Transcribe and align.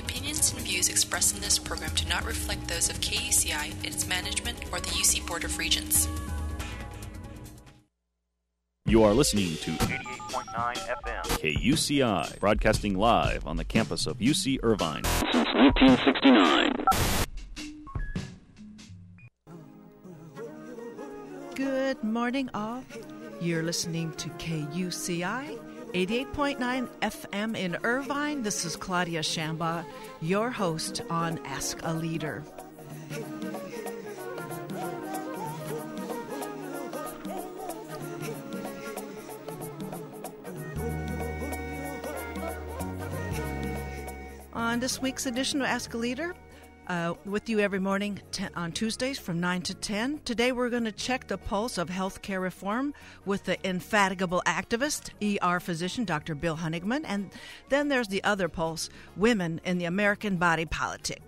opinions 0.00 0.52
and 0.52 0.60
views 0.62 0.88
expressed 0.88 1.34
in 1.36 1.40
this 1.40 1.58
program 1.58 1.90
do 1.94 2.08
not 2.08 2.24
reflect 2.26 2.66
those 2.66 2.88
of 2.88 3.00
KUCI, 3.00 3.84
its 3.84 4.06
management, 4.08 4.58
or 4.72 4.80
the 4.80 4.88
UC 4.88 5.26
Board 5.26 5.44
of 5.44 5.56
Regents. 5.58 6.08
You 8.86 9.04
are 9.04 9.12
listening 9.12 9.56
to 9.58 9.70
88.9 9.70 10.76
FM. 11.04 11.22
KUCI, 11.38 12.40
broadcasting 12.40 12.98
live 12.98 13.46
on 13.46 13.56
the 13.56 13.64
campus 13.64 14.06
of 14.06 14.18
UC 14.18 14.58
Irvine. 14.62 15.04
since 15.04 15.46
1969. 15.54 16.72
Good 21.54 22.02
morning, 22.02 22.48
all. 22.54 22.82
You're 23.40 23.62
listening 23.62 24.12
to 24.14 24.28
KUCI 24.30 25.69
88.9 25.92 26.88
FM 27.02 27.56
in 27.56 27.76
Irvine. 27.82 28.44
This 28.44 28.64
is 28.64 28.76
Claudia 28.76 29.22
Shamba, 29.22 29.84
your 30.20 30.48
host 30.48 31.02
on 31.10 31.40
Ask 31.44 31.80
a 31.82 31.92
Leader. 31.92 32.44
On 44.52 44.78
this 44.78 45.02
week's 45.02 45.26
edition 45.26 45.60
of 45.60 45.66
Ask 45.66 45.92
a 45.94 45.96
Leader, 45.96 46.36
uh, 46.90 47.14
with 47.24 47.48
you 47.48 47.60
every 47.60 47.78
morning 47.78 48.20
ten, 48.32 48.50
on 48.56 48.72
Tuesdays 48.72 49.16
from 49.16 49.38
9 49.38 49.62
to 49.62 49.74
10. 49.74 50.22
Today 50.24 50.50
we're 50.50 50.68
going 50.68 50.84
to 50.84 50.92
check 50.92 51.28
the 51.28 51.38
pulse 51.38 51.78
of 51.78 51.88
healthcare 51.88 52.42
reform 52.42 52.92
with 53.24 53.44
the 53.44 53.56
infatigable 53.62 54.42
activist, 54.44 55.10
ER 55.22 55.60
physician 55.60 56.04
Dr. 56.04 56.34
Bill 56.34 56.56
Honigman. 56.56 57.04
And 57.06 57.30
then 57.68 57.86
there's 57.86 58.08
the 58.08 58.24
other 58.24 58.48
pulse, 58.48 58.90
women 59.16 59.60
in 59.64 59.78
the 59.78 59.84
American 59.84 60.36
body 60.36 60.64
politic. 60.64 61.22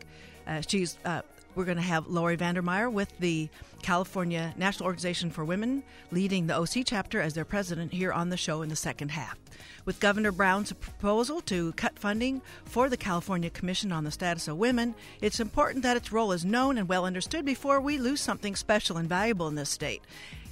Uh, 0.49 0.63
she's 0.67 0.99
uh, 1.05 1.23
we're 1.55 1.65
going 1.65 1.77
to 1.77 1.83
have 1.83 2.09
Lori 2.09 2.37
Vandermeir 2.37 2.91
with 2.91 3.17
the 3.21 3.49
California 3.83 4.53
National 4.57 4.87
Organization 4.87 5.31
for 5.31 5.45
Women 5.45 5.85
leading 6.11 6.49
the 6.49 6.59
OC 6.59 6.85
chapter 6.85 7.21
as 7.21 7.35
their 7.35 7.45
president 7.45 7.93
here 7.93 8.13
on 8.13 8.31
the 8.31 8.37
show 8.37 8.63
in 8.63 8.69
the 8.69 8.75
second 8.75 9.13
half. 9.13 9.42
With 9.85 10.01
Governor 10.01 10.33
Brown's 10.33 10.73
proposal 10.73 11.41
to 11.43 11.73
cut 11.73 11.99
funding 11.99 12.43
for 12.65 12.89
the 12.89 12.97
California 12.97 13.51
Commission 13.51 13.93
on 13.93 14.05
the 14.05 14.11
Status 14.11 14.49
of 14.49 14.57
Women, 14.57 14.95
it's 15.21 15.41
important 15.41 15.83
that 15.83 15.97
its 15.97 16.13
role 16.13 16.33
is 16.33 16.45
known 16.45 16.79
and 16.79 16.89
well 16.89 17.05
understood 17.05 17.45
before 17.45 17.81
we 17.81 17.99
lose 17.99 18.21
something 18.21 18.57
special 18.57 18.97
and 18.97 19.09
valuable 19.09 19.49
in 19.49 19.55
this 19.55 19.71
state. 19.71 20.03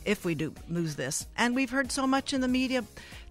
If 0.04 0.24
we 0.24 0.34
do 0.34 0.54
lose 0.68 0.96
this, 0.96 1.26
and 1.36 1.54
we've 1.54 1.70
heard 1.70 1.92
so 1.92 2.06
much 2.06 2.32
in 2.32 2.40
the 2.40 2.48
media 2.48 2.84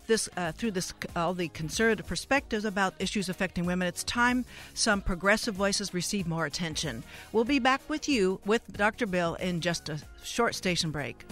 this 0.10 0.28
uh, 0.36 0.52
through 0.52 0.72
this 0.72 0.94
all 1.16 1.34
the 1.34 1.48
conservative 1.50 2.06
perspectives 2.06 2.66
about 2.66 2.94
issues 3.00 3.30
affecting 3.30 3.66
women. 3.66 3.88
It's 3.88 4.04
time 4.04 4.44
some 4.74 5.02
progressive 5.02 5.56
voices 5.56 5.94
receive 5.94 6.28
more 6.28 6.46
attention. 6.46 7.04
We'll 7.32 7.46
be 7.46 7.60
back 7.60 7.82
with 7.88 8.10
you 8.10 8.42
with 8.46 8.62
Dr. 8.74 9.06
Bill 9.06 9.36
in 9.36 9.62
just 9.62 9.88
a 9.88 10.02
short 10.22 10.56
station 10.56 10.92
break. 10.92 11.24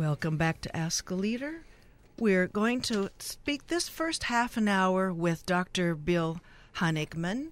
Welcome 0.00 0.38
back 0.38 0.62
to 0.62 0.74
Ask 0.74 1.10
a 1.10 1.14
Leader. 1.14 1.60
We're 2.18 2.46
going 2.46 2.80
to 2.88 3.10
speak 3.18 3.66
this 3.66 3.86
first 3.86 4.24
half 4.24 4.56
an 4.56 4.66
hour 4.66 5.12
with 5.12 5.44
Dr. 5.44 5.94
Bill 5.94 6.40
Honigman, 6.76 7.48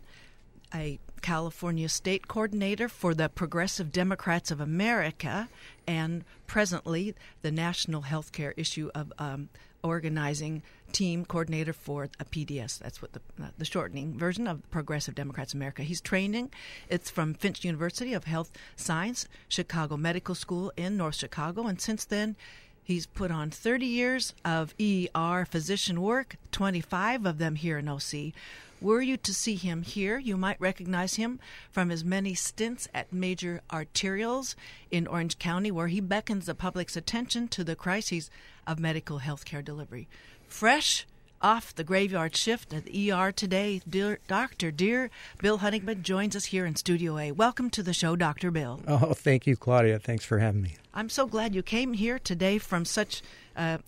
a 0.75 0.99
California 1.21 1.91
state 1.91 2.27
coordinator 2.27 2.89
for 2.89 3.13
the 3.13 3.29
Progressive 3.29 3.93
Democrats 3.93 4.51
of 4.51 4.63
America, 4.63 5.51
and 5.87 6.25
presently 6.47 7.15
the 7.43 7.51
national 7.51 8.05
healthcare 8.05 8.55
issue 8.57 8.91
of 8.95 9.13
um, 9.19 9.51
organizing 9.83 10.63
team 10.93 11.25
coordinator 11.25 11.73
for 11.73 12.09
a 12.19 12.25
PDS. 12.25 12.79
That's 12.79 13.01
what 13.03 13.13
the, 13.13 13.21
uh, 13.43 13.49
the 13.57 13.65
shortening 13.65 14.19
version 14.19 14.47
of 14.47 14.69
Progressive 14.71 15.15
Democrats 15.15 15.55
America. 15.55 15.83
He's 15.83 16.01
training. 16.01 16.51
It's 16.89 17.11
from 17.11 17.35
Finch 17.35 17.65
University 17.65 18.13
of 18.15 18.25
Health 18.25 18.51
Science, 18.77 19.29
Chicago 19.49 19.97
Medical 19.97 20.35
School 20.35 20.73
in 20.77 20.97
North 20.97 21.17
Chicago, 21.17 21.67
and 21.67 21.81
since 21.81 22.05
then. 22.05 22.37
He's 22.83 23.05
put 23.05 23.31
on 23.31 23.51
30 23.51 23.85
years 23.85 24.33
of 24.47 24.75
ER 24.81 25.45
physician 25.45 26.01
work, 26.01 26.37
25 26.53 27.27
of 27.27 27.37
them 27.37 27.57
here 27.57 27.77
in 27.77 27.87
OC. 27.87 28.33
Were 28.81 29.03
you 29.03 29.17
to 29.17 29.35
see 29.35 29.57
him 29.57 29.83
here, 29.83 30.19
you 30.19 30.37
might 30.37 30.61
recognize 30.61 31.17
him 31.17 31.41
from 31.71 31.91
his 31.91 32.05
many 32.05 32.33
stints 32.33 32.89
at 32.95 33.13
major 33.13 33.61
arterials 33.71 34.55
in 34.91 35.07
Orange 35.07 35.39
County, 35.39 35.73
where 35.73 35.89
he 35.89 36.01
beckons 36.01 36.47
the 36.47 36.55
public's 36.55 36.97
attention 36.97 37.49
to 37.49 37.63
the 37.65 37.75
crises 37.75 38.31
of 38.69 38.79
medical 38.79 39.19
health 39.19 39.45
care 39.45 39.63
delivery. 39.63 40.09
Fresh 40.49 41.07
off 41.41 41.75
the 41.75 41.85
graveyard 41.85 42.35
shift 42.35 42.73
at 42.73 42.85
the 42.85 43.13
ER 43.13 43.31
today, 43.31 43.81
dear 43.89 44.19
Dr. 44.27 44.73
Dear 44.73 45.11
Bill 45.41 45.59
Honigman 45.61 46.03
joins 46.03 46.35
us 46.35 46.47
here 46.47 46.67
in 46.67 46.75
Studio 46.75 47.17
A. 47.19 47.31
Welcome 47.33 47.71
to 47.71 47.83
the 47.83 47.93
show, 47.93 48.17
Dr. 48.17 48.51
Bill. 48.51 48.81
Oh, 48.89 49.13
thank 49.15 49.47
you, 49.47 49.57
Claudia. 49.57 50.01
Thanks 50.01 50.25
for 50.25 50.39
having 50.39 50.63
me. 50.63 50.75
I'm 50.95 51.09
so 51.09 51.27
glad 51.27 51.55
you 51.55 51.63
came 51.63 51.93
here 51.93 52.19
today 52.19 52.59
from 52.59 52.85
such, 52.85 53.23
uh, 53.57 53.79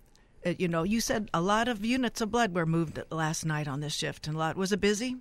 uh, 0.47 0.55
you 0.59 0.69
know, 0.69 0.85
you 0.85 1.01
said 1.01 1.29
a 1.35 1.41
lot 1.41 1.67
of 1.67 1.85
units 1.85 2.21
of 2.21 2.31
blood 2.31 2.55
were 2.55 2.67
moved 2.67 3.03
last 3.11 3.45
night 3.45 3.67
on 3.67 3.81
this 3.81 3.95
shift, 3.95 4.29
and 4.29 4.37
a 4.37 4.39
lot 4.39 4.57
was 4.57 4.71
it 4.71 4.81
busy? 4.81 5.17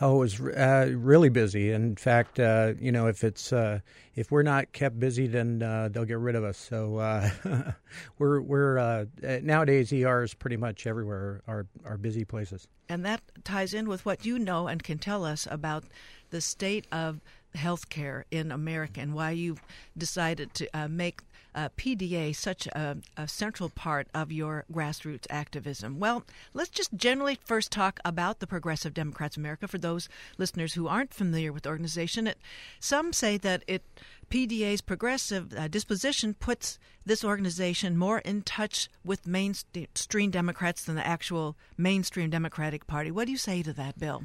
Oh, 0.00 0.16
it 0.16 0.18
was 0.18 0.40
uh, 0.40 0.92
really 0.94 1.28
busy. 1.28 1.70
In 1.70 1.96
fact, 1.96 2.40
uh, 2.40 2.74
you 2.78 2.92
know, 2.92 3.06
if 3.06 3.24
it's 3.24 3.52
uh, 3.52 3.80
if 4.14 4.30
we're 4.30 4.42
not 4.42 4.72
kept 4.72 4.98
busy, 4.98 5.26
then 5.26 5.62
uh, 5.62 5.88
they'll 5.90 6.04
get 6.04 6.18
rid 6.18 6.34
of 6.34 6.44
us. 6.44 6.58
So 6.58 6.96
uh, 6.96 7.30
we're 8.18 8.40
we're 8.40 8.78
uh, 8.78 9.04
nowadays 9.42 9.92
ERs 9.92 10.34
pretty 10.34 10.56
much 10.56 10.86
everywhere 10.86 11.42
are 11.46 11.66
are 11.84 11.96
busy 11.96 12.24
places. 12.24 12.66
And 12.88 13.04
that 13.04 13.22
ties 13.44 13.74
in 13.74 13.88
with 13.88 14.04
what 14.04 14.26
you 14.26 14.38
know 14.38 14.66
and 14.66 14.82
can 14.82 14.98
tell 14.98 15.24
us 15.24 15.48
about 15.50 15.84
the 16.30 16.40
state 16.40 16.86
of 16.92 17.20
healthcare 17.56 18.24
in 18.30 18.50
America 18.50 19.00
and 19.00 19.14
why 19.14 19.30
you've 19.30 19.62
decided 19.96 20.54
to 20.54 20.68
uh, 20.74 20.88
make 20.88 21.22
uh, 21.54 21.68
PDA 21.76 22.34
such 22.34 22.66
a, 22.68 22.96
a, 23.16 23.28
central 23.28 23.68
part 23.68 24.08
of 24.14 24.32
your 24.32 24.64
grassroots 24.72 25.26
activism. 25.28 25.98
Well, 25.98 26.24
let's 26.54 26.70
just 26.70 26.94
generally 26.94 27.38
first 27.44 27.70
talk 27.70 28.00
about 28.04 28.40
the 28.40 28.46
Progressive 28.46 28.94
Democrats 28.94 29.36
of 29.36 29.42
America 29.42 29.68
for 29.68 29.78
those 29.78 30.08
listeners 30.38 30.74
who 30.74 30.88
aren't 30.88 31.12
familiar 31.12 31.52
with 31.52 31.64
the 31.64 31.68
organization. 31.68 32.26
It, 32.26 32.38
some 32.80 33.12
say 33.12 33.36
that 33.38 33.64
it 33.66 33.82
PDA's 34.30 34.80
progressive 34.80 35.52
uh, 35.52 35.68
disposition 35.68 36.32
puts 36.32 36.78
this 37.04 37.22
organization 37.22 37.98
more 37.98 38.20
in 38.20 38.40
touch 38.42 38.88
with 39.04 39.26
mainstream 39.26 40.30
Democrats 40.30 40.84
than 40.84 40.94
the 40.94 41.06
actual 41.06 41.56
mainstream 41.76 42.30
Democratic 42.30 42.86
Party. 42.86 43.10
What 43.10 43.26
do 43.26 43.32
you 43.32 43.38
say 43.38 43.62
to 43.62 43.74
that, 43.74 43.98
Bill? 43.98 44.22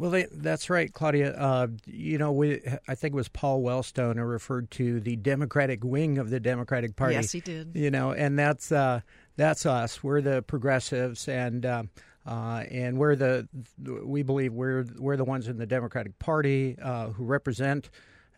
Well, 0.00 0.10
they, 0.10 0.28
that's 0.32 0.70
right, 0.70 0.90
Claudia. 0.90 1.34
Uh, 1.34 1.66
you 1.84 2.16
know, 2.16 2.32
we, 2.32 2.62
I 2.88 2.94
think 2.94 3.12
it 3.12 3.16
was 3.16 3.28
Paul 3.28 3.62
Wellstone 3.62 4.16
who 4.16 4.22
referred 4.22 4.70
to 4.72 4.98
the 4.98 5.16
Democratic 5.16 5.84
wing 5.84 6.16
of 6.16 6.30
the 6.30 6.40
Democratic 6.40 6.96
Party. 6.96 7.16
Yes, 7.16 7.30
he 7.32 7.40
did. 7.40 7.72
You 7.74 7.90
know, 7.90 8.12
and 8.12 8.38
that's 8.38 8.72
uh, 8.72 9.00
that's 9.36 9.66
us. 9.66 10.02
We're 10.02 10.22
the 10.22 10.40
progressives, 10.40 11.28
and 11.28 11.66
uh, 11.66 11.82
uh 12.24 12.64
and 12.70 12.96
we're 12.96 13.14
the 13.14 13.46
we 13.78 14.22
believe 14.22 14.54
we're 14.54 14.86
we're 14.98 15.18
the 15.18 15.24
ones 15.26 15.48
in 15.48 15.58
the 15.58 15.66
Democratic 15.66 16.18
Party 16.18 16.76
uh, 16.82 17.08
who 17.10 17.24
represent. 17.24 17.90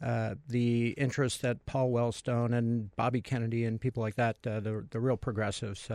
Uh, 0.05 0.35
the 0.49 0.89
interests 0.99 1.43
that 1.43 1.65
Paul 1.65 1.93
Wellstone 1.93 2.59
and 2.59 2.91
Bobby 2.97 3.21
Kennedy 3.21 3.65
and 3.65 3.81
people 3.81 4.03
like 4.03 4.17
that, 4.17 4.43
the 4.43 4.85
the 4.91 4.99
real 4.99 5.17
progressives, 5.17 5.89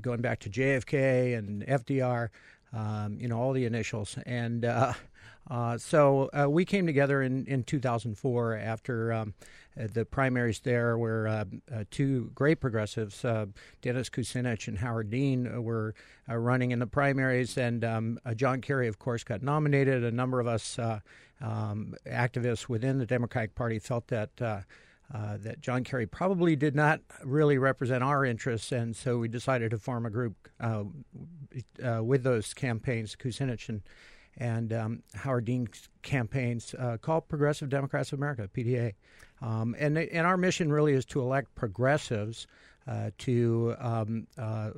going 0.00 0.22
back 0.22 0.40
to 0.40 0.48
JFK 0.48 1.36
and 1.36 1.62
FDR, 1.66 2.30
um, 2.72 3.18
you 3.20 3.28
know, 3.28 3.38
all 3.38 3.52
the 3.52 3.64
initials. 3.64 4.18
And 4.26 4.64
uh, 4.64 4.92
uh, 5.50 5.78
so 5.78 6.30
uh, 6.32 6.48
we 6.48 6.64
came 6.64 6.86
together 6.86 7.22
in, 7.22 7.46
in 7.46 7.64
2004 7.64 8.56
after 8.56 9.12
um, 9.12 9.34
uh, 9.78 9.86
the 9.92 10.04
primaries 10.04 10.60
there, 10.60 10.98
where 10.98 11.28
uh, 11.28 11.44
uh, 11.72 11.84
two 11.90 12.30
great 12.34 12.60
progressives, 12.60 13.22
Dennis 13.82 14.08
Kucinich 14.08 14.68
and 14.68 14.78
Howard 14.78 15.10
Dean, 15.10 15.62
were 15.62 15.94
running 16.28 16.70
in 16.70 16.78
the 16.78 16.86
primaries. 16.86 17.56
And 17.56 17.84
um, 17.84 18.18
John 18.34 18.60
Kerry, 18.60 18.88
of 18.88 18.98
course, 18.98 19.24
got 19.24 19.42
nominated. 19.42 20.04
A 20.04 20.10
number 20.10 20.40
of 20.40 20.46
us 20.46 20.78
um, 21.40 21.94
activists 22.06 22.68
within 22.68 22.98
the 22.98 23.06
Democratic 23.06 23.54
Party 23.54 23.78
felt 23.78 24.08
that. 24.08 24.64
Uh, 25.14 25.36
that 25.38 25.60
John 25.60 25.84
Kerry 25.84 26.04
probably 26.04 26.56
did 26.56 26.74
not 26.74 27.00
really 27.22 27.58
represent 27.58 28.02
our 28.02 28.24
interests, 28.24 28.72
and 28.72 28.96
so 28.96 29.18
we 29.18 29.28
decided 29.28 29.70
to 29.70 29.78
form 29.78 30.04
a 30.04 30.10
group 30.10 30.48
uh, 30.58 30.82
uh, 31.80 32.02
with 32.02 32.24
those 32.24 32.52
campaigns, 32.52 33.14
Kucinich 33.14 33.68
and 33.68 33.82
and 34.38 34.72
um, 34.72 35.02
Howard 35.14 35.44
Dean's 35.46 35.88
campaigns 36.02 36.74
uh, 36.78 36.98
called 37.00 37.28
Progressive 37.28 37.68
Democrats 37.68 38.12
of 38.12 38.18
America, 38.18 38.48
PDA. 38.52 38.94
Um, 39.40 39.74
and, 39.78 39.96
and 39.98 40.26
our 40.26 40.36
mission 40.36 40.72
really 40.72 40.92
is 40.92 41.04
to 41.06 41.20
elect 41.20 41.54
progressives 41.54 42.46
uh, 42.86 43.10
to 43.18 43.74
um, 43.78 44.26
uh, 44.38 44.70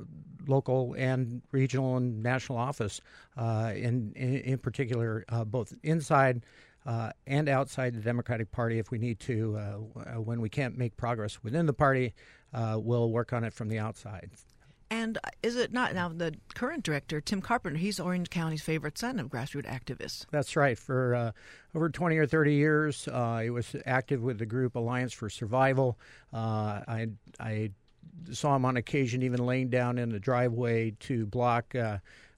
local 0.47 0.95
and 0.97 1.41
regional 1.51 1.97
and 1.97 2.23
national 2.23 2.57
office, 2.57 3.01
uh, 3.37 3.71
in, 3.75 4.13
in, 4.15 4.37
in 4.37 4.57
particular, 4.57 5.25
uh, 5.29 5.43
both 5.43 5.73
inside 5.83 6.41
uh, 6.85 7.11
and 7.27 7.49
outside 7.49 7.93
the 7.93 8.01
Democratic 8.01 8.51
Party. 8.51 8.79
If 8.79 8.91
we 8.91 8.97
need 8.97 9.19
to, 9.21 9.57
uh, 9.57 10.19
when 10.19 10.41
we 10.41 10.49
can't 10.49 10.77
make 10.77 10.97
progress 10.97 11.43
within 11.43 11.65
the 11.65 11.73
party, 11.73 12.13
we'll 12.53 13.11
work 13.11 13.33
on 13.33 13.43
it 13.43 13.53
from 13.53 13.69
the 13.69 13.79
outside. 13.79 14.31
And 14.91 15.19
is 15.43 15.55
it 15.55 15.71
not 15.71 15.93
now 15.93 16.09
the 16.09 16.33
current 16.55 16.83
director, 16.83 17.21
Tim 17.21 17.41
Carpenter? 17.41 17.77
He's 17.77 17.99
Orange 17.99 18.29
County's 18.29 18.63
favorite 18.63 18.97
son 18.97 19.19
of 19.19 19.27
grassroots 19.27 19.67
activists. 19.67 20.25
That's 20.31 20.55
right. 20.55 20.77
For 20.77 21.13
uh, 21.13 21.31
over 21.75 21.89
20 21.89 22.17
or 22.17 22.25
30 22.25 22.53
years, 22.55 23.07
uh, 23.07 23.39
he 23.39 23.49
was 23.51 23.75
active 23.85 24.23
with 24.23 24.39
the 24.39 24.47
group 24.47 24.75
Alliance 24.75 25.13
for 25.13 25.29
Survival. 25.29 25.99
Uh, 26.33 26.81
I, 26.87 27.07
I 27.39 27.71
saw 28.31 28.55
him 28.55 28.65
on 28.65 28.77
occasion 28.77 29.21
even 29.21 29.45
laying 29.45 29.69
down 29.69 29.99
in 29.99 30.09
the 30.09 30.19
driveway 30.19 30.91
to 31.01 31.27
block 31.27 31.75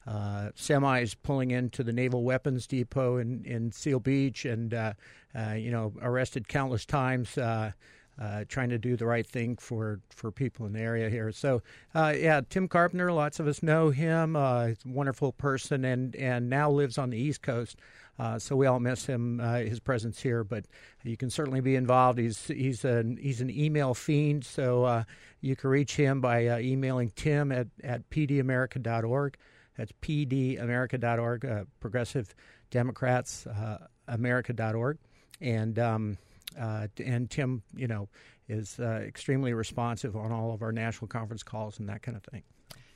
uh, 0.08 0.10
uh, 0.12 0.50
semis 0.52 1.16
pulling 1.24 1.52
into 1.52 1.84
the 1.84 1.94
Naval 1.94 2.24
Weapons 2.24 2.68
Depot 2.68 3.18
in, 3.18 3.44
in 3.46 3.72
Seal 3.72 4.00
Beach 4.00 4.46
and, 4.46 4.74
uh, 4.74 4.94
uh 5.36 5.54
you 5.54 5.72
know, 5.72 5.94
arrested 6.02 6.48
countless 6.48 6.86
times. 6.86 7.38
Uh, 7.38 7.72
uh, 8.22 8.44
trying 8.50 8.70
to 8.70 8.78
do 8.78 8.96
the 8.96 9.06
right 9.06 9.26
thing 9.26 9.56
for, 9.56 10.00
for 10.10 10.32
people 10.32 10.66
in 10.68 10.74
the 10.74 10.80
area 10.80 11.10
here. 11.10 11.32
So, 11.32 11.64
yeah, 11.96 12.42
Tim 12.48 12.68
Carpenter, 12.68 13.12
lots 13.12 13.40
of 13.40 13.48
us 13.48 13.64
know 13.64 13.90
him. 13.90 14.36
he's 14.36 14.86
a 14.86 14.90
wonderful 14.90 15.32
person 15.32 15.86
and, 15.86 16.16
and 16.16 16.48
now 16.48 16.70
lives 16.70 17.00
on 17.00 17.10
the 17.10 17.18
East 17.18 17.42
Coast. 17.42 17.78
Uh, 18.20 18.38
so 18.38 18.56
we 18.56 18.68
all 18.68 18.80
miss 18.80 19.08
him, 19.08 19.40
uh, 19.40 19.60
his 19.60 19.80
presence 19.80 20.22
here. 20.22 20.44
But 20.44 20.66
you 21.04 21.18
can 21.18 21.32
certainly 21.32 21.62
be 21.62 21.76
involved. 21.76 22.20
He's 22.20 22.46
he's 22.48 22.86
an 22.86 23.18
he's 23.18 23.42
an 23.42 23.50
email 23.50 23.96
fiend, 23.96 24.46
so 24.46 24.84
uh, 24.84 25.04
you 25.40 25.56
can 25.56 25.72
reach 25.72 25.96
him 25.96 26.22
by 26.22 26.46
uh, 26.46 26.60
emailing 26.60 27.12
Tim 27.16 27.52
at 27.52 27.68
at 27.84 28.08
pdamerica.org. 28.12 29.38
That's 29.78 29.92
pdamerica.org, 30.02 31.46
uh, 31.46 31.64
Progressive 31.80 32.36
Democrats 32.70 33.48
uh, 33.48 33.88
America.org, 34.08 34.98
and 35.40 35.80
um, 35.80 36.18
and 36.58 37.30
Tim, 37.30 37.64
you 37.76 37.88
know, 37.88 38.10
is 38.50 38.80
extremely 38.80 39.54
responsive 39.54 40.16
on 40.16 40.32
all 40.32 40.54
of 40.54 40.62
our 40.62 40.72
national 40.72 41.08
conference 41.08 41.44
calls 41.44 41.80
and 41.80 41.88
that 41.90 42.02
kind 42.02 42.18
of 42.18 42.24
thing. 42.24 42.44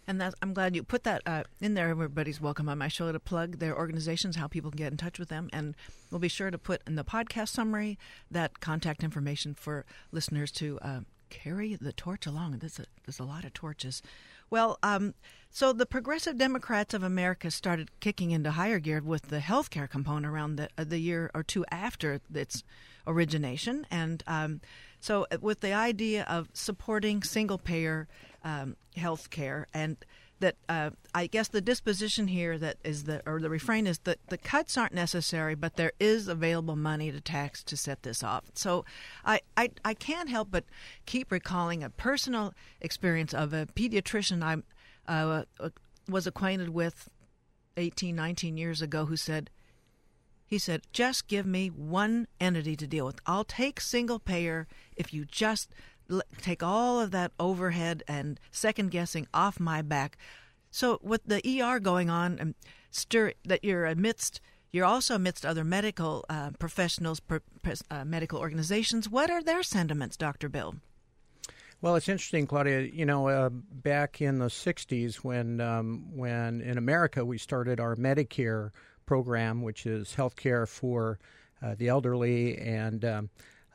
And 0.08 0.22
I'm 0.42 0.54
glad 0.54 0.76
you 0.76 0.84
put 0.84 1.04
that 1.04 1.22
uh, 1.26 1.44
in 1.60 1.74
there. 1.74 1.90
Everybody's 1.90 2.40
welcome 2.40 2.70
on 2.70 2.78
my 2.78 2.88
show 2.88 3.12
to 3.12 3.20
plug 3.20 3.58
their 3.58 3.76
organizations, 3.76 4.36
how 4.36 4.48
people 4.48 4.70
can 4.70 4.78
get 4.78 4.92
in 4.92 4.98
touch 4.98 5.18
with 5.18 5.30
them. 5.30 5.50
And 5.52 5.76
we'll 6.12 6.20
be 6.20 6.28
sure 6.28 6.52
to 6.52 6.58
put 6.58 6.82
in 6.86 6.96
the 6.96 7.04
podcast 7.04 7.50
summary 7.50 7.98
that 8.30 8.60
contact 8.60 9.04
information 9.04 9.56
for 9.56 9.86
listeners 10.12 10.52
to 10.54 10.78
uh, 10.82 11.00
carry 11.30 11.76
the 11.76 11.92
torch 11.92 12.28
along. 12.28 12.60
There's 12.60 12.80
a, 12.80 12.86
there's 13.06 13.20
a 13.20 13.24
lot 13.24 13.46
of 13.46 13.54
torches. 13.54 14.04
Well, 14.50 14.78
um, 14.84 15.14
so 15.50 15.72
the 15.72 15.86
Progressive 15.86 16.38
Democrats 16.38 16.94
of 16.94 17.02
America 17.02 17.50
started 17.50 17.90
kicking 18.00 18.32
into 18.32 18.52
higher 18.52 18.80
gear 18.80 19.02
with 19.02 19.30
the 19.30 19.40
healthcare 19.40 19.90
component 19.90 20.26
around 20.26 20.58
the, 20.58 20.70
uh, 20.78 20.84
the 20.84 21.00
year 21.00 21.32
or 21.34 21.44
two 21.44 21.66
after 21.72 22.20
its 22.34 22.64
origination. 23.08 23.88
And 23.90 24.24
um, 24.28 24.62
so, 25.00 25.28
uh, 25.32 25.38
with 25.40 25.62
the 25.62 25.74
idea 25.74 26.26
of 26.28 26.50
supporting 26.54 27.24
single 27.24 27.58
payer 27.58 28.08
um, 28.44 28.76
health 28.96 29.30
care 29.30 29.68
and 29.74 29.98
that 30.40 30.56
uh, 30.68 30.90
I 31.14 31.28
guess 31.28 31.48
the 31.48 31.62
disposition 31.62 32.28
here 32.28 32.58
that 32.58 32.78
is 32.84 33.06
the 33.06 33.22
or 33.26 33.40
the 33.40 33.50
refrain 33.50 33.88
is 33.88 34.00
that 34.00 34.20
the 34.28 34.38
cuts 34.38 34.78
aren't 34.78 34.94
necessary, 34.94 35.56
but 35.56 35.76
there 35.76 35.94
is 36.00 36.28
available 36.28 36.76
money 36.76 37.12
to 37.12 37.22
tax 37.22 37.64
to 37.64 37.78
set 37.78 38.04
this 38.04 38.24
off. 38.24 38.46
So 38.54 38.86
I, 39.24 39.42
I, 39.56 39.72
I 39.84 39.94
can't 39.94 40.30
help 40.30 40.50
but 40.52 40.66
keep 41.06 41.32
recalling 41.32 41.84
a 41.84 41.90
personal 41.90 42.54
experience 42.82 43.34
of 43.34 43.54
a 43.54 43.68
pediatrician 43.68 44.44
I 44.44 44.62
uh, 45.08 45.44
was 46.10 46.28
acquainted 46.28 46.70
with 46.70 47.10
18, 47.78 48.16
19 48.16 48.58
years 48.58 48.82
ago 48.82 49.06
who 49.06 49.16
said, 49.16 49.50
he 50.48 50.58
said, 50.60 50.82
just 50.94 51.28
give 51.28 51.46
me 51.46 51.70
one 51.70 52.28
entity 52.40 52.76
to 52.76 52.88
deal 52.88 53.06
with. 53.06 53.20
I'll 53.26 53.44
take 53.44 53.82
single 53.82 54.20
payer 54.20 54.68
if 54.96 55.14
you 55.14 55.26
just 55.26 55.74
take 56.42 56.64
all 56.64 57.00
of 57.00 57.12
that 57.12 57.32
overhead 57.40 58.04
and 58.08 58.40
second 58.52 58.92
guessing 58.92 59.28
off 59.34 59.60
my 59.60 59.82
back. 59.82 60.18
So 60.72 61.00
with 61.02 61.22
the 61.26 61.42
ER 61.62 61.80
going 61.80 62.10
on, 62.10 62.38
and 62.40 62.56
stir 62.92 63.34
that 63.46 63.64
you're 63.64 63.86
amidst, 63.86 64.42
you're 64.72 64.86
also 64.86 65.16
amidst 65.16 65.46
other 65.46 65.64
medical 65.64 66.26
uh, 66.30 66.52
professionals, 66.60 67.20
per, 67.20 67.40
uh, 67.90 68.04
medical 68.04 68.40
organizations. 68.40 69.10
What 69.10 69.30
are 69.30 69.42
their 69.42 69.64
sentiments, 69.64 70.18
Doctor 70.18 70.50
Bill? 70.50 70.76
Well, 71.82 71.96
it's 71.96 72.10
interesting, 72.10 72.48
Claudia. 72.48 72.82
You 72.82 73.06
know, 73.06 73.28
uh, 73.28 73.50
back 73.50 74.22
in 74.22 74.40
the 74.40 74.48
'60s, 74.48 75.18
when 75.18 75.62
um, 75.62 76.08
when 76.16 76.62
in 76.62 76.78
America 76.78 77.24
we 77.24 77.38
started 77.38 77.80
our 77.80 77.96
Medicare 77.96 78.72
program, 79.06 79.62
which 79.62 79.86
is 79.86 80.16
health 80.16 80.36
care 80.36 80.66
for 80.66 81.20
uh, 81.62 81.76
the 81.78 81.88
elderly 81.88 82.58
and 82.58 83.06
um, 83.06 83.30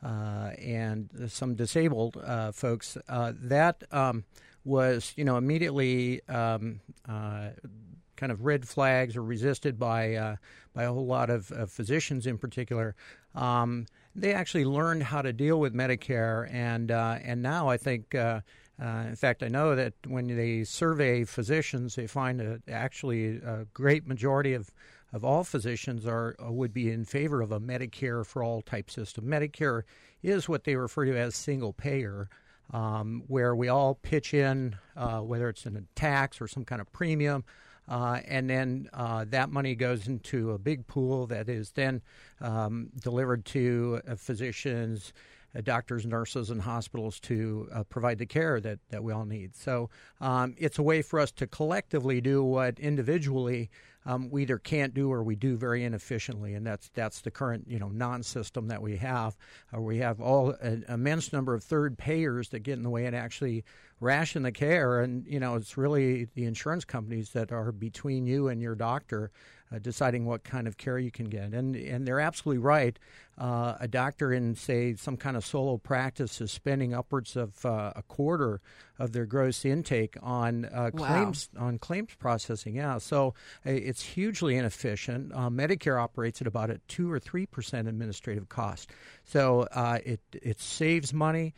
and 0.07 1.09
some 1.27 1.55
disabled 1.55 2.17
uh, 2.17 2.51
folks. 2.51 2.97
Uh, 3.07 3.33
that 3.35 3.83
um, 3.91 4.23
was, 4.63 5.13
you 5.15 5.23
know, 5.23 5.37
immediately 5.37 6.21
um, 6.27 6.79
kind 7.07 8.31
of 8.31 8.45
red 8.45 8.67
flags 8.67 9.15
or 9.15 9.23
resisted 9.23 9.79
by 9.79 10.37
by 10.73 10.83
a 10.83 10.93
whole 10.93 11.05
lot 11.05 11.29
of, 11.29 11.51
of 11.51 11.69
physicians 11.69 12.25
in 12.25 12.37
particular. 12.37 12.95
Um, 13.35 13.87
they 14.15 14.33
actually 14.33 14.65
learned 14.65 15.03
how 15.03 15.21
to 15.21 15.33
deal 15.33 15.59
with 15.59 15.73
Medicare, 15.73 16.51
and 16.53 16.91
and 16.91 17.41
now 17.41 17.67
I 17.69 17.77
think. 17.77 18.15
Uh, 18.15 19.05
in 19.07 19.15
fact, 19.15 19.43
I 19.43 19.47
know 19.47 19.75
that 19.75 19.93
when 20.07 20.25
they 20.25 20.63
survey 20.63 21.23
physicians, 21.23 21.93
they 21.93 22.07
find 22.07 22.41
a, 22.41 22.59
actually 22.67 23.37
a 23.37 23.67
great 23.75 24.07
majority 24.07 24.55
of 24.55 24.71
of 25.13 25.23
all 25.23 25.43
physicians 25.43 26.05
are 26.05 26.35
uh, 26.43 26.51
would 26.51 26.73
be 26.73 26.89
in 26.89 27.05
favor 27.05 27.41
of 27.41 27.51
a 27.51 27.59
Medicare 27.59 28.25
for 28.25 28.43
all 28.43 28.61
type 28.61 28.89
system. 28.89 29.25
Medicare 29.25 29.83
is 30.23 30.47
what 30.47 30.63
they 30.63 30.75
refer 30.75 31.05
to 31.05 31.17
as 31.17 31.35
single 31.35 31.73
payer, 31.73 32.29
um, 32.73 33.23
where 33.27 33.55
we 33.55 33.67
all 33.67 33.95
pitch 33.95 34.33
in, 34.33 34.75
uh, 34.95 35.19
whether 35.19 35.49
it's 35.49 35.65
in 35.65 35.75
a 35.75 35.83
tax 35.95 36.39
or 36.39 36.47
some 36.47 36.65
kind 36.65 36.81
of 36.81 36.91
premium. 36.91 37.43
Uh, 37.87 38.21
and 38.25 38.49
then 38.49 38.89
uh, 38.93 39.25
that 39.27 39.51
money 39.51 39.75
goes 39.75 40.07
into 40.07 40.51
a 40.51 40.57
big 40.57 40.87
pool 40.87 41.27
that 41.27 41.49
is 41.49 41.71
then 41.71 42.01
um, 42.39 42.89
delivered 43.01 43.43
to 43.43 43.99
uh, 44.07 44.15
physicians, 44.15 45.11
doctors, 45.59 46.05
nurses, 46.05 46.49
and 46.49 46.61
hospitals 46.61 47.19
to 47.19 47.67
uh, 47.73 47.83
provide 47.83 48.17
the 48.17 48.25
care 48.25 48.61
that, 48.61 48.79
that 48.89 49.03
we 49.03 49.11
all 49.11 49.25
need. 49.25 49.55
So 49.55 49.89
um, 50.21 50.55
it's 50.57 50.79
a 50.79 50.83
way 50.83 51.01
for 51.01 51.19
us 51.19 51.31
to 51.33 51.47
collectively 51.47 52.21
do 52.21 52.43
what 52.43 52.79
individually 52.79 53.69
um, 54.05 54.29
we 54.29 54.43
either 54.43 54.57
can't 54.57 54.93
do 54.93 55.11
or 55.11 55.23
we 55.23 55.35
do 55.35 55.55
very 55.55 55.83
inefficiently, 55.83 56.53
and 56.53 56.65
that's 56.65 56.89
that's 56.93 57.21
the 57.21 57.31
current 57.31 57.65
you 57.67 57.77
know 57.77 57.89
non-system 57.89 58.67
that 58.67 58.81
we 58.81 58.97
have. 58.97 59.37
Uh, 59.75 59.81
we 59.81 59.99
have 59.99 60.19
all 60.19 60.51
an 60.61 60.85
immense 60.89 61.31
number 61.31 61.53
of 61.53 61.63
third 61.63 61.97
payers 61.97 62.49
that 62.49 62.59
get 62.59 62.77
in 62.77 62.83
the 62.83 62.89
way 62.89 63.05
and 63.05 63.15
actually 63.15 63.63
ration 63.99 64.41
the 64.43 64.51
care, 64.51 65.01
and 65.01 65.27
you 65.27 65.39
know 65.39 65.55
it's 65.55 65.77
really 65.77 66.27
the 66.33 66.45
insurance 66.45 66.83
companies 66.83 67.31
that 67.31 67.51
are 67.51 67.71
between 67.71 68.25
you 68.25 68.47
and 68.47 68.61
your 68.61 68.75
doctor 68.75 69.31
uh, 69.73 69.79
deciding 69.79 70.25
what 70.25 70.43
kind 70.43 70.67
of 70.67 70.77
care 70.77 70.99
you 70.99 71.11
can 71.11 71.25
get. 71.25 71.53
And 71.53 71.75
and 71.75 72.07
they're 72.07 72.19
absolutely 72.19 72.61
right. 72.61 72.97
Uh, 73.37 73.75
a 73.79 73.87
doctor 73.87 74.33
in 74.33 74.55
say 74.55 74.95
some 74.95 75.17
kind 75.17 75.35
of 75.35 75.45
solo 75.45 75.77
practice 75.77 76.41
is 76.41 76.51
spending 76.51 76.93
upwards 76.93 77.35
of 77.35 77.65
uh, 77.65 77.93
a 77.95 78.03
quarter 78.03 78.61
of 78.99 79.13
their 79.13 79.25
gross 79.25 79.65
intake 79.65 80.15
on 80.21 80.65
uh, 80.65 80.91
wow. 80.93 81.07
claims 81.07 81.49
on 81.57 81.79
claims 81.79 82.09
processing. 82.19 82.75
Yeah, 82.75 82.97
so 82.97 83.33
uh, 83.65 83.71
it's 83.71 84.03
hugely 84.03 84.57
inefficient. 84.57 85.31
Uh, 85.33 85.49
Medicare 85.49 85.99
operates 85.99 86.41
at 86.41 86.47
about 86.47 86.69
a 86.69 86.79
two 86.87 87.11
or 87.11 87.19
three 87.19 87.45
percent 87.45 87.87
administrative 87.87 88.49
cost. 88.49 88.89
So 89.23 89.67
it 90.05 90.21
it 90.33 90.59
saves 90.59 91.13
money. 91.13 91.53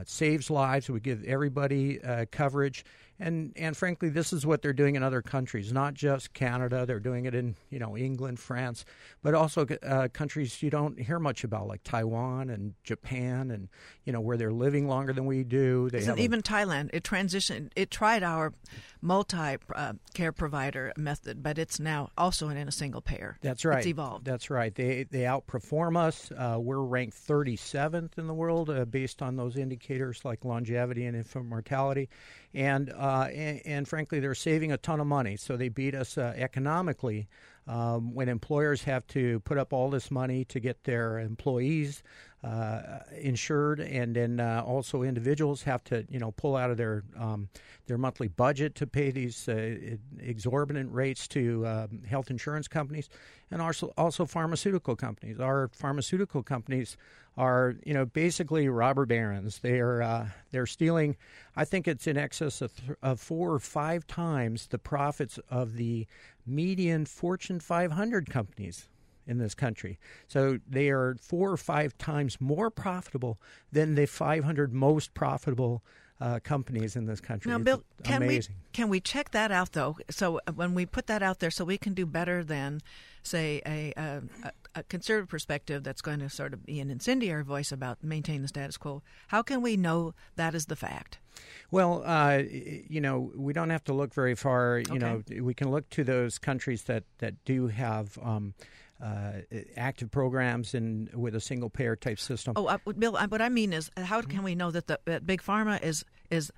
it 0.00 0.08
saves 0.08 0.50
lives. 0.50 0.88
We 0.88 1.00
give 1.00 1.24
everybody 1.24 2.00
coverage 2.30 2.84
and 3.18 3.52
and 3.56 3.76
frankly, 3.76 4.08
this 4.08 4.32
is 4.32 4.44
what 4.44 4.62
they're 4.62 4.72
doing 4.72 4.96
in 4.96 5.02
other 5.02 5.22
countries, 5.22 5.72
not 5.72 5.94
just 5.94 6.34
Canada. 6.34 6.84
They're 6.84 7.00
doing 7.00 7.24
it 7.24 7.34
in 7.34 7.56
you 7.70 7.78
know 7.78 7.96
England, 7.96 8.38
France, 8.38 8.84
but 9.22 9.34
also 9.34 9.66
uh, 9.82 10.08
countries 10.12 10.62
you 10.62 10.70
don't 10.70 11.00
hear 11.00 11.18
much 11.18 11.42
about, 11.42 11.66
like 11.66 11.82
Taiwan 11.82 12.50
and 12.50 12.74
Japan, 12.84 13.50
and 13.50 13.68
you 14.04 14.12
know 14.12 14.20
where 14.20 14.36
they're 14.36 14.52
living 14.52 14.86
longer 14.86 15.12
than 15.12 15.24
we 15.24 15.44
do. 15.44 15.88
They 15.90 16.00
even 16.18 16.42
Thailand. 16.42 16.90
It 16.92 17.04
transitioned. 17.04 17.70
It 17.74 17.90
tried 17.90 18.22
our 18.22 18.52
multi 19.00 19.56
uh, 19.74 19.94
care 20.12 20.32
provider 20.32 20.92
method, 20.96 21.42
but 21.42 21.58
it's 21.58 21.80
now 21.80 22.10
also 22.18 22.48
in 22.48 22.56
a 22.68 22.72
single 22.72 23.00
payer. 23.00 23.38
That's 23.40 23.64
right. 23.64 23.78
It's 23.78 23.86
evolved. 23.86 24.26
That's 24.26 24.50
right. 24.50 24.74
They 24.74 25.04
they 25.04 25.20
outperform 25.20 25.96
us. 25.96 26.30
Uh, 26.32 26.58
we're 26.60 26.80
ranked 26.80 27.16
37th 27.16 28.18
in 28.18 28.26
the 28.26 28.34
world 28.34 28.68
uh, 28.68 28.84
based 28.84 29.22
on 29.22 29.36
those 29.36 29.56
indicators 29.56 30.24
like 30.24 30.44
longevity 30.44 31.06
and 31.06 31.16
infant 31.16 31.46
mortality 31.46 32.08
and, 32.56 32.90
uh, 32.90 33.28
and, 33.32 33.60
and 33.64 33.88
frankly, 33.88 34.18
they're 34.20 34.34
saving 34.34 34.72
a 34.72 34.76
ton 34.78 35.00
of 35.00 35.06
money. 35.06 35.36
So 35.36 35.56
they 35.56 35.68
beat 35.68 35.94
us 35.94 36.18
uh, 36.18 36.32
economically. 36.36 37.28
um, 37.66 38.14
when 38.14 38.28
employers 38.28 38.84
have 38.84 39.06
to 39.08 39.40
put 39.40 39.58
up 39.58 39.72
all 39.72 39.90
this 39.90 40.10
money 40.10 40.44
to 40.46 40.60
get 40.60 40.84
their 40.84 41.18
employees 41.18 42.02
uh, 42.46 43.00
insured, 43.20 43.80
and 43.80 44.14
then 44.14 44.38
uh, 44.38 44.62
also 44.64 45.02
individuals 45.02 45.64
have 45.64 45.82
to 45.82 46.06
you 46.08 46.20
know 46.20 46.30
pull 46.30 46.54
out 46.54 46.70
of 46.70 46.76
their 46.76 47.02
um, 47.18 47.48
their 47.86 47.98
monthly 47.98 48.28
budget 48.28 48.76
to 48.76 48.86
pay 48.86 49.10
these 49.10 49.48
uh, 49.48 49.74
exorbitant 50.20 50.92
rates 50.92 51.26
to 51.26 51.66
um, 51.66 52.02
health 52.08 52.30
insurance 52.30 52.68
companies, 52.68 53.08
and 53.50 53.60
also 53.60 53.92
also 53.96 54.24
pharmaceutical 54.24 54.94
companies. 54.94 55.40
Our 55.40 55.68
pharmaceutical 55.72 56.44
companies 56.44 56.96
are 57.36 57.74
you 57.84 57.94
know 57.94 58.04
basically 58.04 58.68
robber 58.68 59.06
barons. 59.06 59.58
They 59.58 59.80
are 59.80 60.02
uh, 60.02 60.28
they're 60.52 60.66
stealing. 60.66 61.16
I 61.56 61.64
think 61.64 61.88
it's 61.88 62.06
in 62.06 62.16
excess 62.16 62.60
of, 62.60 62.76
th- 62.76 62.96
of 63.02 63.18
four 63.18 63.54
or 63.54 63.58
five 63.58 64.06
times 64.06 64.68
the 64.68 64.78
profits 64.78 65.40
of 65.50 65.76
the 65.76 66.06
median 66.46 67.06
Fortune 67.06 67.58
500 67.58 68.30
companies 68.30 68.88
in 69.26 69.38
this 69.38 69.54
country. 69.54 69.98
So 70.28 70.58
they 70.68 70.90
are 70.90 71.16
four 71.20 71.50
or 71.50 71.56
five 71.56 71.96
times 71.98 72.40
more 72.40 72.70
profitable 72.70 73.38
than 73.72 73.94
the 73.94 74.06
500 74.06 74.72
most 74.72 75.14
profitable 75.14 75.82
uh, 76.20 76.40
companies 76.42 76.96
in 76.96 77.06
this 77.06 77.20
country. 77.20 77.50
Now, 77.50 77.56
It's 77.56 77.64
Bill, 77.64 77.82
can 78.02 78.22
amazing. 78.22 78.54
we 78.56 78.72
can 78.72 78.88
we 78.88 79.00
check 79.00 79.32
that 79.32 79.52
out 79.52 79.72
though? 79.72 79.98
So 80.10 80.40
uh, 80.46 80.52
when 80.52 80.74
we 80.74 80.86
put 80.86 81.06
that 81.08 81.22
out 81.22 81.40
there, 81.40 81.50
so 81.50 81.64
we 81.64 81.76
can 81.78 81.92
do 81.94 82.06
better 82.06 82.42
than, 82.42 82.80
say, 83.22 83.60
a, 83.66 83.92
a, 83.96 84.22
a 84.74 84.82
conservative 84.84 85.28
perspective 85.28 85.82
that's 85.82 86.00
going 86.00 86.20
to 86.20 86.30
sort 86.30 86.54
of 86.54 86.64
be 86.64 86.80
an 86.80 86.90
incendiary 86.90 87.44
voice 87.44 87.70
about 87.70 88.02
maintain 88.02 88.42
the 88.42 88.48
status 88.48 88.76
quo. 88.78 89.02
How 89.28 89.42
can 89.42 89.60
we 89.60 89.76
know 89.76 90.14
that 90.36 90.54
is 90.54 90.66
the 90.66 90.76
fact? 90.76 91.18
Well, 91.70 92.02
uh, 92.06 92.42
you 92.48 93.00
know, 93.00 93.30
we 93.34 93.52
don't 93.52 93.70
have 93.70 93.84
to 93.84 93.92
look 93.92 94.14
very 94.14 94.34
far. 94.34 94.82
You 94.90 94.98
know, 94.98 95.22
we 95.40 95.52
can 95.52 95.70
look 95.70 95.90
to 95.90 96.04
those 96.04 96.38
countries 96.38 96.84
that 96.84 97.04
that 97.18 97.44
do 97.44 97.66
have. 97.66 98.18
Um, 98.22 98.54
uh, 99.02 99.32
active 99.76 100.10
programs 100.10 100.74
and 100.74 101.12
with 101.14 101.34
a 101.34 101.40
single 101.40 101.68
payer 101.68 101.96
type 101.96 102.18
system. 102.18 102.54
Oh, 102.56 102.66
uh, 102.66 102.78
Bill, 102.98 103.16
uh, 103.16 103.26
what 103.28 103.42
I 103.42 103.48
mean 103.48 103.72
is, 103.72 103.90
how 103.96 104.22
can 104.22 104.42
we 104.42 104.54
know 104.54 104.70
that 104.70 104.86
the 104.86 104.98
that 105.04 105.26
big 105.26 105.42
pharma 105.42 105.82
is 105.82 106.04
is 106.30 106.50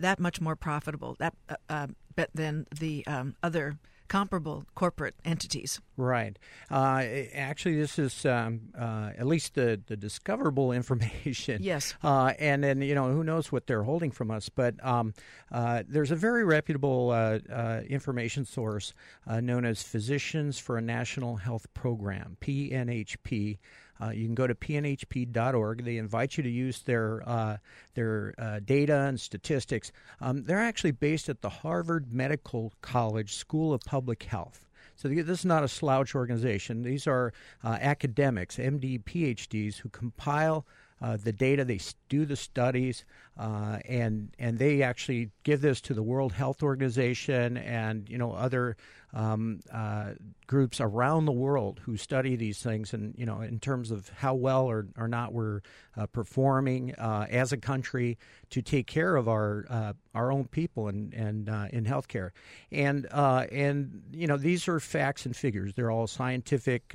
that 0.00 0.18
much 0.18 0.40
more 0.40 0.56
profitable 0.56 1.16
that 1.18 1.34
uh, 1.48 1.56
uh, 1.68 1.86
than 2.34 2.66
the 2.78 3.06
um, 3.06 3.34
other 3.42 3.76
comparable 4.08 4.64
corporate 4.74 5.14
entities? 5.24 5.80
Right. 5.96 6.38
Uh, 6.70 7.02
actually, 7.34 7.80
this 7.80 7.98
is 7.98 8.26
um, 8.26 8.60
uh, 8.78 9.10
at 9.16 9.26
least 9.26 9.54
the, 9.54 9.80
the 9.86 9.96
discoverable 9.96 10.72
information. 10.80 11.62
Yes. 11.62 11.94
Uh, 12.02 12.32
and 12.38 12.62
then, 12.62 12.82
you 12.82 12.94
know, 12.94 13.10
who 13.12 13.24
knows 13.24 13.50
what 13.50 13.66
they're 13.66 13.82
holding 13.82 14.10
from 14.10 14.30
us. 14.30 14.48
But 14.48 14.74
um, 14.84 15.14
uh, 15.50 15.82
there's 15.88 16.10
a 16.10 16.16
very 16.16 16.44
reputable 16.44 17.10
uh, 17.10 17.38
uh, 17.50 17.82
information 17.88 18.44
source 18.44 18.94
uh, 19.26 19.40
known 19.40 19.64
as 19.64 19.82
Physicians 19.82 20.58
for 20.58 20.76
a 20.76 20.82
National 20.82 21.36
Health 21.36 21.72
Program, 21.74 22.36
PNHP. 22.40 23.58
Uh, 24.00 24.10
you 24.10 24.24
can 24.26 24.34
go 24.34 24.46
to 24.46 24.54
pnhp.org. 24.54 25.84
They 25.84 25.96
invite 25.96 26.36
you 26.36 26.42
to 26.42 26.50
use 26.50 26.82
their 26.82 27.22
uh, 27.26 27.56
their 27.94 28.34
uh, 28.38 28.60
data 28.64 28.96
and 29.00 29.20
statistics. 29.20 29.92
Um, 30.20 30.44
they're 30.44 30.60
actually 30.62 30.92
based 30.92 31.28
at 31.28 31.42
the 31.42 31.48
Harvard 31.48 32.12
Medical 32.12 32.72
College 32.82 33.34
School 33.34 33.72
of 33.72 33.80
Public 33.82 34.24
Health. 34.24 34.66
So 34.96 35.08
this 35.08 35.28
is 35.40 35.44
not 35.44 35.62
a 35.62 35.68
slouch 35.68 36.14
organization. 36.14 36.82
These 36.82 37.06
are 37.06 37.32
uh, 37.62 37.76
academics, 37.80 38.56
MD, 38.56 39.02
PhDs, 39.02 39.76
who 39.76 39.90
compile 39.90 40.64
uh, 41.02 41.18
the 41.22 41.32
data. 41.32 41.64
They 41.66 41.74
s- 41.76 41.94
do 42.08 42.24
the 42.24 42.36
studies, 42.36 43.04
uh, 43.38 43.78
and 43.88 44.30
and 44.38 44.58
they 44.58 44.82
actually 44.82 45.30
give 45.42 45.60
this 45.60 45.80
to 45.82 45.94
the 45.94 46.02
World 46.02 46.32
Health 46.32 46.62
Organization 46.62 47.56
and 47.56 48.08
you 48.08 48.18
know 48.18 48.32
other 48.32 48.76
um, 49.12 49.60
uh, 49.72 50.10
groups 50.46 50.80
around 50.80 51.24
the 51.24 51.32
world 51.32 51.80
who 51.84 51.96
study 51.96 52.36
these 52.36 52.62
things. 52.62 52.92
And 52.92 53.14
you 53.16 53.26
know 53.26 53.40
in 53.40 53.58
terms 53.58 53.90
of 53.90 54.08
how 54.16 54.34
well 54.34 54.66
or, 54.66 54.86
or 54.96 55.08
not 55.08 55.32
we're 55.32 55.60
uh, 55.96 56.06
performing 56.06 56.94
uh, 56.94 57.26
as 57.30 57.52
a 57.52 57.56
country 57.56 58.18
to 58.50 58.62
take 58.62 58.86
care 58.86 59.16
of 59.16 59.28
our 59.28 59.66
uh, 59.68 59.92
our 60.14 60.32
own 60.32 60.46
people 60.46 60.88
and 60.88 61.12
and 61.12 61.48
uh, 61.48 61.66
in 61.72 61.84
healthcare. 61.84 62.30
And 62.70 63.06
and 63.12 64.02
you 64.12 64.26
know 64.26 64.36
these 64.36 64.68
are 64.68 64.80
facts 64.80 65.26
and 65.26 65.36
figures. 65.36 65.74
They're 65.74 65.90
all 65.90 66.06
scientific. 66.06 66.94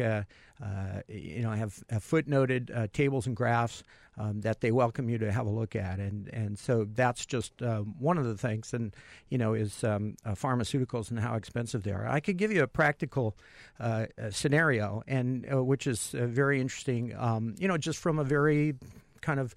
You 1.08 1.42
know, 1.42 1.52
have, 1.52 1.84
have 1.90 2.04
footnoted 2.04 2.94
tables 2.94 3.26
and 3.26 3.36
graphs 3.36 3.82
um, 4.18 4.42
that 4.42 4.62
they 4.62 4.72
welcome 4.72 5.10
you 5.10 5.18
to 5.20 5.32
have 5.32 5.46
a 5.46 5.50
look 5.50 5.76
at, 5.76 6.00
and 6.00 6.30
and 6.34 6.60
so 6.60 6.86
that's 6.94 7.26
just 7.26 7.62
uh, 7.62 7.80
one 7.80 8.18
of 8.18 8.26
the 8.26 8.36
things, 8.36 8.74
and 8.74 8.94
you 9.30 9.38
know, 9.38 9.54
is 9.54 9.84
um, 9.84 10.16
uh, 10.26 10.32
pharmaceuticals 10.32 11.10
and 11.10 11.20
how 11.20 11.36
expensive 11.36 11.84
they 11.84 11.92
are. 11.92 12.08
I 12.08 12.20
could 12.20 12.38
give 12.38 12.52
you 12.52 12.64
a 12.64 12.68
practical 12.68 13.38
uh, 13.80 14.08
uh, 14.22 14.30
scenario, 14.30 15.02
and 15.08 15.48
uh, 15.52 15.64
which 15.64 15.88
is 15.88 16.14
uh, 16.14 16.26
very 16.26 16.60
interesting. 16.60 17.16
Um, 17.18 17.56
you 17.58 17.68
know, 17.68 17.78
just 17.78 18.00
from 18.00 18.20
a 18.20 18.24
very 18.24 18.76
kind 19.22 19.40
of 19.40 19.56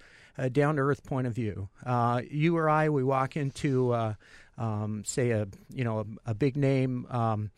down 0.51 0.75
to 0.75 0.81
earth 0.81 1.03
point 1.05 1.27
of 1.27 1.33
view. 1.33 1.69
Uh, 1.85 2.21
you 2.29 2.57
or 2.57 2.69
I, 2.69 2.89
we 2.89 3.03
walk 3.03 3.37
into, 3.37 3.93
uh, 3.93 4.13
um, 4.57 5.03
say, 5.05 5.31
a 5.31 5.47
you 5.73 5.83
know 5.83 5.99
a, 5.99 6.31
a 6.31 6.33
big 6.33 6.55
name 6.55 7.07
um, 7.09 7.51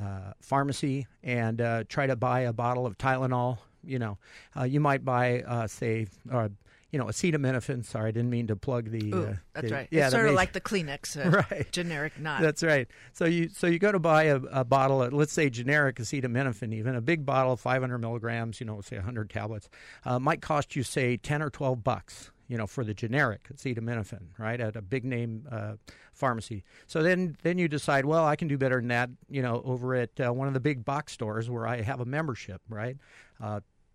uh, 0.00 0.32
pharmacy 0.40 1.06
and 1.22 1.58
try 1.88 2.06
to 2.06 2.16
buy 2.16 2.40
a 2.40 2.52
bottle 2.52 2.86
of 2.86 2.96
Tylenol. 2.96 3.58
You 3.86 3.98
know, 3.98 4.18
uh, 4.58 4.64
you 4.64 4.80
might 4.80 5.04
buy, 5.04 5.42
uh, 5.42 5.66
say, 5.66 6.06
uh, 6.30 6.48
you 6.90 6.98
know, 6.98 7.06
acetaminophen. 7.06 7.84
Sorry, 7.84 8.08
I 8.08 8.10
didn't 8.12 8.30
mean 8.30 8.46
to 8.46 8.56
plug 8.56 8.90
the. 8.90 9.12
Ooh, 9.12 9.24
uh, 9.24 9.34
that's 9.52 9.68
the- 9.68 9.74
right. 9.74 9.88
Yeah, 9.90 10.04
it's 10.04 10.12
sort 10.12 10.26
of 10.26 10.32
major- 10.32 10.36
like 10.36 10.52
the 10.52 10.60
Kleenex 10.60 11.26
uh, 11.26 11.44
Right. 11.50 11.70
generic 11.72 12.18
knot. 12.20 12.40
that's 12.40 12.62
right. 12.62 12.86
So 13.12 13.24
you 13.24 13.48
so 13.48 13.66
you 13.66 13.78
go 13.80 13.90
to 13.92 13.98
buy 13.98 14.24
a, 14.24 14.36
a 14.36 14.64
bottle 14.64 15.02
of 15.02 15.12
let's 15.12 15.32
say 15.32 15.50
generic 15.50 15.96
acetaminophen, 15.96 16.72
even 16.72 16.94
a 16.94 17.00
big 17.00 17.26
bottle 17.26 17.52
of 17.52 17.60
500 17.60 17.98
milligrams, 17.98 18.60
you 18.60 18.66
know, 18.66 18.80
say 18.80 18.96
100 18.96 19.28
tablets, 19.30 19.68
uh, 20.04 20.18
might 20.18 20.40
cost 20.40 20.76
you 20.76 20.82
say 20.84 21.16
10 21.16 21.42
or 21.42 21.50
12 21.50 21.82
bucks, 21.82 22.30
you 22.46 22.56
know, 22.56 22.66
for 22.68 22.84
the 22.84 22.94
generic 22.94 23.48
acetaminophen, 23.52 24.26
right, 24.38 24.60
at 24.60 24.76
a 24.76 24.82
big 24.82 25.04
name 25.04 25.48
uh, 25.50 25.72
pharmacy. 26.12 26.62
So 26.86 27.02
then 27.02 27.36
then 27.42 27.58
you 27.58 27.66
decide, 27.66 28.04
well, 28.04 28.24
I 28.24 28.36
can 28.36 28.46
do 28.46 28.56
better 28.56 28.76
than 28.76 28.88
that, 28.88 29.10
you 29.28 29.42
know, 29.42 29.62
over 29.64 29.96
at 29.96 30.10
uh, 30.24 30.32
one 30.32 30.46
of 30.46 30.54
the 30.54 30.60
big 30.60 30.84
box 30.84 31.12
stores 31.12 31.50
where 31.50 31.66
I 31.66 31.80
have 31.82 31.98
a 31.98 32.04
membership, 32.04 32.60
right. 32.68 32.96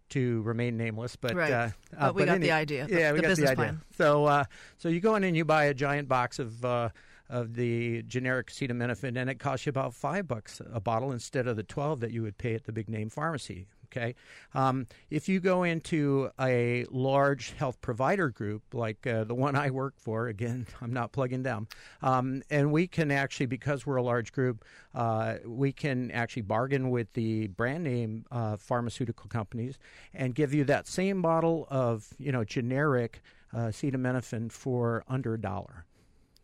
Uh, 0.09 0.13
to 0.13 0.41
remain 0.41 0.75
nameless, 0.77 1.15
but 1.15 1.35
Right. 1.35 1.51
uh, 1.51 1.69
But 1.97 2.15
we 2.15 2.25
got 2.25 2.35
any- 2.35 2.47
the 2.47 2.51
idea, 2.51 2.87
the- 2.87 2.99
Yeah, 2.99 3.11
we 3.11 3.17
the 3.21 3.27
got 3.27 3.37
the 3.37 3.43
idea. 3.43 3.55
plan. 3.55 3.81
So, 3.95 4.25
uh, 4.25 4.45
so 4.77 4.89
you 4.89 4.99
go 4.99 5.15
in 5.15 5.23
and 5.23 5.37
you 5.37 5.45
buy 5.45 5.65
a 5.65 5.73
giant 5.73 6.07
box 6.07 6.39
of 6.39 6.65
uh, 6.65 6.89
of 7.29 7.53
the 7.53 8.01
generic 8.07 8.47
acetaminophen, 8.47 9.15
and 9.15 9.29
it 9.29 9.35
costs 9.37 9.67
you 9.67 9.69
about 9.69 9.93
five 9.93 10.27
bucks 10.27 10.61
a 10.73 10.79
bottle 10.79 11.11
instead 11.11 11.45
of 11.47 11.55
the 11.57 11.63
twelve 11.63 11.99
that 11.99 12.09
you 12.11 12.23
would 12.23 12.39
pay 12.39 12.55
at 12.55 12.63
the 12.63 12.71
big 12.71 12.89
name 12.89 13.07
pharmacy. 13.09 13.67
Okay, 13.91 14.13
um, 14.53 14.85
if 15.09 15.27
you 15.27 15.39
go 15.39 15.63
into 15.63 16.29
a 16.39 16.85
large 16.91 17.53
health 17.53 17.81
provider 17.81 18.29
group 18.29 18.61
like 18.71 19.07
uh, 19.07 19.23
the 19.23 19.33
one 19.33 19.55
I 19.55 19.71
work 19.71 19.95
for, 19.97 20.27
again, 20.27 20.67
I'm 20.81 20.93
not 20.93 21.11
plugging 21.11 21.41
them, 21.41 21.67
um, 22.03 22.43
and 22.51 22.71
we 22.71 22.85
can 22.85 23.09
actually, 23.09 23.47
because 23.47 23.87
we're 23.87 23.95
a 23.95 24.03
large 24.03 24.31
group, 24.31 24.63
uh, 24.93 25.37
we 25.43 25.71
can 25.71 26.11
actually 26.11 26.43
bargain 26.43 26.91
with 26.91 27.13
the 27.13 27.47
brand 27.47 27.83
name 27.83 28.25
uh, 28.31 28.57
pharmaceutical 28.57 29.27
companies 29.27 29.79
and 30.13 30.35
give 30.35 30.53
you 30.53 30.63
that 30.65 30.87
same 30.87 31.21
bottle 31.23 31.67
of 31.71 32.09
you 32.19 32.31
know 32.31 32.43
generic 32.43 33.21
uh, 33.55 33.69
acetaminophen 33.69 34.51
for 34.51 35.03
under 35.07 35.33
a 35.33 35.41
dollar, 35.41 35.85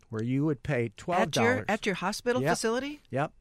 where 0.10 0.24
you 0.24 0.46
would 0.46 0.64
pay 0.64 0.92
twelve 0.98 1.30
dollars 1.30 1.66
at 1.68 1.74
at 1.82 1.86
your 1.86 1.96
hospital 1.96 2.42
Yep. 2.42 2.52
facility. 2.52 3.02
Yep. 3.12 3.32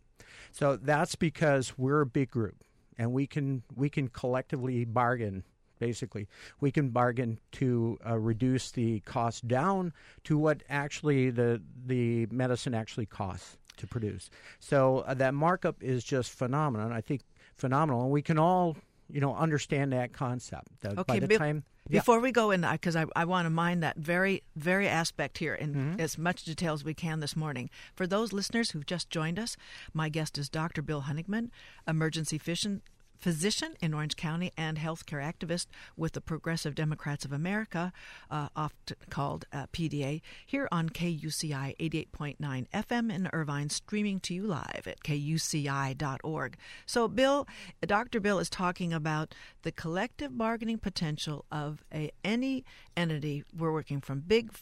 So 0.52 0.76
that's 0.76 1.14
because 1.16 1.78
we're 1.78 2.02
a 2.02 2.06
big 2.06 2.30
group, 2.30 2.62
and 2.98 3.12
we 3.12 3.26
can 3.26 3.62
we 3.74 3.88
can 3.88 4.08
collectively 4.08 4.84
bargain. 4.84 5.44
Basically, 5.80 6.28
we 6.60 6.70
can 6.70 6.90
bargain 6.90 7.40
to 7.52 7.98
uh, 8.08 8.16
reduce 8.16 8.70
the 8.70 9.00
cost 9.00 9.46
down 9.48 9.92
to 10.22 10.38
what 10.38 10.62
actually 10.68 11.30
the 11.30 11.60
the 11.86 12.26
medicine 12.30 12.74
actually 12.74 13.06
costs 13.06 13.58
to 13.76 13.86
produce. 13.86 14.30
So 14.60 14.98
uh, 15.00 15.14
that 15.14 15.34
markup 15.34 15.82
is 15.82 16.04
just 16.04 16.30
phenomenal. 16.30 16.92
I 16.92 17.00
think 17.00 17.22
phenomenal, 17.56 18.02
and 18.02 18.10
we 18.10 18.22
can 18.22 18.38
all 18.38 18.76
you 19.14 19.20
know 19.20 19.34
understand 19.34 19.92
that 19.92 20.12
concept. 20.12 20.68
That 20.80 20.98
Okay, 20.98 21.14
by 21.14 21.18
the 21.20 21.28
Bill, 21.28 21.38
time 21.38 21.64
yeah. 21.88 22.00
Before 22.00 22.18
we 22.18 22.32
go 22.32 22.50
in, 22.50 22.62
because 22.62 22.96
I, 22.96 23.04
I 23.14 23.26
want 23.26 23.44
to 23.44 23.50
mine 23.50 23.80
that 23.80 23.96
very, 23.98 24.42
very 24.56 24.88
aspect 24.88 25.36
here 25.38 25.54
in 25.54 25.74
Mm-hmm. 25.74 26.00
as 26.00 26.16
much 26.16 26.44
detail 26.44 26.72
as 26.72 26.82
we 26.82 26.94
can 26.94 27.20
this 27.20 27.36
morning. 27.36 27.68
For 27.94 28.06
those 28.06 28.32
listeners 28.32 28.70
who've 28.70 28.86
just 28.86 29.10
joined 29.10 29.38
us, 29.38 29.56
my 29.92 30.08
guest 30.08 30.38
is 30.38 30.48
Dr. 30.48 30.80
Bill 30.82 31.02
Honigman, 31.02 31.50
emergency 31.86 32.38
physician, 32.38 32.80
physician 33.24 33.72
in 33.80 33.94
Orange 33.94 34.16
County 34.16 34.52
and 34.54 34.76
healthcare 34.76 35.24
activist 35.24 35.68
with 35.96 36.12
the 36.12 36.20
Progressive 36.20 36.74
Democrats 36.74 37.24
of 37.24 37.32
America, 37.32 37.90
uh, 38.30 38.48
often 38.54 38.98
called 39.08 39.46
uh, 39.50 39.66
PDA, 39.72 40.20
here 40.44 40.68
on 40.70 40.90
KUCI 40.90 41.74
88.9 41.80 42.36
FM 42.68 43.10
in 43.10 43.30
Irvine, 43.32 43.70
streaming 43.70 44.20
to 44.20 44.34
you 44.34 44.42
live 44.42 44.82
at 44.86 45.00
kuci.org. 45.00 46.58
So, 46.84 47.08
Bill, 47.08 47.48
Dr. 47.80 48.20
Bill 48.20 48.38
is 48.38 48.50
talking 48.50 48.92
about 48.92 49.34
the 49.62 49.72
collective 49.72 50.36
bargaining 50.36 50.76
potential 50.76 51.46
of 51.50 51.82
a, 51.94 52.10
any 52.22 52.66
entity. 52.94 53.42
We're 53.56 53.72
working 53.72 54.02
from 54.02 54.20
big 54.20 54.52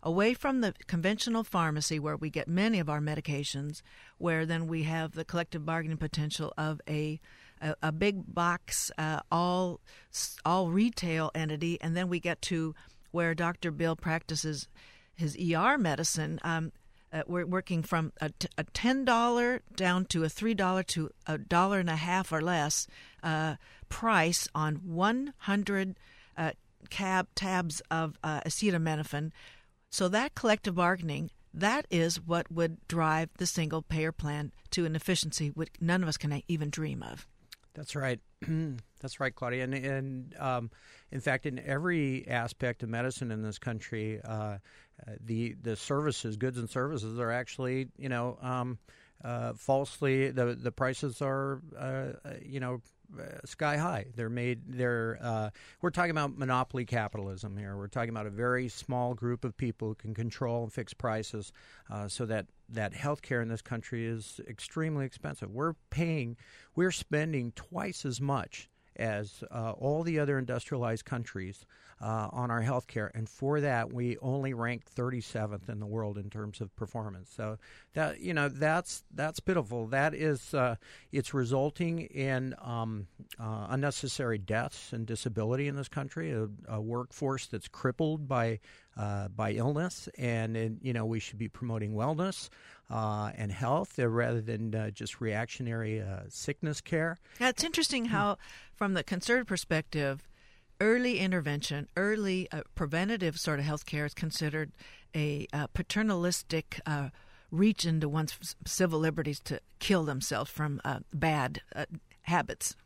away 0.00 0.32
from 0.32 0.60
the 0.60 0.72
conventional 0.86 1.42
pharmacy 1.42 1.98
where 1.98 2.16
we 2.16 2.30
get 2.30 2.46
many 2.46 2.78
of 2.78 2.88
our 2.88 3.00
medications, 3.00 3.82
where 4.18 4.46
then 4.46 4.68
we 4.68 4.84
have 4.84 5.12
the 5.12 5.24
collective 5.24 5.66
bargaining 5.66 5.96
potential 5.96 6.52
of 6.56 6.80
a 6.88 7.20
a, 7.60 7.74
a 7.82 7.92
big 7.92 8.34
box, 8.34 8.90
uh, 8.98 9.20
all 9.30 9.80
all 10.44 10.70
retail 10.70 11.30
entity, 11.34 11.78
and 11.80 11.96
then 11.96 12.08
we 12.08 12.20
get 12.20 12.42
to 12.42 12.74
where 13.10 13.34
Dr. 13.34 13.70
Bill 13.70 13.96
practices 13.96 14.68
his 15.14 15.36
ER 15.36 15.78
medicine. 15.78 16.38
Um, 16.42 16.72
uh, 17.12 17.22
we're 17.26 17.46
working 17.46 17.82
from 17.82 18.12
a, 18.20 18.30
t- 18.30 18.48
a 18.58 18.64
ten 18.64 19.04
dollar 19.04 19.62
down 19.74 20.04
to 20.06 20.24
a 20.24 20.28
three 20.28 20.54
dollar 20.54 20.82
to 20.82 21.10
a 21.26 21.38
dollar 21.38 21.78
and 21.78 21.88
a 21.88 21.96
half 21.96 22.32
or 22.32 22.42
less 22.42 22.86
uh, 23.22 23.56
price 23.88 24.48
on 24.54 24.76
one 24.84 25.32
hundred 25.38 25.98
uh, 26.36 26.50
cab 26.90 27.28
tabs 27.34 27.80
of 27.90 28.18
uh, 28.22 28.40
acetaminophen. 28.40 29.30
So 29.90 30.08
that 30.08 30.34
collective 30.34 30.74
bargaining, 30.74 31.30
that 31.54 31.86
is 31.90 32.20
what 32.20 32.50
would 32.52 32.86
drive 32.88 33.30
the 33.38 33.46
single 33.46 33.82
payer 33.82 34.12
plan 34.12 34.52
to 34.72 34.84
an 34.84 34.94
efficiency 34.96 35.48
which 35.48 35.70
none 35.80 36.02
of 36.02 36.08
us 36.08 36.16
can 36.16 36.42
even 36.48 36.70
dream 36.70 37.02
of. 37.02 37.26
That's 37.76 37.94
right. 37.94 38.18
That's 39.00 39.20
right, 39.20 39.34
Claudia. 39.34 39.64
And, 39.64 39.74
and 39.74 40.34
um, 40.38 40.70
in 41.12 41.20
fact, 41.20 41.44
in 41.44 41.58
every 41.58 42.26
aspect 42.26 42.82
of 42.82 42.88
medicine 42.88 43.30
in 43.30 43.42
this 43.42 43.58
country, 43.58 44.20
uh, 44.24 44.32
uh, 44.32 44.58
the 45.20 45.54
the 45.62 45.76
services, 45.76 46.38
goods 46.38 46.56
and 46.58 46.70
services, 46.70 47.18
are 47.20 47.30
actually, 47.30 47.88
you 47.98 48.08
know, 48.08 48.38
um, 48.40 48.78
uh, 49.22 49.52
falsely 49.52 50.30
the 50.30 50.54
the 50.54 50.72
prices 50.72 51.20
are, 51.20 51.60
uh, 51.78 52.12
uh, 52.24 52.34
you 52.42 52.60
know, 52.60 52.80
sky 53.44 53.76
high. 53.76 54.06
They're 54.14 54.30
made. 54.30 54.62
They're. 54.66 55.18
Uh, 55.20 55.50
we're 55.80 55.90
talking 55.90 56.10
about 56.10 56.36
monopoly 56.36 56.84
capitalism 56.84 57.56
here. 57.56 57.76
We're 57.76 57.88
talking 57.88 58.10
about 58.10 58.26
a 58.26 58.30
very 58.30 58.68
small 58.68 59.14
group 59.14 59.44
of 59.44 59.56
people 59.56 59.88
who 59.88 59.94
can 59.94 60.14
control 60.14 60.62
and 60.64 60.72
fix 60.72 60.94
prices, 60.94 61.52
uh, 61.90 62.08
so 62.08 62.26
that 62.26 62.46
that 62.68 62.92
healthcare 62.92 63.42
in 63.42 63.48
this 63.48 63.62
country 63.62 64.06
is 64.06 64.40
extremely 64.48 65.06
expensive. 65.06 65.50
We're 65.50 65.74
paying. 65.90 66.36
We're 66.74 66.92
spending 66.92 67.52
twice 67.52 68.04
as 68.04 68.20
much 68.20 68.68
as 68.96 69.44
uh, 69.50 69.72
all 69.72 70.02
the 70.02 70.18
other 70.18 70.38
industrialized 70.38 71.04
countries 71.04 71.64
uh, 72.00 72.28
on 72.30 72.50
our 72.50 72.62
healthcare, 72.62 73.10
and 73.14 73.28
for 73.28 73.60
that 73.60 73.92
we 73.92 74.18
only 74.18 74.52
rank 74.52 74.82
37th 74.94 75.68
in 75.68 75.80
the 75.80 75.86
world 75.86 76.18
in 76.18 76.28
terms 76.28 76.60
of 76.60 76.74
performance. 76.76 77.32
So 77.34 77.58
that 77.94 78.20
you 78.20 78.34
know 78.34 78.48
that's 78.50 79.02
that's 79.14 79.40
pitiful. 79.40 79.86
That 79.86 80.14
is 80.14 80.52
uh, 80.52 80.76
it's 81.10 81.32
resulting 81.32 82.00
in 82.00 82.54
um, 82.60 83.06
uh, 83.40 83.68
unnecessary 83.70 84.36
deaths 84.36 84.92
and 84.92 85.06
disability 85.06 85.68
in 85.68 85.76
this 85.76 85.88
country. 85.88 86.32
A, 86.32 86.48
a 86.68 86.80
workforce 86.80 87.46
that's 87.46 87.68
crippled 87.68 88.28
by 88.28 88.60
uh, 88.98 89.28
by 89.28 89.52
illness, 89.52 90.08
and, 90.18 90.56
and, 90.56 90.78
you 90.82 90.92
know 90.92 91.06
we 91.06 91.18
should 91.18 91.38
be 91.38 91.48
promoting 91.48 91.94
wellness 91.94 92.50
uh, 92.90 93.30
and 93.36 93.50
health 93.50 93.98
rather 93.98 94.42
than 94.42 94.92
just 94.92 95.20
reactionary 95.22 96.02
sickness 96.28 96.82
care. 96.82 97.18
It's 97.40 97.64
interesting 97.64 98.04
how, 98.06 98.36
from 98.76 98.94
the 98.94 99.02
conservative 99.02 99.46
perspective, 99.46 100.28
early 100.80 101.18
intervention, 101.18 101.88
early 101.96 102.48
uh, 102.52 102.60
preventative 102.74 103.38
sort 103.38 103.58
of 103.58 103.64
health 103.64 103.86
care 103.86 104.06
is 104.06 104.14
considered 104.14 104.72
a 105.14 105.46
uh, 105.52 105.66
paternalistic 105.68 106.80
uh, 106.86 107.08
reach 107.50 107.86
into 107.86 108.08
one's 108.08 108.54
civil 108.66 108.98
liberties 108.98 109.40
to 109.40 109.60
kill 109.78 110.04
themselves 110.04 110.50
from 110.50 110.80
uh, 110.84 111.00
bad 111.12 111.62
habits. 112.22 112.76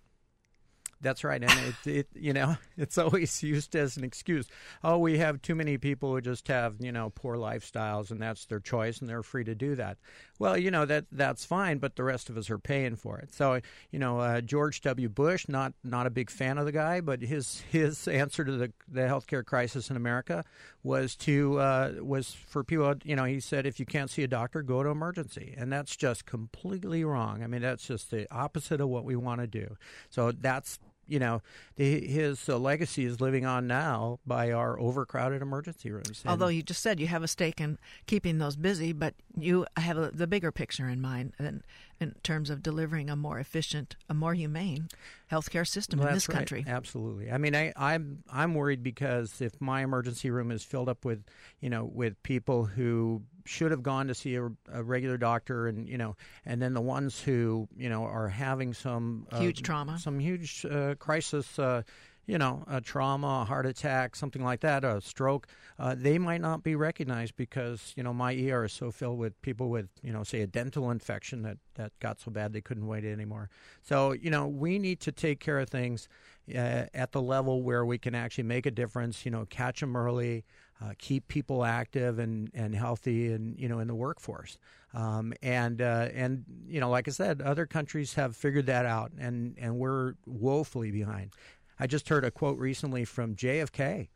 That's 1.02 1.24
right, 1.24 1.42
and 1.42 1.50
it, 1.50 1.90
it, 1.90 2.08
you 2.14 2.32
know 2.34 2.56
it's 2.76 2.98
always 2.98 3.42
used 3.42 3.74
as 3.74 3.96
an 3.96 4.04
excuse. 4.04 4.46
Oh, 4.84 4.98
we 4.98 5.18
have 5.18 5.40
too 5.40 5.54
many 5.54 5.78
people 5.78 6.12
who 6.12 6.20
just 6.20 6.46
have 6.48 6.74
you 6.78 6.92
know 6.92 7.10
poor 7.14 7.36
lifestyles, 7.36 8.10
and 8.10 8.20
that's 8.20 8.44
their 8.46 8.60
choice, 8.60 8.98
and 9.00 9.08
they're 9.08 9.22
free 9.22 9.44
to 9.44 9.54
do 9.54 9.74
that. 9.76 9.96
Well, 10.40 10.56
you 10.56 10.70
know 10.70 10.86
that 10.86 11.04
that's 11.12 11.44
fine, 11.44 11.78
but 11.78 11.96
the 11.96 12.02
rest 12.02 12.30
of 12.30 12.38
us 12.38 12.48
are 12.48 12.58
paying 12.58 12.96
for 12.96 13.18
it. 13.18 13.34
So 13.34 13.60
you 13.90 13.98
know 13.98 14.20
uh, 14.20 14.40
George 14.40 14.80
W. 14.80 15.10
Bush, 15.10 15.46
not 15.48 15.74
not 15.84 16.06
a 16.06 16.10
big 16.10 16.30
fan 16.30 16.56
of 16.56 16.64
the 16.64 16.72
guy, 16.72 17.02
but 17.02 17.20
his 17.20 17.60
his 17.70 18.08
answer 18.08 18.42
to 18.42 18.52
the 18.52 18.72
the 18.88 19.02
healthcare 19.02 19.44
crisis 19.44 19.90
in 19.90 19.96
America 19.96 20.42
was 20.82 21.14
to 21.16 21.60
uh, 21.60 21.92
was 22.00 22.32
for 22.32 22.64
people. 22.64 22.94
You 23.04 23.16
know, 23.16 23.24
he 23.24 23.38
said 23.38 23.66
if 23.66 23.78
you 23.78 23.84
can't 23.84 24.08
see 24.08 24.22
a 24.22 24.28
doctor, 24.28 24.62
go 24.62 24.82
to 24.82 24.88
emergency, 24.88 25.54
and 25.58 25.70
that's 25.70 25.94
just 25.94 26.24
completely 26.24 27.04
wrong. 27.04 27.42
I 27.42 27.46
mean, 27.46 27.60
that's 27.60 27.86
just 27.86 28.10
the 28.10 28.26
opposite 28.34 28.80
of 28.80 28.88
what 28.88 29.04
we 29.04 29.16
want 29.16 29.42
to 29.42 29.46
do. 29.46 29.76
So 30.08 30.32
that's 30.32 30.78
you 31.10 31.18
know, 31.18 31.42
the, 31.76 32.06
his 32.06 32.48
uh, 32.48 32.56
legacy 32.56 33.04
is 33.04 33.20
living 33.20 33.44
on 33.44 33.66
now 33.66 34.20
by 34.26 34.52
our 34.52 34.78
overcrowded 34.78 35.42
emergency 35.42 35.90
rooms. 35.90 36.22
And 36.22 36.30
Although 36.30 36.48
you 36.48 36.62
just 36.62 36.82
said 36.82 37.00
you 37.00 37.08
have 37.08 37.22
a 37.22 37.28
stake 37.28 37.60
in 37.60 37.78
keeping 38.06 38.38
those 38.38 38.56
busy, 38.56 38.92
but 38.92 39.14
you 39.36 39.66
have 39.76 39.98
a, 39.98 40.10
the 40.12 40.26
bigger 40.26 40.52
picture 40.52 40.88
in 40.88 41.00
mind 41.00 41.32
in, 41.38 41.62
in 41.98 42.14
terms 42.22 42.48
of 42.48 42.62
delivering 42.62 43.10
a 43.10 43.16
more 43.16 43.38
efficient, 43.38 43.96
a 44.08 44.14
more 44.14 44.34
humane 44.34 44.88
healthcare 45.30 45.66
system 45.66 45.98
well, 45.98 46.08
in 46.08 46.14
this 46.14 46.28
right. 46.28 46.36
country. 46.36 46.64
Absolutely. 46.66 47.30
I 47.30 47.38
mean, 47.38 47.54
I, 47.54 47.72
I'm 47.76 48.22
I'm 48.30 48.54
worried 48.54 48.82
because 48.82 49.40
if 49.40 49.60
my 49.60 49.82
emergency 49.82 50.30
room 50.30 50.50
is 50.50 50.62
filled 50.62 50.88
up 50.88 51.04
with, 51.04 51.24
you 51.60 51.70
know, 51.70 51.84
with 51.84 52.22
people 52.22 52.64
who 52.66 53.22
should 53.44 53.70
have 53.70 53.82
gone 53.82 54.06
to 54.06 54.14
see 54.14 54.36
a, 54.36 54.46
a, 54.72 54.82
regular 54.82 55.16
doctor 55.16 55.68
and 55.68 55.88
you 55.88 55.98
know 55.98 56.16
and 56.44 56.60
then 56.60 56.74
the 56.74 56.80
ones 56.80 57.20
who 57.20 57.68
you 57.76 57.88
know 57.88 58.04
are 58.04 58.28
having 58.28 58.72
some 58.72 59.26
uh, 59.32 59.40
huge 59.40 59.62
trauma. 59.62 59.98
some 59.98 60.18
huge 60.18 60.64
uh, 60.66 60.94
crisis 60.96 61.58
uh, 61.58 61.82
you 62.26 62.38
know 62.38 62.64
a 62.68 62.80
trauma 62.80 63.40
a 63.42 63.44
heart 63.44 63.66
attack 63.66 64.14
something 64.14 64.44
like 64.44 64.60
that 64.60 64.84
a 64.84 65.00
stroke 65.00 65.46
uh, 65.80 65.94
they 65.96 66.18
might 66.18 66.42
not 66.42 66.62
be 66.62 66.76
recognized 66.76 67.34
because 67.36 67.94
you 67.96 68.02
know 68.02 68.12
my 68.12 68.34
ER 68.34 68.66
is 68.66 68.72
so 68.72 68.90
filled 68.90 69.18
with 69.18 69.40
people 69.40 69.70
with 69.70 69.88
you 70.02 70.12
know 70.12 70.22
say 70.22 70.42
a 70.42 70.46
dental 70.46 70.90
infection 70.90 71.40
that 71.42 71.56
that 71.74 71.90
got 72.00 72.20
so 72.20 72.30
bad 72.30 72.52
they 72.52 72.60
couldn't 72.60 72.86
wait 72.86 73.04
anymore. 73.04 73.48
So 73.82 74.12
you 74.12 74.30
know 74.30 74.46
we 74.46 74.78
need 74.78 75.00
to 75.00 75.12
take 75.12 75.40
care 75.40 75.58
of 75.58 75.70
things 75.70 76.06
uh, 76.54 76.84
at 76.92 77.12
the 77.12 77.22
level 77.22 77.62
where 77.62 77.84
we 77.86 77.96
can 77.96 78.14
actually 78.14 78.44
make 78.44 78.66
a 78.66 78.70
difference 78.70 79.24
you 79.24 79.30
know 79.30 79.46
catch 79.46 79.80
them 79.80 79.96
early 79.96 80.44
uh, 80.82 80.92
keep 80.98 81.28
people 81.28 81.64
active 81.64 82.18
and, 82.18 82.50
and 82.54 82.74
healthy 82.74 83.32
and 83.32 83.58
you 83.58 83.68
know 83.68 83.78
in 83.80 83.88
the 83.88 83.94
workforce. 83.94 84.58
Um, 84.92 85.32
and 85.42 85.80
uh, 85.80 86.08
and 86.14 86.44
you 86.66 86.80
know, 86.80 86.90
like 86.90 87.06
I 87.06 87.12
said, 87.12 87.42
other 87.42 87.66
countries 87.66 88.14
have 88.14 88.36
figured 88.36 88.66
that 88.66 88.86
out, 88.86 89.12
and 89.18 89.56
and 89.58 89.78
we're 89.78 90.14
woefully 90.26 90.90
behind. 90.90 91.32
I 91.78 91.86
just 91.86 92.08
heard 92.08 92.24
a 92.24 92.30
quote 92.30 92.58
recently 92.58 93.04
from 93.04 93.36
JFK, 93.36 94.08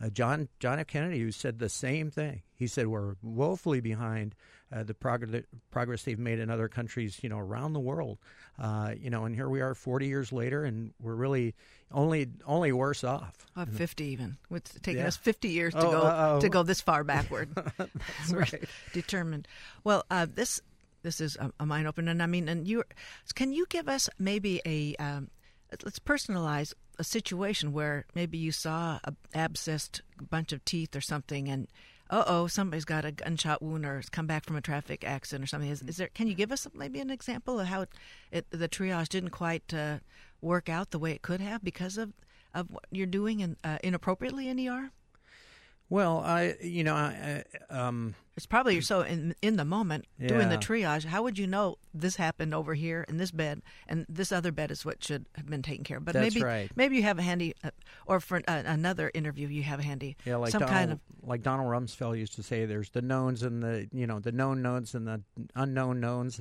uh, 0.00 0.08
John 0.10 0.48
John 0.60 0.78
F. 0.78 0.86
Kennedy, 0.86 1.20
who 1.20 1.32
said 1.32 1.58
the 1.58 1.68
same 1.68 2.10
thing. 2.10 2.42
He 2.54 2.66
said 2.66 2.88
we're 2.88 3.14
woefully 3.22 3.80
behind 3.80 4.34
uh, 4.72 4.82
the 4.82 4.94
prog- 4.94 5.44
progress 5.70 6.02
they've 6.02 6.18
made 6.18 6.38
in 6.38 6.50
other 6.50 6.68
countries, 6.68 7.20
you 7.22 7.28
know, 7.28 7.38
around 7.38 7.72
the 7.72 7.80
world. 7.80 8.18
Uh, 8.58 8.92
you 8.98 9.10
know, 9.10 9.24
and 9.24 9.34
here 9.34 9.48
we 9.48 9.60
are, 9.60 9.74
40 9.74 10.06
years 10.06 10.32
later, 10.32 10.64
and 10.64 10.92
we're 11.00 11.14
really 11.14 11.54
only 11.92 12.28
only 12.46 12.72
worse 12.72 13.04
off. 13.04 13.34
Uh, 13.56 13.66
50 13.66 14.04
even. 14.04 14.36
It's 14.50 14.72
taking 14.82 15.00
yeah. 15.00 15.08
us 15.08 15.16
50 15.16 15.48
years 15.48 15.74
to 15.74 15.86
oh, 15.86 15.90
go 15.90 16.00
uh-oh. 16.02 16.40
to 16.40 16.48
go 16.48 16.62
this 16.62 16.80
far 16.80 17.02
backward. 17.02 17.48
That's 17.78 18.30
right. 18.30 18.64
Determined. 18.92 19.48
Well, 19.84 20.04
uh, 20.10 20.26
this 20.32 20.60
this 21.02 21.20
is 21.20 21.36
a, 21.36 21.52
a 21.60 21.66
mind 21.66 21.86
opener, 21.86 22.10
and 22.10 22.22
I 22.22 22.26
mean, 22.26 22.48
and 22.48 22.66
you 22.66 22.84
can 23.34 23.52
you 23.52 23.66
give 23.68 23.88
us 23.88 24.08
maybe 24.18 24.60
a 24.66 24.94
um, 24.96 25.30
let's 25.84 25.98
personalize 25.98 26.74
a 26.98 27.04
situation 27.04 27.72
where 27.72 28.06
maybe 28.14 28.38
you 28.38 28.52
saw 28.52 28.98
a 29.04 29.12
abscessed 29.34 30.00
bunch 30.30 30.52
of 30.52 30.64
teeth 30.64 30.94
or 30.94 31.00
something, 31.00 31.48
and 31.48 31.68
uh 32.10 32.24
oh, 32.26 32.46
somebody's 32.46 32.84
got 32.84 33.04
a 33.04 33.12
gunshot 33.12 33.62
wound 33.62 33.84
or 33.84 34.02
come 34.10 34.26
back 34.26 34.44
from 34.44 34.56
a 34.56 34.60
traffic 34.60 35.04
accident 35.04 35.44
or 35.44 35.46
something. 35.46 35.70
Is, 35.70 35.82
is 35.82 35.96
there? 35.96 36.08
Can 36.08 36.26
you 36.26 36.34
give 36.34 36.52
us 36.52 36.66
maybe 36.74 37.00
an 37.00 37.10
example 37.10 37.60
of 37.60 37.66
how 37.66 37.82
it, 37.82 37.90
it, 38.32 38.46
the 38.50 38.68
triage 38.68 39.08
didn't 39.08 39.30
quite 39.30 39.72
uh, 39.74 39.98
work 40.40 40.68
out 40.68 40.90
the 40.90 40.98
way 40.98 41.12
it 41.12 41.22
could 41.22 41.40
have 41.40 41.62
because 41.62 41.98
of 41.98 42.12
of 42.54 42.70
what 42.70 42.84
you're 42.90 43.06
doing 43.06 43.40
in, 43.40 43.56
uh, 43.62 43.78
inappropriately 43.82 44.48
in 44.48 44.58
ER? 44.66 44.90
Well, 45.90 46.18
I 46.18 46.54
you 46.60 46.84
know 46.84 46.94
I, 46.94 47.44
um, 47.70 48.14
it's 48.36 48.44
probably 48.44 48.80
so 48.82 49.00
in 49.00 49.34
in 49.40 49.56
the 49.56 49.64
moment 49.64 50.04
yeah. 50.18 50.28
doing 50.28 50.50
the 50.50 50.58
triage. 50.58 51.04
How 51.06 51.22
would 51.22 51.38
you 51.38 51.46
know 51.46 51.78
this 51.94 52.16
happened 52.16 52.54
over 52.54 52.74
here 52.74 53.06
in 53.08 53.16
this 53.16 53.30
bed 53.30 53.62
and 53.88 54.04
this 54.06 54.30
other 54.30 54.52
bed 54.52 54.70
is 54.70 54.84
what 54.84 55.02
should 55.02 55.24
have 55.34 55.46
been 55.46 55.62
taken 55.62 55.84
care 55.84 55.96
of? 55.96 56.04
But 56.04 56.12
That's 56.12 56.34
maybe 56.34 56.44
right. 56.44 56.70
maybe 56.76 56.96
you 56.96 57.04
have 57.04 57.18
a 57.18 57.22
handy, 57.22 57.54
uh, 57.64 57.70
or 58.06 58.20
for 58.20 58.42
uh, 58.46 58.62
another 58.66 59.10
interview 59.14 59.48
you 59.48 59.62
have 59.62 59.80
a 59.80 59.82
handy. 59.82 60.18
Yeah, 60.26 60.36
like 60.36 60.50
some 60.52 60.60
Donald, 60.60 60.76
kind 60.76 60.92
of 60.92 61.00
like 61.22 61.42
Donald 61.42 61.68
Rumsfeld 61.68 62.18
used 62.18 62.34
to 62.34 62.42
say. 62.42 62.66
There's 62.66 62.90
the 62.90 63.02
knowns 63.02 63.42
and 63.42 63.62
the 63.62 63.88
you 63.92 64.06
know 64.06 64.20
the 64.20 64.32
known 64.32 64.60
knowns 64.60 64.94
and 64.94 65.08
the 65.08 65.22
unknown 65.56 66.00
knowns. 66.00 66.38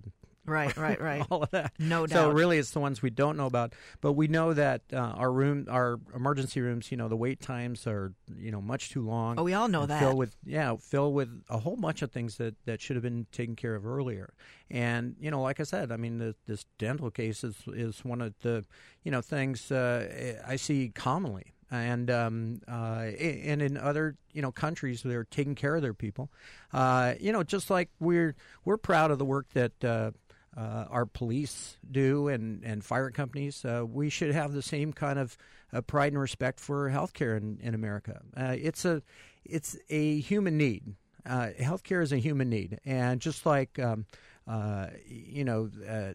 Right, 0.48 0.76
right, 0.78 1.00
right. 1.00 1.26
all 1.30 1.44
of 1.44 1.52
that. 1.52 1.74
No 1.78 2.08
doubt. 2.08 2.16
So 2.16 2.30
really, 2.32 2.58
it's 2.58 2.72
the 2.72 2.80
ones 2.80 3.02
we 3.02 3.10
don't 3.10 3.38
know 3.38 3.46
about. 3.46 3.74
But 4.02 4.14
we 4.14 4.28
know 4.28 4.54
that 4.54 4.82
uh, 4.92 4.98
our 4.98 5.32
room, 5.32 5.68
our 5.70 6.00
emergency 6.16 6.62
rooms, 6.62 6.90
you 6.90 6.98
know, 6.98 7.10
the 7.10 7.18
wait 7.18 7.42
times 7.42 7.86
are 7.86 8.14
you 8.38 8.52
know 8.52 8.62
much 8.62 8.90
too 8.90 9.06
long. 9.06 9.38
Oh, 9.38 9.44
we 9.44 9.54
all 9.54 9.68
know 9.68 9.86
that. 9.86 10.00
Fill 10.00 10.16
with 10.16 10.36
yeah, 10.46 10.76
fill 10.80 11.12
with 11.12 11.30
a 11.50 11.60
whole 11.60 11.76
bunch 11.76 12.02
of 12.02 12.12
things 12.12 12.38
that 12.38 12.56
that 12.66 12.82
should 12.82 12.96
have 12.96 13.04
been 13.04 13.28
taken 13.32 13.56
care 13.56 13.76
of 13.76 13.86
earlier. 13.86 14.34
And 14.72 15.16
you 15.20 15.30
know, 15.30 15.42
like 15.42 15.60
I 15.60 15.64
said, 15.64 15.92
I 15.92 15.98
mean, 15.98 16.18
the, 16.18 16.36
this 16.48 16.66
dental 16.78 17.12
case 17.12 17.44
is 17.44 17.56
is 17.68 18.04
one 18.06 18.22
of 18.22 18.34
the 18.42 18.66
you 19.04 19.12
know 19.12 19.22
things 19.22 19.72
uh, 19.72 20.42
I 20.48 20.56
see 20.56 20.90
commonly 20.96 21.54
and 21.70 22.10
um, 22.10 22.62
uh, 22.68 23.12
and 23.20 23.62
in 23.62 23.78
other 23.78 24.16
you 24.34 24.42
know 24.42 24.52
countries 24.52 25.04
they're 25.04 25.26
taking 25.26 25.56
care 25.56 25.76
of 25.76 25.82
their 25.82 25.94
people. 25.94 26.30
Uh, 26.74 27.16
you 27.20 27.32
know, 27.32 27.44
just 27.44 27.70
like 27.70 27.90
we're 28.00 28.36
we're 28.66 28.78
proud 28.78 29.12
of 29.12 29.20
the 29.20 29.26
work 29.26 29.48
that. 29.54 29.84
Uh, 29.84 30.12
uh, 30.58 30.86
our 30.90 31.06
police 31.06 31.78
do 31.90 32.28
and, 32.28 32.64
and 32.64 32.84
fire 32.84 33.12
companies, 33.12 33.64
uh, 33.64 33.86
we 33.88 34.10
should 34.10 34.34
have 34.34 34.54
the 34.54 34.62
same 34.62 34.92
kind 34.92 35.20
of 35.20 35.38
uh, 35.72 35.82
pride 35.82 36.12
and 36.12 36.22
respect 36.22 36.60
for 36.60 36.90
healthcare 36.90 37.38
in, 37.38 37.60
in 37.62 37.76
America. 37.76 38.22
Uh, 38.36 38.56
it's 38.58 38.84
a 38.84 39.04
it's 39.46 39.78
a 39.90 40.20
human 40.20 40.58
need. 40.58 40.96
Uh, 41.26 41.50
healthcare 41.60 42.02
is 42.02 42.12
a 42.12 42.18
human 42.18 42.50
need, 42.50 42.80
and 42.86 43.22
just 43.22 43.46
like 43.46 43.78
um, 43.80 44.06
uh, 44.48 44.88
you 45.06 45.44
know, 45.44 45.70
uh, 45.90 46.14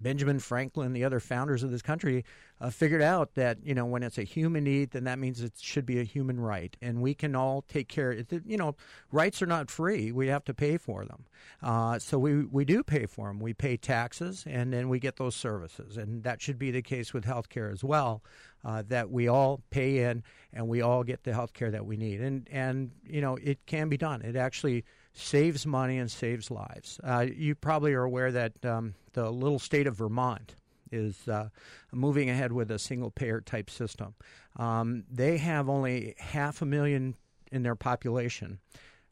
Benjamin 0.00 0.40
Franklin, 0.40 0.92
the 0.92 1.04
other 1.04 1.20
founders 1.20 1.62
of 1.62 1.70
this 1.70 1.80
country, 1.80 2.24
uh, 2.60 2.70
figured 2.70 3.02
out 3.02 3.34
that 3.34 3.58
you 3.62 3.72
know 3.72 3.86
when 3.86 4.02
it's 4.02 4.18
a 4.18 4.24
human 4.24 4.64
need, 4.64 4.90
then 4.90 5.04
that 5.04 5.20
means 5.20 5.40
it 5.40 5.52
should 5.56 5.86
be 5.86 6.00
a 6.00 6.04
human 6.04 6.40
right, 6.40 6.76
and 6.82 7.00
we 7.00 7.14
can 7.14 7.36
all 7.36 7.62
take 7.62 7.86
care. 7.86 8.24
You 8.44 8.56
know, 8.56 8.74
rights 9.12 9.40
are 9.42 9.46
not 9.46 9.70
free; 9.70 10.10
we 10.10 10.26
have 10.26 10.44
to 10.46 10.54
pay 10.54 10.76
for 10.76 11.04
them. 11.04 11.24
Uh, 11.62 12.00
so 12.00 12.18
we 12.18 12.44
we 12.46 12.64
do 12.64 12.82
pay 12.82 13.06
for 13.06 13.28
them. 13.28 13.38
We 13.38 13.54
pay 13.54 13.76
taxes, 13.76 14.42
and 14.44 14.72
then 14.72 14.88
we 14.88 14.98
get 14.98 15.16
those 15.16 15.36
services, 15.36 15.96
and 15.96 16.24
that 16.24 16.42
should 16.42 16.58
be 16.58 16.72
the 16.72 16.82
case 16.82 17.14
with 17.14 17.24
health 17.24 17.48
care 17.48 17.70
as 17.70 17.84
well. 17.84 18.24
Uh, 18.64 18.82
that 18.88 19.08
we 19.08 19.28
all 19.28 19.62
pay 19.70 19.98
in, 19.98 20.24
and 20.52 20.66
we 20.66 20.82
all 20.82 21.04
get 21.04 21.22
the 21.22 21.32
health 21.32 21.52
care 21.52 21.70
that 21.70 21.86
we 21.86 21.96
need, 21.96 22.20
and 22.20 22.48
and 22.50 22.90
you 23.06 23.20
know 23.20 23.36
it 23.36 23.64
can 23.66 23.88
be 23.88 23.96
done. 23.96 24.20
It 24.22 24.34
actually 24.34 24.84
saves 25.12 25.66
money 25.66 25.98
and 25.98 26.10
saves 26.10 26.50
lives. 26.50 27.00
Uh, 27.02 27.26
you 27.34 27.54
probably 27.54 27.92
are 27.94 28.04
aware 28.04 28.32
that 28.32 28.64
um, 28.64 28.94
the 29.12 29.30
little 29.30 29.58
state 29.58 29.86
of 29.86 29.96
Vermont 29.96 30.54
is 30.90 31.28
uh, 31.28 31.48
moving 31.92 32.30
ahead 32.30 32.52
with 32.52 32.70
a 32.70 32.78
single 32.78 33.10
payer 33.10 33.40
type 33.40 33.68
system. 33.70 34.14
Um, 34.56 35.04
they 35.10 35.36
have 35.38 35.68
only 35.68 36.14
half 36.18 36.62
a 36.62 36.66
million 36.66 37.14
in 37.52 37.62
their 37.62 37.76
population. 37.76 38.58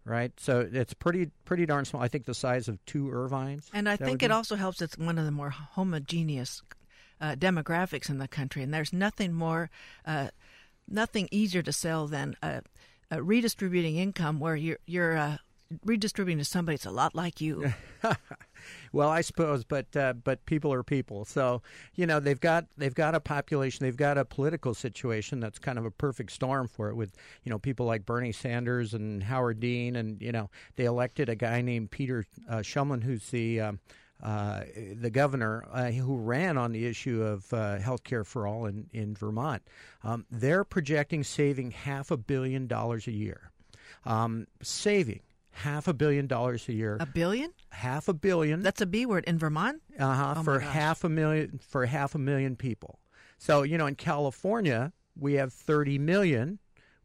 Right, 0.09 0.31
so 0.39 0.61
it's 0.73 0.95
pretty 0.95 1.33
pretty 1.45 1.67
darn 1.67 1.85
small. 1.85 2.01
I 2.01 2.07
think 2.07 2.27
the 2.27 2.35
size 2.35 2.69
of 2.69 2.79
two 2.85 3.11
Irvines. 3.11 3.69
And 3.75 3.89
I 3.89 3.97
think 3.97 4.23
it 4.23 4.31
also 4.31 4.55
helps. 4.55 4.81
It's 4.81 4.97
one 4.97 5.19
of 5.19 5.25
the 5.25 5.33
more 5.33 5.51
homogeneous 5.51 6.63
uh, 7.21 7.35
demographics 7.35 8.09
in 8.09 8.19
the 8.19 8.29
country, 8.29 8.63
and 8.63 8.73
there's 8.73 8.93
nothing 8.93 9.33
more, 9.33 9.69
uh, 10.05 10.29
nothing 10.87 11.29
easier 11.33 11.61
to 11.61 11.73
sell 11.73 12.07
than 12.07 12.37
redistributing 13.11 13.97
income, 13.97 14.39
where 14.39 14.55
you're 14.55 14.79
you're 14.87 15.17
uh, 15.17 15.39
redistributing 15.85 16.39
to 16.39 16.45
somebody 16.45 16.77
it's 16.77 16.87
a 16.87 16.91
lot 16.91 17.15
like 17.15 17.41
you. 17.41 17.73
well, 18.93 19.09
I 19.09 19.21
suppose, 19.21 19.65
but 19.65 19.95
uh, 19.97 20.13
but 20.13 20.45
people 20.47 20.73
are 20.73 20.83
people. 20.83 21.25
So 21.25 21.63
you 21.95 22.07
know 22.07 22.21
they've 22.21 22.41
got 22.41 22.67
they've 22.77 22.95
got 22.95 23.15
a 23.15 23.21
population, 23.21 23.85
they've 23.85 23.97
got 23.97 24.19
a 24.19 24.25
political 24.25 24.75
situation 24.75 25.41
that's 25.41 25.59
kind 25.59 25.79
of 25.79 25.85
a 25.85 25.91
perfect 25.91 26.33
storm 26.33 26.69
for 26.69 26.89
it. 26.89 26.95
With 26.95 27.15
you 27.45 27.51
know 27.51 27.59
people 27.59 27.87
like 27.87 28.07
Bernie 28.07 28.33
Sanders 28.33 28.95
and 28.95 29.23
Howard 29.23 29.61
Dean, 29.61 29.97
and 29.97 30.21
you 30.21 30.33
know 30.33 30.51
they 30.77 30.85
elected 30.85 31.29
a 31.29 31.37
guy 31.37 31.61
named 31.61 31.91
Peter 31.91 32.25
uh, 32.49 32.57
Shumlin, 32.59 33.03
who's 33.03 33.31
the 33.31 33.61
um, 33.61 33.81
uh, 34.23 34.63
the 34.95 35.11
governor 35.11 35.67
uh, 35.73 35.91
who 35.91 36.17
ran 36.17 36.57
on 36.57 36.73
the 36.73 36.87
issue 36.87 37.23
of 37.23 37.53
uh, 37.53 37.79
health 37.79 38.03
care 38.03 38.25
for 38.25 38.47
all 38.47 38.67
in, 38.67 38.89
in 38.93 39.15
Vermont. 39.15 39.63
Um, 40.03 40.25
they're 40.31 40.65
projecting 40.65 41.23
saving 41.23 41.73
half 41.73 42.11
a 42.11 42.17
billion 42.17 42.67
dollars 42.67 43.07
a 43.07 43.13
year. 43.13 43.51
Um, 44.05 44.47
saving 44.63 45.21
half 45.57 45.88
a 45.88 45.95
billion 45.95 46.27
dollars 46.27 46.69
a 46.69 46.73
year. 46.73 46.99
A 47.01 47.07
billion? 47.07 47.53
Half 47.71 48.09
a 48.09 48.14
billion. 48.14 48.62
That's 48.62 48.81
a 48.81 48.87
B 48.87 49.07
word 49.07 49.25
in 49.27 49.38
Vermont. 49.38 49.83
Uh 49.99 50.14
huh. 50.14 50.35
Oh 50.38 50.42
for 50.42 50.61
half 50.61 51.05
a 51.05 51.09
million 51.09 51.59
for 51.66 51.87
half 51.87 52.14
a 52.14 52.19
million 52.19 52.57
people. 52.57 53.01
So 53.38 53.62
you 53.62 53.79
know, 53.79 53.87
in 53.87 53.95
California, 53.95 54.92
we 55.19 55.35
have 55.35 55.53
thirty 55.53 55.99
million. 55.99 56.59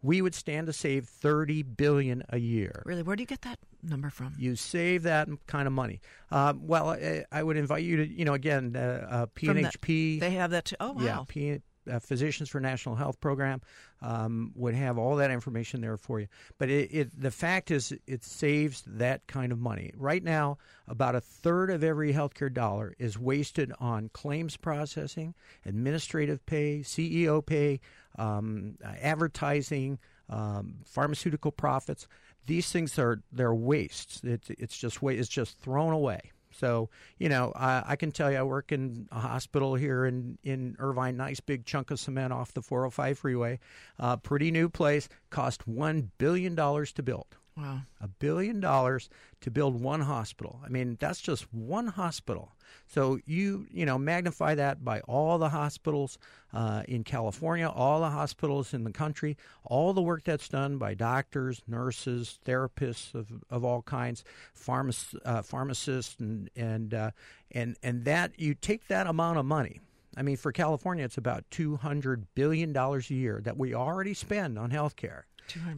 We 0.04 0.22
would 0.22 0.34
stand 0.34 0.68
to 0.68 0.74
save 0.74 1.06
thirty 1.06 1.64
billion 1.64 2.24
a 2.30 2.40
year. 2.40 2.84
Really? 2.86 3.04
Where 3.04 3.16
do 3.16 3.24
you 3.24 3.28
get 3.28 3.42
that 3.42 3.60
number 3.84 4.10
from? 4.10 4.34
You 4.38 4.56
save 4.56 5.04
that 5.04 5.30
kind 5.48 5.68
of 5.68 5.74
money. 5.74 6.02
Um, 6.30 6.68
well, 6.68 6.90
I, 6.90 7.26
I, 7.32 7.44
would 7.44 7.58
invite 7.58 7.84
you 7.84 7.98
to, 7.98 8.08
you 8.08 8.26
know, 8.26 8.34
again, 8.34 8.76
uh, 8.76 9.08
uh, 9.10 9.26
PNHP. 9.36 10.20
they 10.20 10.32
have 10.32 10.52
that 10.52 10.66
too. 10.66 10.76
Oh, 10.80 10.94
wow. 10.94 11.04
Yeah, 11.04 11.24
P, 11.28 11.60
uh, 11.92 12.00
Physicians 12.00 12.50
for 12.50 12.60
National 12.60 12.96
Health 12.96 13.20
program 13.20 13.62
um, 14.02 14.52
would 14.56 14.74
have 14.74 14.98
all 14.98 15.16
that 15.18 15.32
information 15.32 15.82
there 15.82 15.98
for 15.98 16.20
you. 16.20 16.28
But 16.58 16.70
it, 16.70 16.90
it, 16.92 17.22
the 17.22 17.32
fact 17.32 17.72
is, 17.72 17.94
it 18.08 18.24
saves 18.24 18.84
that 18.88 19.28
kind 19.28 19.52
of 19.52 19.60
money. 19.60 19.92
Right 19.96 20.24
now, 20.24 20.58
about 20.88 21.16
a 21.16 21.22
third 21.22 21.70
of 21.70 21.84
every 21.84 22.14
healthcare 22.14 22.54
dollar 22.54 22.96
is 22.98 23.18
wasted 23.18 23.72
on 23.80 24.10
claims 24.14 24.58
processing, 24.58 25.36
administrative 25.66 26.46
pay, 26.46 26.80
CEO 26.80 27.46
pay, 27.46 27.80
um, 28.18 28.78
advertising, 28.84 30.00
um, 30.30 30.76
pharmaceutical 30.86 31.52
profits. 31.52 32.08
These 32.48 32.72
things 32.72 32.98
are 32.98 33.22
they're 33.32 33.54
wastes. 33.54 34.22
It's 34.24 34.50
it's 34.50 34.78
just 34.78 35.04
it's 35.04 35.30
just 35.30 35.60
thrown 35.60 35.94
away. 35.94 36.32
So, 36.52 36.90
you 37.18 37.30
know, 37.30 37.52
I, 37.56 37.84
I, 37.88 37.96
can 37.96 38.12
tell 38.12 38.32
you 38.32 38.38
I 38.38 38.44
work 38.44 38.72
in 38.72 39.08
a 39.12 39.20
hospital 39.20 39.76
here 39.76 40.06
in, 40.06 40.38
in 40.44 40.76
Irvine, 40.80 41.18
nice 41.18 41.40
big 41.40 41.66
chunk 41.66 41.92
of 41.92 42.00
cement 42.00 42.34
off 42.34 42.54
the 42.54 42.62
405 42.62 43.20
freeway. 43.20 43.60
Uh, 44.00 44.18
pretty 44.18 44.52
new 44.52 44.70
place, 44.70 45.10
cost 45.30 45.70
$1 45.70 46.10
billion 46.18 46.56
to 46.56 47.04
build. 47.04 47.38
Wow. 47.58 47.82
A 48.00 48.08
billion 48.08 48.62
dollars 48.62 49.10
to 49.42 49.52
build 49.52 49.82
one 49.82 50.02
hospital. 50.02 50.62
I 50.66 50.70
mean, 50.70 50.98
that's 51.00 51.20
just 51.20 51.54
one 51.54 51.88
hospital. 51.88 52.54
So 52.88 53.20
you, 53.26 53.68
you 53.72 53.86
know, 53.86 53.98
magnify 53.98 54.56
that 54.56 54.86
by 54.86 55.02
all 55.02 55.38
the 55.38 55.50
hospitals 55.50 56.18
uh, 56.54 56.84
in 56.88 57.04
California, 57.04 57.68
all 57.68 58.00
the 58.00 58.10
hospitals 58.10 58.74
in 58.74 58.86
the 58.86 58.92
country, 58.92 59.36
all 59.66 59.92
the 59.92 60.02
work 60.02 60.24
that's 60.24 60.48
done 60.48 60.78
by 60.78 60.94
doctors, 60.94 61.62
nurses, 61.68 62.40
therapists 62.46 63.14
of, 63.14 63.28
of 63.50 63.66
all 63.66 63.82
kinds, 63.82 64.24
uh, 64.68 65.42
pharmacists, 65.42 66.16
and 66.20 66.50
and 66.56 66.94
uh, 66.94 67.12
and 67.52 67.76
and 67.84 68.06
that 68.06 68.40
you 68.40 68.54
take 68.54 68.88
that 68.88 69.08
amount 69.08 69.40
of 69.40 69.46
money. 69.46 69.82
I 70.16 70.24
mean, 70.24 70.38
for 70.38 70.52
California, 70.52 71.04
it's 71.04 71.18
about 71.18 71.44
two 71.52 71.78
hundred 71.78 72.34
billion 72.34 72.72
dollars 72.74 73.10
a 73.10 73.14
year 73.14 73.42
that 73.44 73.58
we 73.58 73.74
already 73.74 74.14
spend 74.14 74.58
on 74.58 74.72
health 74.72 74.96
care 74.96 75.26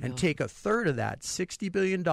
and 0.01 0.17
take 0.17 0.39
a 0.39 0.47
third 0.47 0.88
of 0.88 0.97
that, 0.97 1.21
$60 1.21 1.71
billion, 1.71 2.07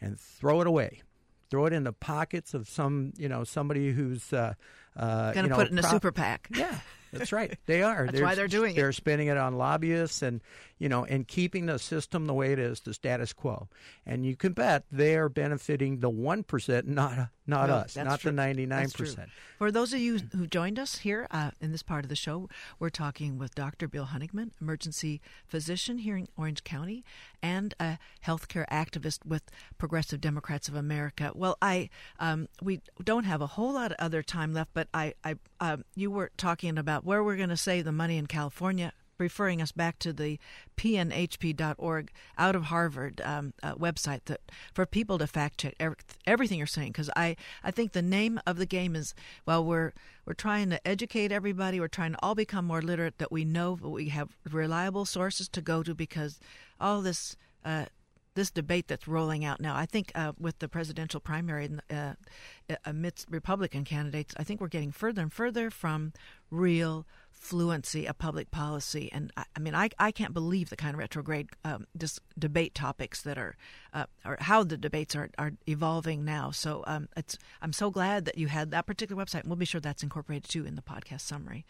and 0.00 0.18
throw 0.18 0.60
it 0.60 0.66
away. 0.66 1.02
Throw 1.50 1.66
it 1.66 1.72
in 1.72 1.84
the 1.84 1.92
pockets 1.92 2.54
of 2.54 2.68
some, 2.68 3.12
you 3.16 3.28
know, 3.28 3.42
somebody 3.42 3.90
who's 3.90 4.32
uh, 4.32 4.54
uh, 4.96 5.32
going 5.32 5.48
to 5.48 5.54
put 5.54 5.66
it 5.66 5.72
in 5.72 5.78
a 5.78 5.82
super 5.82 6.12
PAC. 6.12 6.48
Yeah, 6.54 6.78
that's 7.12 7.32
right. 7.32 7.58
They 7.66 7.82
are. 7.82 8.04
that's 8.06 8.18
they're, 8.18 8.24
why 8.24 8.34
they're 8.36 8.46
doing 8.48 8.72
it. 8.72 8.76
they're 8.76 8.92
spending 8.92 9.28
it 9.28 9.36
on 9.36 9.56
lobbyists 9.56 10.22
and 10.22 10.40
you 10.80 10.88
know 10.88 11.04
and 11.04 11.28
keeping 11.28 11.66
the 11.66 11.78
system 11.78 12.26
the 12.26 12.34
way 12.34 12.52
it 12.52 12.58
is, 12.58 12.80
the 12.80 12.92
status 12.92 13.32
quo. 13.32 13.68
And 14.04 14.26
you 14.26 14.34
can 14.34 14.52
bet 14.52 14.84
they 14.90 15.14
are 15.14 15.28
benefiting 15.28 16.00
the 16.00 16.10
one 16.10 16.42
percent, 16.42 16.88
not 16.88 17.28
not 17.46 17.68
No, 17.68 17.74
us, 17.76 17.96
not 17.96 18.20
true. 18.20 18.30
the 18.30 18.36
99%. 18.36 19.26
For 19.58 19.70
those 19.72 19.92
of 19.92 19.98
you 19.98 20.20
who 20.36 20.46
joined 20.46 20.78
us 20.78 20.98
here 20.98 21.26
uh, 21.32 21.50
in 21.60 21.72
this 21.72 21.82
part 21.82 22.04
of 22.04 22.08
the 22.08 22.16
show, 22.16 22.48
we're 22.78 22.90
talking 22.90 23.38
with 23.38 23.56
Dr. 23.56 23.88
Bill 23.88 24.06
Honigman, 24.06 24.52
emergency 24.60 25.20
physician 25.46 25.98
here 25.98 26.16
in 26.16 26.28
Orange 26.36 26.62
County, 26.64 27.04
and 27.42 27.74
a 27.80 27.98
healthcare 28.24 28.66
activist 28.70 29.26
with 29.26 29.42
Progressive 29.78 30.20
Democrats 30.20 30.68
of 30.68 30.74
America. 30.76 31.32
Well, 31.34 31.58
I 31.60 31.90
um, 32.18 32.48
we 32.62 32.80
don't 33.02 33.24
have 33.24 33.42
a 33.42 33.48
whole 33.48 33.72
lot 33.74 33.90
of 33.92 33.96
other 33.98 34.22
time 34.22 34.54
left, 34.54 34.70
but 34.72 34.88
I, 34.94 35.14
I 35.24 35.34
um, 35.60 35.84
you 35.94 36.10
were 36.10 36.30
talking 36.36 36.78
about 36.78 37.04
where 37.04 37.22
we're 37.22 37.36
going 37.36 37.48
to 37.50 37.56
save 37.56 37.84
the 37.84 37.92
money 37.92 38.16
in 38.16 38.26
California 38.26 38.92
referring 39.20 39.62
us 39.62 39.72
back 39.72 39.98
to 40.00 40.12
the 40.12 40.38
pnhp.org 40.76 42.10
out 42.38 42.56
of 42.56 42.64
Harvard 42.64 43.20
um, 43.24 43.52
uh, 43.62 43.74
website 43.74 44.24
that 44.24 44.40
for 44.72 44.86
people 44.86 45.18
to 45.18 45.26
fact 45.26 45.58
check 45.58 45.74
every, 45.78 45.96
everything 46.26 46.58
you're 46.58 46.66
saying 46.66 46.88
because 46.88 47.10
I, 47.14 47.36
I 47.62 47.70
think 47.70 47.92
the 47.92 48.02
name 48.02 48.40
of 48.46 48.56
the 48.56 48.66
game 48.66 48.96
is 48.96 49.14
well 49.46 49.64
we're 49.64 49.92
we're 50.24 50.34
trying 50.34 50.70
to 50.70 50.86
educate 50.86 51.30
everybody 51.30 51.78
we're 51.78 51.88
trying 51.88 52.12
to 52.12 52.18
all 52.22 52.34
become 52.34 52.64
more 52.64 52.82
literate 52.82 53.18
that 53.18 53.30
we 53.30 53.44
know 53.44 53.78
we 53.80 54.08
have 54.08 54.36
reliable 54.50 55.04
sources 55.04 55.48
to 55.50 55.60
go 55.60 55.82
to 55.82 55.94
because 55.94 56.40
all 56.80 57.02
this 57.02 57.36
uh, 57.64 57.86
this 58.34 58.50
debate 58.50 58.88
that's 58.88 59.08
rolling 59.08 59.44
out 59.44 59.60
now. 59.60 59.74
I 59.74 59.86
think 59.86 60.12
uh, 60.14 60.32
with 60.38 60.58
the 60.60 60.68
presidential 60.68 61.20
primary 61.20 61.68
uh, 61.90 62.14
amidst 62.84 63.26
Republican 63.30 63.84
candidates, 63.84 64.34
I 64.36 64.44
think 64.44 64.60
we're 64.60 64.68
getting 64.68 64.92
further 64.92 65.22
and 65.22 65.32
further 65.32 65.70
from 65.70 66.12
real 66.50 67.06
fluency 67.30 68.06
of 68.06 68.18
public 68.18 68.50
policy. 68.50 69.10
And 69.12 69.32
I, 69.36 69.44
I 69.56 69.60
mean, 69.60 69.74
I, 69.74 69.88
I 69.98 70.12
can't 70.12 70.34
believe 70.34 70.68
the 70.68 70.76
kind 70.76 70.94
of 70.94 70.98
retrograde 70.98 71.48
um, 71.64 71.86
dis- 71.96 72.20
debate 72.38 72.74
topics 72.74 73.22
that 73.22 73.38
are, 73.38 73.56
uh, 73.94 74.04
or 74.24 74.36
how 74.40 74.62
the 74.62 74.76
debates 74.76 75.16
are, 75.16 75.30
are 75.38 75.52
evolving 75.66 76.24
now. 76.24 76.50
So 76.50 76.84
um, 76.86 77.08
it's 77.16 77.38
I'm 77.62 77.72
so 77.72 77.90
glad 77.90 78.26
that 78.26 78.36
you 78.36 78.48
had 78.48 78.70
that 78.70 78.86
particular 78.86 79.22
website. 79.22 79.40
And 79.40 79.48
we'll 79.48 79.56
be 79.56 79.64
sure 79.64 79.80
that's 79.80 80.02
incorporated 80.02 80.48
too 80.48 80.66
in 80.66 80.76
the 80.76 80.82
podcast 80.82 81.22
summary. 81.22 81.64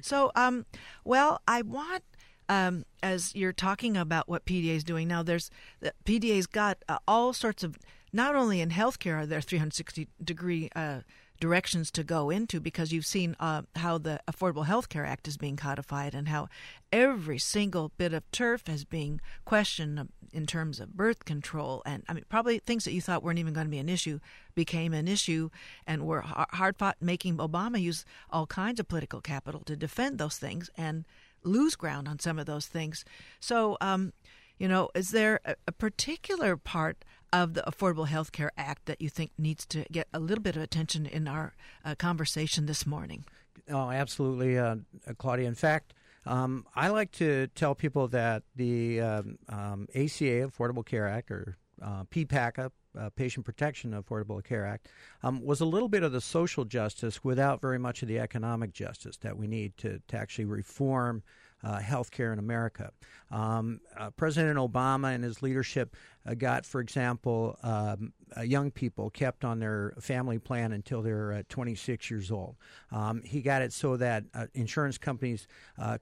So, 0.00 0.30
um, 0.36 0.64
well, 1.04 1.40
I 1.46 1.62
want 1.62 2.04
um, 2.48 2.84
as 3.02 3.34
you're 3.34 3.52
talking 3.52 3.96
about 3.96 4.28
what 4.28 4.44
PDA 4.44 4.76
is 4.76 4.84
doing 4.84 5.08
now, 5.08 5.22
there's 5.22 5.50
the 5.80 5.92
PDA's 6.04 6.46
got 6.46 6.78
uh, 6.88 6.98
all 7.06 7.32
sorts 7.32 7.62
of 7.62 7.78
not 8.12 8.34
only 8.34 8.60
in 8.60 8.70
healthcare 8.70 9.16
are 9.16 9.26
there 9.26 9.40
360 9.40 10.08
degree 10.22 10.70
uh, 10.74 11.00
directions 11.40 11.90
to 11.90 12.02
go 12.02 12.30
into 12.30 12.60
because 12.60 12.92
you've 12.92 13.06
seen 13.06 13.36
uh, 13.38 13.62
how 13.76 13.98
the 13.98 14.20
Affordable 14.30 14.66
Health 14.66 14.88
Care 14.88 15.04
Act 15.04 15.28
is 15.28 15.36
being 15.36 15.56
codified 15.56 16.14
and 16.14 16.28
how 16.28 16.48
every 16.92 17.38
single 17.38 17.92
bit 17.98 18.12
of 18.12 18.30
turf 18.30 18.68
is 18.68 18.84
being 18.84 19.20
questioned 19.44 20.08
in 20.32 20.46
terms 20.46 20.80
of 20.80 20.96
birth 20.96 21.24
control. 21.24 21.82
And 21.84 22.04
I 22.08 22.14
mean 22.14 22.24
probably 22.28 22.58
things 22.58 22.84
that 22.84 22.92
you 22.92 23.00
thought 23.00 23.22
weren't 23.22 23.38
even 23.38 23.54
going 23.54 23.66
to 23.66 23.70
be 23.70 23.78
an 23.78 23.88
issue 23.88 24.18
became 24.54 24.94
an 24.94 25.08
issue 25.08 25.50
and 25.86 26.06
were 26.06 26.22
hard 26.22 26.76
fought 26.76 26.96
making 27.00 27.36
Obama 27.36 27.80
use 27.80 28.04
all 28.30 28.46
kinds 28.46 28.80
of 28.80 28.88
political 28.88 29.20
capital 29.20 29.60
to 29.66 29.76
defend 29.76 30.18
those 30.18 30.38
things. 30.38 30.70
And 30.76 31.04
lose 31.46 31.76
ground 31.76 32.08
on 32.08 32.18
some 32.18 32.38
of 32.38 32.46
those 32.46 32.66
things. 32.66 33.04
So 33.40 33.76
um, 33.80 34.12
you 34.58 34.68
know, 34.68 34.88
is 34.94 35.10
there 35.10 35.40
a, 35.44 35.54
a 35.66 35.72
particular 35.72 36.56
part 36.56 37.04
of 37.32 37.54
the 37.54 37.62
Affordable 37.62 38.08
Health 38.08 38.32
Care 38.32 38.52
Act 38.56 38.86
that 38.86 39.00
you 39.00 39.08
think 39.08 39.32
needs 39.36 39.66
to 39.66 39.84
get 39.90 40.08
a 40.12 40.20
little 40.20 40.42
bit 40.42 40.56
of 40.56 40.62
attention 40.62 41.06
in 41.06 41.28
our 41.28 41.54
uh, 41.84 41.94
conversation 41.94 42.66
this 42.66 42.86
morning? 42.86 43.24
Oh, 43.68 43.90
absolutely, 43.90 44.58
uh, 44.58 44.76
Claudia. 45.18 45.48
In 45.48 45.54
fact, 45.54 45.92
um, 46.24 46.66
I 46.74 46.88
like 46.88 47.12
to 47.12 47.48
tell 47.48 47.74
people 47.74 48.08
that 48.08 48.42
the 48.54 49.00
um, 49.00 49.38
um, 49.48 49.88
ACA, 49.94 50.48
Affordable 50.48 50.84
Care 50.84 51.08
Act, 51.08 51.30
or 51.30 51.56
uh, 51.82 52.04
PPACA, 52.04 52.70
uh, 52.98 53.10
Patient 53.10 53.44
Protection 53.44 53.92
Affordable 53.92 54.42
Care 54.42 54.66
Act, 54.66 54.88
um, 55.22 55.44
was 55.44 55.60
a 55.60 55.64
little 55.64 55.88
bit 55.88 56.02
of 56.02 56.12
the 56.12 56.20
social 56.20 56.64
justice 56.64 57.22
without 57.24 57.60
very 57.60 57.78
much 57.78 58.02
of 58.02 58.08
the 58.08 58.18
economic 58.18 58.72
justice 58.72 59.16
that 59.18 59.36
we 59.36 59.46
need 59.46 59.76
to, 59.78 60.00
to 60.08 60.16
actually 60.16 60.44
reform 60.44 61.22
uh, 61.62 61.78
health 61.78 62.10
care 62.10 62.32
in 62.32 62.38
America. 62.38 62.92
Um, 63.30 63.80
uh, 63.98 64.10
President 64.10 64.58
Obama 64.58 65.14
and 65.14 65.24
his 65.24 65.42
leadership 65.42 65.96
got, 66.34 66.66
for 66.66 66.80
example, 66.80 67.58
um, 67.62 68.12
uh, 68.36 68.42
young 68.42 68.70
people 68.70 69.10
kept 69.10 69.44
on 69.44 69.60
their 69.60 69.94
family 70.00 70.38
plan 70.38 70.72
until 70.72 71.00
they're 71.00 71.32
uh, 71.32 71.42
26 71.48 72.10
years 72.10 72.30
old. 72.30 72.56
Um, 72.90 73.22
he 73.22 73.40
got 73.40 73.62
it 73.62 73.72
so 73.72 73.96
that 73.96 74.24
uh, 74.34 74.46
insurance 74.54 74.98
companies 74.98 75.46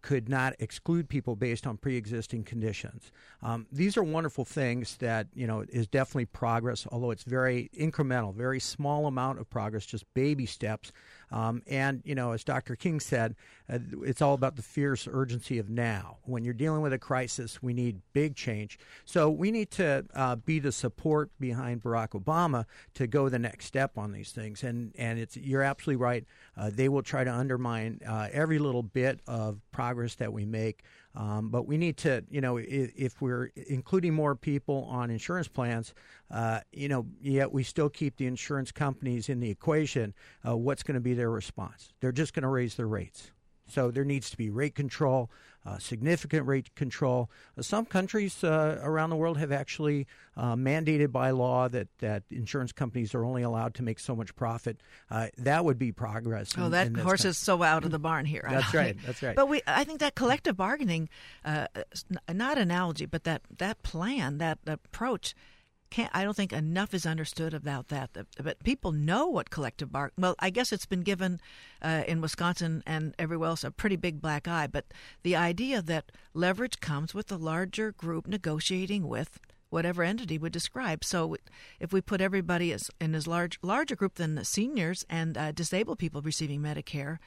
could 0.00 0.28
not 0.28 0.54
exclude 0.58 1.08
people 1.08 1.36
based 1.36 1.66
on 1.66 1.76
pre-existing 1.76 2.44
conditions. 2.44 3.12
Um, 3.42 3.66
these 3.70 3.96
are 3.96 4.02
wonderful 4.02 4.44
things 4.44 4.96
that 4.96 5.26
you 5.34 5.46
know 5.46 5.64
is 5.68 5.86
definitely 5.86 6.26
progress, 6.26 6.86
although 6.90 7.10
it's 7.10 7.24
very 7.24 7.70
incremental, 7.78 8.34
very 8.34 8.60
small 8.60 9.06
amount 9.06 9.38
of 9.38 9.50
progress, 9.50 9.84
just 9.84 10.04
baby 10.14 10.46
steps. 10.46 10.92
Um, 11.30 11.62
and 11.66 12.00
you 12.04 12.14
know, 12.14 12.32
as 12.32 12.44
Dr. 12.44 12.76
King 12.76 13.00
said, 13.00 13.34
it's 13.68 14.22
all 14.22 14.34
about 14.34 14.56
the 14.56 14.62
fierce 14.62 15.08
urgency 15.10 15.58
of 15.58 15.68
now. 15.68 16.18
When 16.22 16.44
you're 16.44 16.54
dealing 16.54 16.80
with 16.80 16.92
a 16.92 16.98
crisis, 16.98 17.62
we 17.62 17.74
need 17.74 18.00
big 18.12 18.36
change. 18.36 18.78
So 19.04 19.30
we 19.30 19.50
need 19.50 19.70
to 19.72 20.04
uh, 20.14 20.36
be 20.36 20.58
the 20.58 20.72
support 20.72 21.30
behind 21.38 21.82
Barack 21.82 22.10
Obama 22.10 22.64
to 22.94 23.06
go 23.06 23.28
the 23.28 23.38
next 23.38 23.66
step 23.66 23.96
on 23.96 24.12
these 24.12 24.32
things. 24.32 24.62
And 24.62 24.92
and 24.96 25.18
it's 25.18 25.36
you're 25.36 25.62
absolutely 25.62 26.02
right. 26.02 26.24
Uh, 26.56 26.70
they 26.72 26.88
will 26.88 27.02
try 27.02 27.24
to 27.24 27.32
undermine 27.32 28.00
uh, 28.06 28.28
every 28.32 28.58
little 28.58 28.82
bit 28.82 29.20
of 29.26 29.60
progress 29.72 30.14
that 30.16 30.32
we 30.32 30.44
make. 30.44 30.82
Um, 31.16 31.48
but 31.48 31.66
we 31.66 31.76
need 31.76 31.96
to, 31.98 32.24
you 32.28 32.40
know, 32.40 32.56
if, 32.56 32.90
if, 32.96 33.22
we're 33.22 33.50
including 33.68 34.14
more 34.14 34.34
people 34.34 34.88
on 34.90 35.10
insurance 35.10 35.46
plans, 35.46 35.94
uh, 36.32 36.58
you 36.72 36.88
know, 36.88 37.06
yet 37.20 37.52
we 37.52 37.62
still 37.62 37.88
keep 37.88 38.16
the 38.16 38.26
insurance 38.26 38.72
companies 38.72 39.28
in 39.28 39.38
the 39.38 39.48
equation. 39.48 40.12
What's 40.42 40.82
going 40.82 40.96
to 40.96 41.00
be 41.00 41.14
their 41.14 41.30
response? 41.30 41.92
They're 42.00 42.10
just 42.10 42.34
going 42.34 42.42
to 42.42 42.48
raise 42.48 42.74
their 42.74 42.88
rates. 42.88 43.30
So 43.68 43.90
there 43.90 44.04
needs 44.04 44.30
to 44.30 44.36
be 44.36 44.50
rate 44.50 44.74
control, 44.74 45.30
uh, 45.66 45.78
significant 45.78 46.46
rate 46.46 46.74
control. 46.74 47.30
Uh, 47.58 47.62
some 47.62 47.84
countries 47.84 48.44
uh, 48.44 48.78
around 48.82 49.10
the 49.10 49.16
world 49.16 49.38
have 49.38 49.52
actually 49.52 50.06
uh, 50.36 50.54
mandated 50.54 51.10
by 51.10 51.30
law 51.30 51.68
that, 51.68 51.88
that 51.98 52.22
insurance 52.30 52.72
companies 52.72 53.14
are 53.14 53.24
only 53.24 53.42
allowed 53.42 53.74
to 53.74 53.82
make 53.82 53.98
so 53.98 54.14
much 54.14 54.34
profit. 54.36 54.80
Uh, 55.10 55.28
that 55.38 55.64
would 55.64 55.78
be 55.78 55.92
progress. 55.92 56.52
Oh, 56.58 56.66
in, 56.66 56.70
that 56.72 56.86
in 56.88 56.94
horse 56.94 57.24
is 57.24 57.38
so 57.38 57.62
out 57.62 57.84
of 57.84 57.90
the 57.90 57.98
barn 57.98 58.26
here. 58.26 58.46
That's 58.48 58.74
right. 58.74 58.96
That's 59.06 59.22
right. 59.22 59.36
But 59.36 59.48
we, 59.48 59.62
I 59.66 59.84
think 59.84 60.00
that 60.00 60.14
collective 60.14 60.56
bargaining, 60.56 61.08
uh, 61.44 61.66
not 62.32 62.58
analogy, 62.58 63.06
but 63.06 63.24
that 63.24 63.42
that 63.58 63.82
plan, 63.82 64.38
that 64.38 64.58
approach 64.66 65.34
can't. 65.94 66.10
I 66.12 66.24
don't 66.24 66.36
think 66.36 66.52
enough 66.52 66.92
is 66.92 67.06
understood 67.06 67.54
about 67.54 67.88
that. 67.88 68.10
But 68.42 68.62
people 68.64 68.90
know 68.90 69.28
what 69.28 69.50
collective 69.50 69.92
bark. 69.92 70.12
Well, 70.18 70.34
I 70.40 70.50
guess 70.50 70.72
it's 70.72 70.86
been 70.86 71.02
given 71.02 71.40
uh, 71.80 72.02
in 72.08 72.20
Wisconsin 72.20 72.82
and 72.84 73.14
everywhere 73.16 73.50
else 73.50 73.62
a 73.62 73.70
pretty 73.70 73.94
big 73.94 74.20
black 74.20 74.48
eye. 74.48 74.66
But 74.66 74.86
the 75.22 75.36
idea 75.36 75.80
that 75.82 76.10
leverage 76.34 76.80
comes 76.80 77.14
with 77.14 77.28
the 77.28 77.38
larger 77.38 77.92
group 77.92 78.26
negotiating 78.26 79.06
with 79.06 79.38
whatever 79.70 80.02
entity 80.02 80.36
would 80.36 80.52
describe. 80.52 81.04
So 81.04 81.36
if 81.78 81.92
we 81.92 82.00
put 82.00 82.20
everybody 82.20 82.72
as 82.72 82.90
in 83.00 83.14
as 83.14 83.28
large 83.28 83.60
larger 83.62 83.94
group 83.94 84.16
than 84.16 84.34
the 84.34 84.44
seniors 84.44 85.04
and 85.08 85.38
uh, 85.38 85.52
disabled 85.52 86.00
people 86.00 86.22
receiving 86.22 86.60
Medicare, 86.60 87.18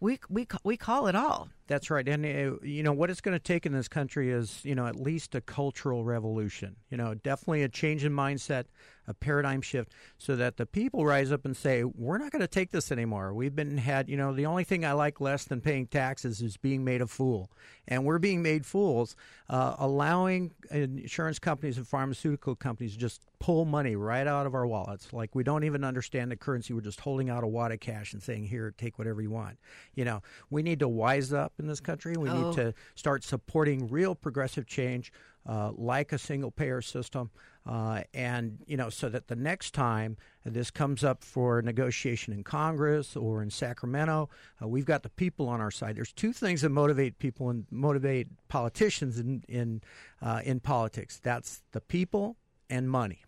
we 0.00 0.18
we 0.28 0.46
we 0.62 0.76
call 0.76 1.06
it 1.06 1.16
all. 1.16 1.48
That's 1.72 1.88
right, 1.88 2.06
and 2.06 2.26
uh, 2.26 2.58
you 2.62 2.82
know 2.82 2.92
what 2.92 3.08
it's 3.08 3.22
going 3.22 3.34
to 3.34 3.42
take 3.42 3.64
in 3.64 3.72
this 3.72 3.88
country 3.88 4.30
is 4.30 4.60
you 4.62 4.74
know 4.74 4.86
at 4.86 4.94
least 4.94 5.34
a 5.34 5.40
cultural 5.40 6.04
revolution. 6.04 6.76
You 6.90 6.98
know, 6.98 7.14
definitely 7.14 7.62
a 7.62 7.68
change 7.70 8.04
in 8.04 8.12
mindset, 8.12 8.64
a 9.08 9.14
paradigm 9.14 9.62
shift, 9.62 9.90
so 10.18 10.36
that 10.36 10.58
the 10.58 10.66
people 10.66 11.06
rise 11.06 11.32
up 11.32 11.46
and 11.46 11.56
say, 11.56 11.82
"We're 11.82 12.18
not 12.18 12.30
going 12.30 12.42
to 12.42 12.46
take 12.46 12.72
this 12.72 12.92
anymore. 12.92 13.32
We've 13.32 13.56
been 13.56 13.78
had. 13.78 14.10
You 14.10 14.18
know, 14.18 14.34
the 14.34 14.44
only 14.44 14.64
thing 14.64 14.84
I 14.84 14.92
like 14.92 15.18
less 15.18 15.44
than 15.44 15.62
paying 15.62 15.86
taxes 15.86 16.42
is 16.42 16.58
being 16.58 16.84
made 16.84 17.00
a 17.00 17.06
fool, 17.06 17.50
and 17.88 18.04
we're 18.04 18.18
being 18.18 18.42
made 18.42 18.66
fools, 18.66 19.16
uh, 19.48 19.74
allowing 19.78 20.52
insurance 20.70 21.38
companies 21.38 21.78
and 21.78 21.88
pharmaceutical 21.88 22.54
companies 22.54 22.94
just 22.94 23.22
pull 23.42 23.64
money 23.64 23.96
right 23.96 24.26
out 24.26 24.46
of 24.46 24.54
our 24.54 24.66
wallets. 24.66 25.12
Like 25.12 25.34
we 25.34 25.42
don't 25.42 25.64
even 25.64 25.82
understand 25.84 26.30
the 26.30 26.36
currency. 26.36 26.74
We're 26.74 26.80
just 26.82 27.00
holding 27.00 27.28
out 27.30 27.42
a 27.42 27.46
wad 27.48 27.72
of 27.72 27.80
cash 27.80 28.12
and 28.12 28.22
saying, 28.22 28.44
"Here, 28.44 28.74
take 28.76 28.98
whatever 28.98 29.22
you 29.22 29.30
want." 29.30 29.58
You 29.94 30.04
know, 30.04 30.22
we 30.50 30.62
need 30.62 30.78
to 30.78 30.88
wise 30.88 31.32
up 31.32 31.54
in 31.62 31.68
this 31.68 31.80
country. 31.80 32.14
We 32.16 32.28
oh. 32.28 32.48
need 32.48 32.56
to 32.56 32.74
start 32.94 33.24
supporting 33.24 33.88
real 33.88 34.14
progressive 34.14 34.66
change, 34.66 35.12
uh, 35.46 35.72
like 35.74 36.12
a 36.12 36.18
single 36.18 36.50
payer 36.50 36.82
system, 36.82 37.30
uh, 37.66 38.02
and 38.12 38.58
you 38.66 38.76
know, 38.76 38.90
so 38.90 39.08
that 39.08 39.28
the 39.28 39.36
next 39.36 39.72
time 39.72 40.16
this 40.44 40.70
comes 40.70 41.02
up 41.04 41.24
for 41.24 41.62
negotiation 41.62 42.32
in 42.32 42.44
Congress 42.44 43.16
or 43.16 43.42
in 43.42 43.50
Sacramento, 43.50 44.28
uh, 44.62 44.68
we've 44.68 44.84
got 44.84 45.02
the 45.02 45.10
people 45.10 45.48
on 45.48 45.60
our 45.60 45.70
side. 45.70 45.96
There's 45.96 46.12
two 46.12 46.32
things 46.32 46.62
that 46.62 46.70
motivate 46.70 47.18
people 47.18 47.48
and 47.48 47.66
motivate 47.70 48.28
politicians 48.48 49.18
in 49.18 49.44
in 49.48 49.82
uh, 50.20 50.40
in 50.44 50.60
politics. 50.60 51.20
That's 51.22 51.62
the 51.72 51.80
people 51.80 52.36
and 52.68 52.90
money 52.90 53.24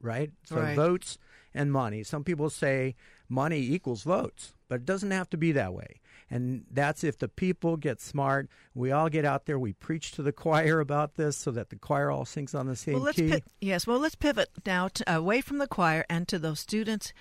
right? 0.00 0.30
So 0.44 0.56
right. 0.56 0.76
votes 0.76 1.18
and 1.52 1.72
money. 1.72 2.02
Some 2.02 2.24
people 2.24 2.50
say 2.50 2.94
money 3.28 3.60
equals 3.60 4.02
votes, 4.02 4.53
but 4.74 4.80
it 4.80 4.86
doesn't 4.86 5.12
have 5.12 5.30
to 5.30 5.36
be 5.36 5.52
that 5.52 5.72
way. 5.72 6.00
And 6.28 6.64
that's 6.68 7.04
if 7.04 7.16
the 7.16 7.28
people 7.28 7.76
get 7.76 8.00
smart. 8.00 8.48
We 8.74 8.90
all 8.90 9.08
get 9.08 9.24
out 9.24 9.46
there. 9.46 9.56
We 9.56 9.72
preach 9.72 10.10
to 10.12 10.22
the 10.22 10.32
choir 10.32 10.80
about 10.80 11.14
this 11.14 11.36
so 11.36 11.52
that 11.52 11.70
the 11.70 11.76
choir 11.76 12.10
all 12.10 12.24
sings 12.24 12.56
on 12.56 12.66
the 12.66 12.74
same 12.74 12.94
well, 12.94 13.04
let's 13.04 13.18
key. 13.18 13.30
Pi- 13.30 13.42
yes. 13.60 13.86
Well, 13.86 14.00
let's 14.00 14.16
pivot 14.16 14.48
now 14.66 14.88
to, 14.88 15.16
away 15.16 15.42
from 15.42 15.58
the 15.58 15.68
choir 15.68 16.04
and 16.10 16.26
to 16.26 16.40
those 16.40 16.58
students 16.58 17.12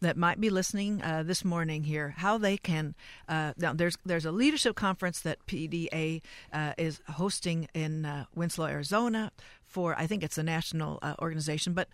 that 0.00 0.18
might 0.18 0.38
be 0.38 0.50
listening 0.50 1.02
uh, 1.02 1.22
this 1.24 1.44
morning 1.46 1.84
here, 1.84 2.14
how 2.18 2.36
they 2.36 2.58
can. 2.58 2.94
Uh, 3.26 3.54
now, 3.56 3.72
there's 3.72 3.96
there's 4.04 4.26
a 4.26 4.32
leadership 4.32 4.76
conference 4.76 5.20
that 5.20 5.46
PDA 5.46 6.20
uh, 6.52 6.74
is 6.76 7.00
hosting 7.08 7.68
in 7.72 8.04
uh, 8.04 8.26
Winslow, 8.34 8.66
Arizona, 8.66 9.32
for 9.64 9.98
I 9.98 10.06
think 10.06 10.22
it's 10.22 10.36
a 10.36 10.42
national 10.42 10.98
uh, 11.00 11.14
organization, 11.20 11.72
but. 11.72 11.88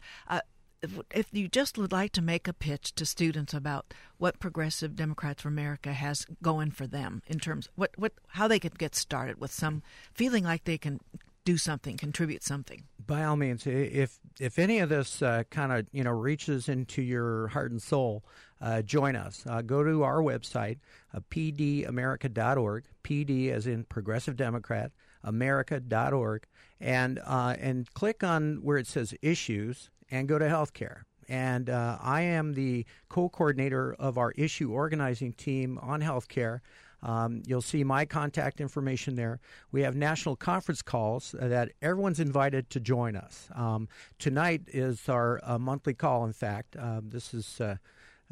If, 0.85 0.99
if 1.11 1.27
you 1.33 1.49
just 1.49 1.79
would 1.79 1.93
like 1.93 2.13
to 2.13 2.23
make 2.23 2.47
a 2.47 2.53
pitch 2.53 2.95
to 2.97 3.07
students 3.07 3.55
about 3.55 3.93
what 4.19 4.39
Progressive 4.39 4.97
Democrats 4.97 5.43
for 5.43 5.49
America 5.49 5.93
has 5.93 6.27
going 6.43 6.71
for 6.71 6.87
them 6.87 7.23
in 7.27 7.39
terms 7.39 7.69
what 7.75 7.91
what 7.97 8.13
how 8.29 8.49
they 8.49 8.59
could 8.59 8.79
get 8.79 8.95
started 8.95 9.41
with 9.41 9.53
some 9.53 9.83
feeling 10.13 10.45
like 10.45 10.65
they 10.65 10.79
can 10.79 11.01
do 11.45 11.57
something, 11.57 11.97
contribute 11.97 12.43
something. 12.43 12.85
By 13.07 13.25
all 13.25 13.37
means, 13.37 13.67
if 13.67 14.19
if 14.41 14.59
any 14.59 14.79
of 14.79 14.89
this 14.89 15.21
uh, 15.23 15.45
kind 15.51 15.73
of 15.73 15.87
you 15.93 16.05
know 16.05 16.13
reaches 16.13 16.69
into 16.69 17.03
your 17.03 17.49
heart 17.49 17.71
and 17.71 17.83
soul, 17.83 18.25
uh, 18.61 18.83
join 18.83 19.15
us. 19.17 19.45
Uh, 19.47 19.63
go 19.63 19.83
to 19.85 20.03
our 20.03 20.19
website, 20.19 20.79
uh, 21.13 21.21
pdamerica.org. 21.31 22.85
PD 23.05 23.51
as 23.51 23.67
in 23.67 23.85
Progressive 23.85 24.37
Democrat, 24.37 24.91
America.org, 25.23 26.47
and 26.81 27.21
uh, 27.25 27.55
and 27.61 27.93
click 27.95 28.25
on 28.25 28.57
where 28.63 28.79
it 28.79 28.87
says 28.87 29.15
issues 29.23 29.91
and 30.15 30.29
go 30.29 30.39
to 30.39 30.47
healthcare. 30.47 31.03
And 31.29 31.69
uh, 31.69 31.99
I 32.01 32.23
am 32.23 32.55
the 32.55 32.87
co-coordinator 33.09 33.95
of 33.95 34.17
our 34.17 34.31
issue 34.33 34.71
organizing 34.71 35.33
team 35.33 35.79
on 35.83 36.03
healthcare. 36.03 36.61
Um, 37.03 37.43
you'll 37.47 37.63
see 37.63 37.83
my 37.85 38.05
contact 38.05 38.61
information 38.61 39.15
there. 39.17 39.41
We 39.73 39.83
have 39.83 39.97
national 39.97 40.37
conference 40.37 40.83
calls 40.83 41.35
that 41.39 41.73
everyone's 41.83 42.21
invited 42.21 42.71
to 42.71 42.81
join 42.81 43.17
us. 43.17 43.49
Um, 43.55 43.89
tonight 44.19 44.63
is 44.69 45.09
our 45.09 45.41
uh, 45.43 45.59
monthly 45.59 45.95
call, 45.95 46.25
in 46.25 46.33
fact. 46.33 46.77
Um, 46.79 47.11
this 47.11 47.35
is 47.35 47.61
uh, 47.61 47.77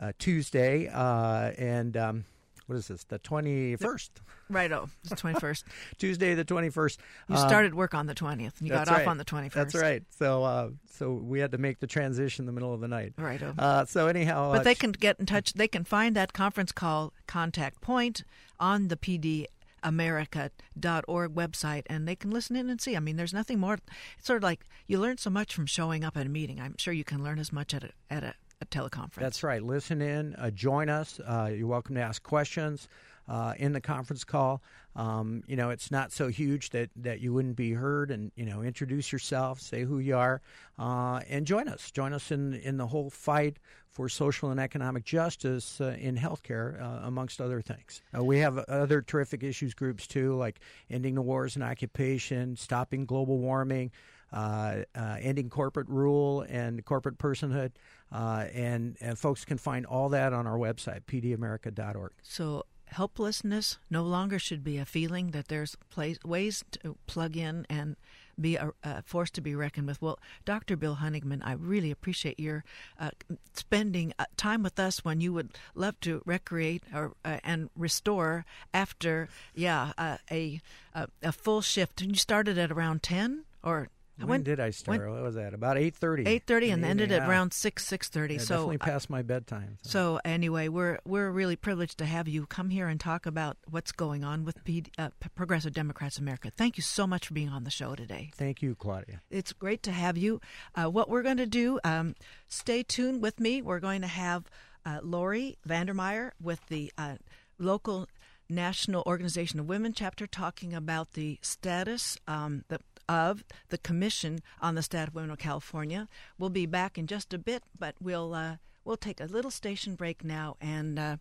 uh, 0.01 0.12
Tuesday, 0.18 0.88
uh, 0.88 1.51
and 1.59 1.97
um, 1.97 2.25
what 2.73 2.79
is 2.79 2.89
this? 2.89 3.05
The 3.05 3.19
twenty 3.19 3.77
first. 3.77 4.23
Right. 4.49 4.73
Oh, 4.73 4.89
the 5.05 5.15
twenty 5.15 5.39
first. 5.39 5.67
Tuesday, 5.99 6.33
the 6.33 6.45
twenty 6.45 6.71
first. 6.71 7.01
You 7.29 7.37
started 7.37 7.75
work 7.75 7.93
on 7.93 8.07
the 8.07 8.15
twentieth. 8.15 8.59
and 8.61 8.67
You 8.67 8.73
got 8.73 8.87
That's 8.87 9.03
off 9.03 9.09
on 9.09 9.19
the 9.19 9.25
twenty 9.25 9.51
first. 9.51 9.75
That's 9.75 9.83
right. 9.83 10.03
So, 10.19 10.43
uh, 10.43 10.71
so 10.91 11.13
we 11.13 11.39
had 11.39 11.53
to 11.53 11.59
make 11.59 11.81
the 11.81 11.87
transition 11.87 12.45
in 12.45 12.47
the 12.47 12.53
middle 12.53 12.73
of 12.73 12.81
the 12.81 12.89
night. 12.89 13.13
Right. 13.19 13.43
Oh. 13.43 13.53
Uh, 13.59 13.85
so 13.85 14.07
anyhow, 14.07 14.53
But 14.53 14.61
uh, 14.61 14.65
they 14.65 14.75
can 14.75 14.93
get 14.93 15.21
in 15.21 15.27
touch. 15.27 15.53
They 15.53 15.69
can 15.69 15.85
find 15.85 16.17
that 16.17 16.33
conference 16.33 16.73
call 16.73 17.13
contact 17.27 17.83
point 17.83 18.25
on 18.59 18.89
the 18.89 18.97
pdamerica.org 18.97 21.35
website, 21.35 21.83
and 21.87 22.09
they 22.09 22.17
can 22.17 22.31
listen 22.31 22.57
in 22.57 22.71
and 22.71 22.81
see. 22.81 22.97
I 22.97 23.01
mean, 23.01 23.17
there's 23.17 23.35
nothing 23.35 23.61
more. 23.61 23.81
It's 24.17 24.27
sort 24.27 24.39
of 24.39 24.45
like 24.45 24.65
you 24.87 24.99
learn 24.99 25.19
so 25.19 25.29
much 25.29 25.55
from 25.55 25.67
showing 25.67 26.05
up 26.05 26.17
at 26.17 26.25
a 26.25 26.31
meeting. 26.31 26.59
I'm 26.59 26.77
sure 26.79 26.95
you 26.95 27.05
can 27.05 27.23
learn 27.23 27.39
as 27.39 27.53
much 27.53 27.75
at 27.75 27.85
a 27.85 27.91
at 28.11 28.25
a 28.25 28.35
teleconference. 28.70 29.20
That's 29.20 29.42
right. 29.42 29.62
Listen 29.62 30.01
in, 30.01 30.35
uh, 30.37 30.51
join 30.51 30.88
us. 30.88 31.20
Uh, 31.20 31.51
you're 31.55 31.66
welcome 31.66 31.94
to 31.94 32.01
ask 32.01 32.22
questions 32.22 32.88
uh, 33.29 33.55
in 33.57 33.72
the 33.72 33.81
conference 33.81 34.25
call. 34.25 34.62
Um, 34.94 35.42
you 35.46 35.57
know, 35.57 35.70
it's 35.70 35.90
not 35.90 36.12
so 36.12 36.29
huge 36.29 36.70
that, 36.70 36.90
that 36.96 37.20
you 37.20 37.33
wouldn't 37.33 37.57
be 37.57 37.72
heard, 37.72 38.11
and 38.11 38.31
you 38.37 38.44
know, 38.44 38.62
introduce 38.62 39.11
yourself, 39.11 39.61
say 39.61 39.85
who 39.85 39.98
you 39.98 40.16
are, 40.16 40.42
uh, 40.79 41.20
and 41.29 41.46
join 41.46 41.68
us. 41.68 41.90
Join 41.90 42.12
us 42.12 42.31
in 42.31 42.55
in 42.55 42.77
the 42.77 42.87
whole 42.87 43.09
fight 43.09 43.59
for 43.88 44.09
social 44.09 44.51
and 44.51 44.61
economic 44.61 45.05
justice 45.05 45.81
uh, 45.81 45.96
in 45.98 46.16
healthcare, 46.16 46.81
uh, 46.83 47.07
amongst 47.07 47.40
other 47.40 47.61
things. 47.61 48.03
We 48.18 48.38
have 48.38 48.59
other 48.59 49.03
terrific 49.03 49.42
issues 49.42 49.75
groups 49.75 50.07
too, 50.07 50.35
like 50.35 50.61
ending 50.90 51.14
the 51.14 51.22
wars 51.22 51.57
and 51.57 51.64
occupation, 51.64 52.57
stopping 52.57 53.07
global 53.07 53.38
warming 53.38 53.92
uh, 54.33 54.77
uh, 54.94 55.16
ending 55.20 55.51
corporate 55.51 55.88
rule 55.88 56.40
and 56.48 56.85
corporate 56.85 57.18
personhood. 57.18 57.72
Uh, 58.12 58.46
and, 58.53 58.96
and 59.01 59.18
folks 59.18 59.44
can 59.44 59.59
find 59.59 59.87
all 59.87 60.11
that 60.11 60.33
on 60.33 60.46
our 60.46 60.59
website, 60.59 61.03
pdamerica.org. 61.07 62.12
So 62.22 62.66
helplessness 62.87 63.79
no 63.90 64.03
longer 64.03 64.38
should 64.38 64.62
be 64.62 64.77
a 64.77 64.85
feeling 64.85 65.31
that 65.31 65.48
there's 65.48 65.77
place, 65.90 66.18
ways 66.25 66.62
to 66.72 66.96
plug 67.07 67.37
in 67.37 67.66
and 67.70 67.96
be 68.40 68.57
a, 68.57 68.70
a 68.83 69.03
force 69.03 69.31
to 69.31 69.40
be 69.40 69.55
reckoned 69.55 69.87
with. 69.87 70.01
Well, 70.01 70.18
Dr. 70.44 70.77
Bill 70.77 70.96
Honigman, 70.96 71.40
I 71.44 71.53
really 71.53 71.90
appreciate 71.90 72.38
your 72.40 72.64
uh, 72.98 73.11
spending 73.55 74.12
uh, 74.18 74.25
time 74.37 74.62
with 74.62 74.79
us 74.79 75.05
when 75.05 75.20
you 75.20 75.33
would 75.33 75.51
love 75.75 75.98
to 76.01 76.22
recreate 76.25 76.83
or 76.94 77.12
uh, 77.25 77.38
and 77.44 77.70
restore 77.77 78.44
after, 78.72 79.29
yeah, 79.55 79.92
uh, 79.98 80.16
a, 80.31 80.61
a 80.94 81.09
a 81.22 81.33
full 81.33 81.61
shift. 81.61 82.01
And 82.01 82.12
You 82.12 82.16
started 82.16 82.59
at 82.59 82.72
around 82.72 83.03
ten 83.03 83.44
or 83.62 83.88
When, 84.29 84.43
did 84.43 84.61
I 84.61 84.71
start? 84.71 85.01
when- 85.01 85.11
what 85.11 85.23
was 85.23 85.35
that? 85.35 85.55
About 85.55 85.77
8.30. 85.77 86.27
eight 86.27 86.47
thirty 86.47 86.71
and 86.71 86.85
ended 86.85 87.13
at 87.13 87.29
around 87.29 87.53
six 87.53 87.87
six 87.87 88.09
thirty. 88.09 88.35
Yeah, 88.35 88.41
so 88.41 88.55
definitely 88.55 88.81
uh, 88.81 88.85
past 88.85 89.11
my 89.11 89.23
bedtime. 89.23 89.79
So. 89.83 89.91
so 89.91 90.21
anyway, 90.25 90.69
we're 90.69 90.99
we're 91.05 91.31
really 91.31 91.57
privileged 91.57 91.99
to 91.99 92.07
have 92.07 92.29
you 92.29 92.47
come 92.47 92.71
here 92.71 92.89
and 92.89 92.99
talk 93.01 93.27
about 93.27 93.57
what's 93.69 93.93
going 93.93 94.25
on 94.25 94.45
with 94.45 94.63
P- 94.65 94.85
uh, 94.99 95.11
Progressive 95.35 95.73
Democrats 95.73 96.19
America. 96.19 96.51
Thank 96.57 96.77
you 96.77 96.83
so 96.83 97.07
much 97.07 97.27
for 97.29 97.35
being 97.35 97.49
on 97.49 97.65
the 97.65 97.71
show 97.71 97.95
today. 97.95 98.31
Thank 98.35 98.63
you, 98.63 98.75
Claudia. 98.75 99.21
It's 99.31 99.53
great 99.53 99.83
to 99.85 99.93
have 99.93 100.17
you. 100.17 100.41
Uh, 100.75 100.91
what 100.91 101.09
we're 101.09 101.23
going 101.23 101.37
to 101.39 101.47
do, 101.47 101.79
um, 101.85 102.15
stay 102.49 102.83
tuned 102.83 103.23
with 103.23 103.41
me. 103.41 103.63
We're 103.63 103.81
going 103.81 104.03
to 104.03 104.07
have 104.09 104.45
uh, 104.85 105.01
Lori 105.03 105.59
Vandermeir 105.67 106.33
with 106.41 106.61
the 106.69 106.93
uh, 106.99 107.17
local 107.59 108.09
National 108.49 109.03
Organization 109.07 109.61
of 109.61 109.67
Women 109.69 109.93
chapter 109.95 110.27
talking 110.27 110.75
about 110.75 111.13
the 111.13 111.39
status 111.43 112.19
um, 112.29 112.65
the, 112.69 112.81
of 113.12 113.44
the 113.68 113.79
Commission 113.79 114.40
on 114.61 114.75
the 114.75 114.83
Status 114.83 115.09
of 115.09 115.14
Women 115.14 115.31
of 115.31 115.38
California. 115.38 116.09
We'll 116.38 116.51
be 116.51 116.66
back 116.66 116.96
in 116.96 117.07
just 117.07 117.35
a 117.35 117.38
bit, 117.38 117.62
but 117.79 117.94
we'll 118.01 118.35
uh, 118.35 118.57
we'll 118.85 118.96
take 118.96 119.20
a 119.20 119.27
little 119.27 119.51
station 119.51 119.94
break 119.94 120.25
now 120.25 120.57
and 120.61 120.98
uh, 120.98 121.16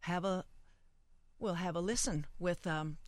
have 0.00 0.24
a 0.24 0.44
we'll 1.38 1.54
have 1.54 1.74
a 1.74 1.80
listen 1.80 2.26
with 2.38 2.66
um, 2.66 2.98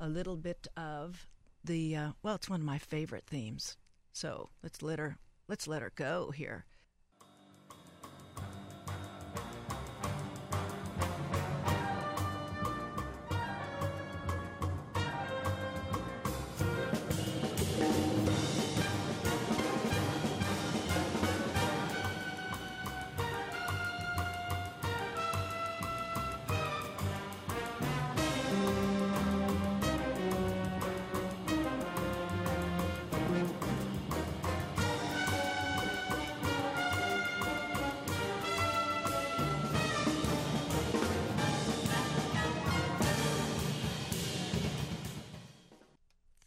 a 0.00 0.08
little 0.08 0.36
bit 0.36 0.66
of 0.76 1.28
the 1.62 1.94
uh, 1.94 2.10
well, 2.22 2.34
it's 2.34 2.50
one 2.50 2.60
of 2.60 2.66
my 2.66 2.78
favorite 2.78 3.24
themes. 3.26 3.76
So 4.12 4.50
let's 4.62 4.82
let 4.82 4.98
her 4.98 5.18
let's 5.48 5.68
let 5.68 5.82
her 5.82 5.92
go 5.94 6.32
here. 6.32 6.66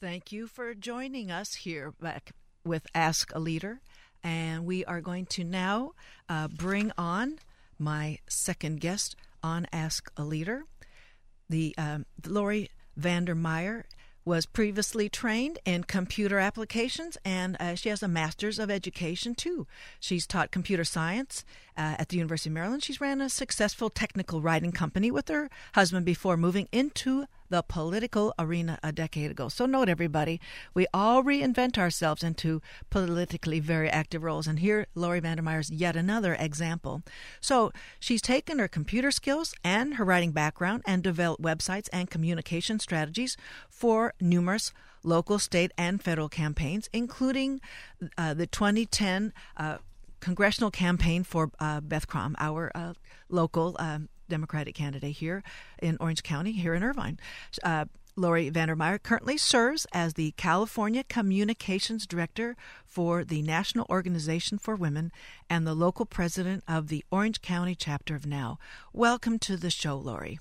Thank 0.02 0.32
you 0.32 0.48
for 0.48 0.74
joining 0.74 1.30
us 1.30 1.54
here 1.54 1.94
back 2.02 2.32
with 2.66 2.88
Ask 2.96 3.36
a 3.36 3.40
Leader. 3.40 3.82
And 4.24 4.66
we 4.66 4.84
are 4.86 5.00
going 5.00 5.28
to 5.28 5.44
now 5.44 5.92
uh, 6.28 6.48
bring 6.48 6.92
on 6.98 7.38
my 7.78 8.18
second 8.28 8.80
guest 8.82 9.16
on 9.44 9.68
Ask 9.72 10.12
a 10.18 10.24
Leader. 10.24 10.64
The 11.52 11.76
um, 11.78 12.08
Lori 12.26 12.72
Vandermeir 13.00 13.84
was 14.26 14.48
previously 14.48 15.08
trained 15.08 15.60
in 15.66 15.84
computer 15.84 16.40
applications 16.40 17.18
and 17.24 17.56
uh, 17.60 17.76
she 17.76 17.90
has 17.90 18.02
a 18.02 18.08
master's 18.08 18.58
of 18.58 18.72
education 18.72 19.36
too. 19.36 19.68
She's 20.00 20.26
taught 20.26 20.50
computer 20.50 20.84
science 20.84 21.46
uh, 21.78 21.96
at 22.00 22.10
the 22.10 22.18
University 22.18 22.50
of 22.50 22.56
Maryland. 22.56 22.84
She's 22.84 23.02
ran 23.02 23.22
a 23.22 23.30
successful 23.30 23.92
technical 23.92 24.42
writing 24.42 24.72
company 24.72 25.12
with 25.12 25.28
her 25.28 25.50
husband 25.76 26.08
before 26.08 26.38
moving 26.38 26.68
into 26.72 27.28
the 27.52 27.62
political 27.62 28.34
arena 28.40 28.80
a 28.82 28.92
decade 28.92 29.30
ago. 29.30 29.50
So, 29.50 29.66
note 29.66 29.90
everybody, 29.90 30.42
we 30.74 30.88
all 30.94 31.22
reinvent 31.22 31.78
ourselves 31.78 32.24
into 32.24 32.62
politically 32.90 33.60
very 33.60 33.90
active 33.90 34.24
roles. 34.24 34.48
And 34.48 34.60
here, 34.60 34.88
Lori 34.96 35.20
Vandermeir's 35.20 35.70
yet 35.70 35.96
another 35.96 36.36
example. 36.40 37.04
So, 37.40 37.72
she's 38.00 38.22
taken 38.22 38.58
her 38.58 38.68
computer 38.68 39.12
skills 39.12 39.54
and 39.64 39.96
her 39.96 40.06
writing 40.06 40.32
background 40.32 40.82
and 40.88 41.04
developed 41.04 41.44
websites 41.44 41.90
and 41.94 42.10
communication 42.10 42.80
strategies 42.80 43.38
for 43.70 44.14
numerous 44.20 44.74
local, 45.04 45.40
state, 45.40 45.72
and 45.78 46.02
federal 46.02 46.30
campaigns, 46.30 46.90
including 46.94 47.60
uh, 48.18 48.34
the 48.34 48.48
2010 48.48 49.34
uh, 49.58 49.78
congressional 50.20 50.72
campaign 50.72 51.24
for 51.24 51.52
uh, 51.60 51.82
Beth 51.82 52.08
Krom, 52.08 52.36
our 52.40 52.72
uh, 52.74 52.94
local 53.30 53.76
um, 53.80 54.08
Democratic 54.32 54.74
candidate 54.74 55.18
here 55.18 55.44
in 55.82 55.98
Orange 56.00 56.24
County, 56.24 56.54
here 56.54 56.74
in 56.74 56.84
Irvine. 56.84 57.20
Uh, 57.64 57.86
Lori 58.16 58.50
Vandermeir 58.50 59.02
currently 59.02 59.38
serves 59.38 59.86
as 59.94 60.14
the 60.14 60.32
California 60.32 61.04
Communications 61.04 62.08
Director 62.08 62.56
for 62.86 63.24
the 63.24 63.42
National 63.42 63.86
Organization 63.90 64.58
for 64.58 64.76
Women 64.76 65.12
and 65.50 65.66
the 65.66 65.74
local 65.74 66.06
president 66.06 66.64
of 66.68 66.88
the 66.88 67.06
Orange 67.12 67.42
County 67.42 67.76
chapter 67.76 68.16
of 68.16 68.26
NOW. 68.26 68.58
Welcome 68.94 69.38
to 69.40 69.58
the 69.58 69.70
show, 69.70 69.96
Lori. 69.98 70.40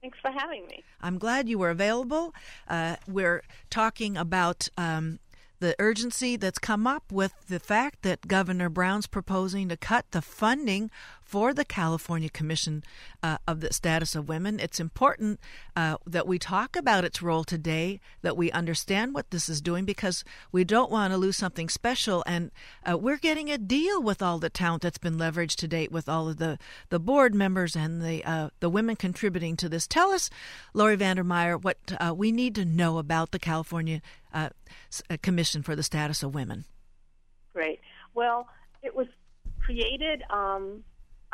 Thanks 0.00 0.18
for 0.20 0.30
having 0.30 0.66
me. 0.66 0.84
I'm 1.00 1.18
glad 1.18 1.48
you 1.48 1.58
were 1.58 1.70
available. 1.70 2.34
Uh, 2.68 2.96
we're 3.08 3.42
talking 3.70 4.16
about 4.16 4.68
um, 4.76 5.18
the 5.58 5.74
urgency 5.78 6.36
that's 6.36 6.58
come 6.58 6.86
up 6.86 7.10
with 7.10 7.32
the 7.48 7.58
fact 7.58 8.02
that 8.02 8.28
Governor 8.28 8.68
Brown's 8.68 9.06
proposing 9.06 9.68
to 9.68 9.76
cut 9.76 10.04
the 10.10 10.22
funding 10.22 10.90
for 11.26 11.52
the 11.52 11.64
California 11.64 12.28
Commission 12.28 12.84
uh, 13.20 13.38
of 13.48 13.60
the 13.60 13.72
Status 13.72 14.14
of 14.14 14.28
Women. 14.28 14.60
It's 14.60 14.78
important 14.78 15.40
uh, 15.74 15.96
that 16.06 16.26
we 16.26 16.38
talk 16.38 16.76
about 16.76 17.04
its 17.04 17.20
role 17.20 17.42
today, 17.42 18.00
that 18.22 18.36
we 18.36 18.52
understand 18.52 19.12
what 19.12 19.30
this 19.32 19.48
is 19.48 19.60
doing, 19.60 19.84
because 19.84 20.22
we 20.52 20.62
don't 20.62 20.90
want 20.90 21.12
to 21.12 21.18
lose 21.18 21.36
something 21.36 21.68
special. 21.68 22.22
And 22.26 22.52
uh, 22.88 22.96
we're 22.96 23.16
getting 23.16 23.50
a 23.50 23.58
deal 23.58 24.00
with 24.00 24.22
all 24.22 24.38
the 24.38 24.48
talent 24.48 24.82
that's 24.82 24.98
been 24.98 25.18
leveraged 25.18 25.56
to 25.56 25.68
date, 25.68 25.90
with 25.90 26.08
all 26.08 26.28
of 26.28 26.36
the, 26.36 26.58
the 26.90 27.00
board 27.00 27.34
members 27.34 27.74
and 27.74 28.00
the 28.00 28.24
uh, 28.24 28.50
the 28.60 28.70
women 28.70 28.94
contributing 28.94 29.56
to 29.56 29.68
this. 29.68 29.86
Tell 29.88 30.10
us, 30.10 30.30
Lori 30.74 30.96
Vandermeir, 30.96 31.60
what 31.60 31.78
uh, 31.98 32.14
we 32.16 32.30
need 32.30 32.54
to 32.54 32.64
know 32.64 32.98
about 32.98 33.32
the 33.32 33.40
California 33.40 34.00
uh, 34.32 34.50
Commission 35.22 35.62
for 35.62 35.74
the 35.74 35.82
Status 35.82 36.22
of 36.22 36.34
Women. 36.34 36.64
Great. 37.52 37.80
Well, 38.14 38.48
it 38.82 38.94
was 38.94 39.08
created, 39.60 40.22
um, 40.30 40.84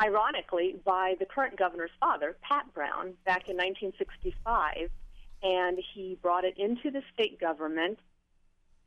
ironically, 0.01 0.75
by 0.85 1.15
the 1.19 1.25
current 1.25 1.57
governor's 1.57 1.91
father, 1.99 2.35
Pat 2.41 2.73
Brown, 2.73 3.13
back 3.25 3.49
in 3.49 3.57
1965, 3.57 4.89
and 5.41 5.77
he 5.93 6.17
brought 6.21 6.45
it 6.45 6.57
into 6.57 6.91
the 6.91 7.01
state 7.13 7.39
government. 7.39 7.99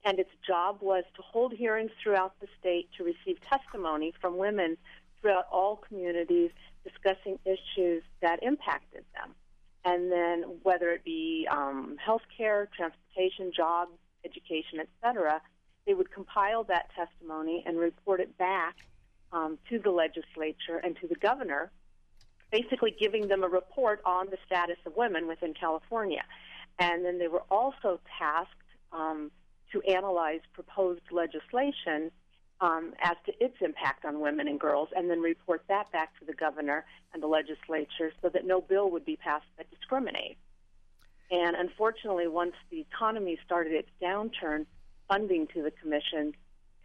And 0.04 0.20
its 0.20 0.30
job 0.46 0.78
was 0.80 1.04
to 1.16 1.22
hold 1.22 1.52
hearings 1.52 1.90
throughout 2.00 2.38
the 2.40 2.46
state 2.61 2.88
to 2.96 3.04
receive 3.04 3.40
testimony 3.40 4.12
from 4.20 4.36
women 4.36 4.76
throughout 5.20 5.46
all 5.50 5.76
communities 5.76 6.50
discussing 6.84 7.38
issues 7.44 8.02
that 8.22 8.42
impacted 8.42 9.04
them. 9.14 9.34
And 9.84 10.11
then 10.11 10.44
whether 10.62 10.90
it 10.90 11.04
be 11.04 11.48
um, 11.50 11.96
healthcare, 12.04 12.66
transportation, 12.70 13.52
jobs, 13.57 13.92
education, 14.24 14.80
etc., 14.80 15.40
they 15.86 15.94
would 15.94 16.11
compile 16.11 16.64
that 16.64 16.90
testimony 16.94 17.62
and 17.66 17.78
report 17.78 18.20
it 18.20 18.36
back 18.38 18.76
um, 19.33 19.59
to 19.68 19.79
the 19.79 19.91
legislature 19.91 20.79
and 20.83 20.97
to 21.01 21.07
the 21.07 21.14
governor, 21.16 21.70
basically 22.51 22.95
giving 22.99 23.29
them 23.29 23.43
a 23.43 23.49
report 23.49 24.01
on 24.05 24.27
the 24.31 24.39
status 24.47 24.77
of 24.87 24.97
women 24.97 25.27
within 25.27 25.55
California. 25.55 26.22
And 26.79 27.05
then 27.05 27.18
they 27.18 27.29
were 27.29 27.45
also 27.51 28.01
tasked 28.18 28.53
um, 28.93 29.31
to 29.72 29.83
analyze 29.83 30.41
proposed 30.53 31.03
legislation 31.11 32.11
um, 32.61 32.95
as 33.03 33.16
to 33.27 33.33
its 33.45 33.57
impact 33.61 34.05
on 34.05 34.20
women 34.20 34.49
and 34.49 34.59
girls, 34.59 34.89
and 34.97 35.11
then 35.11 35.20
report 35.20 35.62
that 35.68 35.91
back 35.93 36.18
to 36.18 36.24
the 36.24 36.33
governor 36.33 36.87
and 37.12 37.22
the 37.22 37.27
legislature 37.27 38.12
so 38.22 38.31
that 38.31 38.47
no 38.47 38.61
bill 38.61 38.91
would 38.91 39.05
be 39.05 39.16
passed 39.16 39.45
that 39.59 39.70
discriminates. 39.70 40.41
And 41.31 41.57
unfortunately, 41.57 42.29
once 42.29 42.55
the 42.70 42.81
economy 42.81 43.39
started 43.45 43.72
its 43.72 43.91
downturn, 44.01 44.64
funding 45.09 45.47
to 45.49 45.62
the 45.62 45.70
commission 45.70 46.35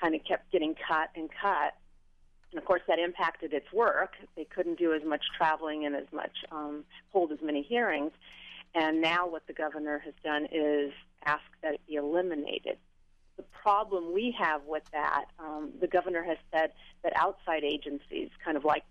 kind 0.01 0.15
of 0.15 0.21
kept 0.25 0.51
getting 0.51 0.75
cut 0.75 1.09
and 1.15 1.29
cut. 1.41 1.75
And 2.51 2.59
of 2.59 2.65
course, 2.65 2.81
that 2.87 2.99
impacted 2.99 3.53
its 3.53 3.71
work. 3.71 4.13
They 4.35 4.43
couldn't 4.43 4.77
do 4.77 4.93
as 4.93 5.03
much 5.05 5.23
traveling 5.37 5.85
and 5.85 5.95
as 5.95 6.07
much 6.11 6.43
um, 6.51 6.83
hold 7.11 7.31
as 7.31 7.39
many 7.41 7.61
hearings. 7.61 8.11
And 8.73 9.01
now, 9.01 9.27
what 9.27 9.47
the 9.47 9.53
governor 9.53 9.99
has 9.99 10.13
done 10.23 10.47
is 10.51 10.91
ask 11.25 11.43
that 11.61 11.73
it 11.73 11.81
be 11.87 11.95
eliminated. 11.95 12.77
The 13.37 13.43
problem 13.43 14.13
we 14.13 14.35
have 14.37 14.61
with 14.65 14.83
that, 14.91 15.25
um, 15.39 15.71
the 15.79 15.87
governor 15.87 16.23
has 16.23 16.37
said 16.53 16.71
that 17.03 17.13
outside 17.15 17.63
agencies, 17.63 18.29
kind 18.43 18.57
of 18.57 18.65
like 18.65 18.83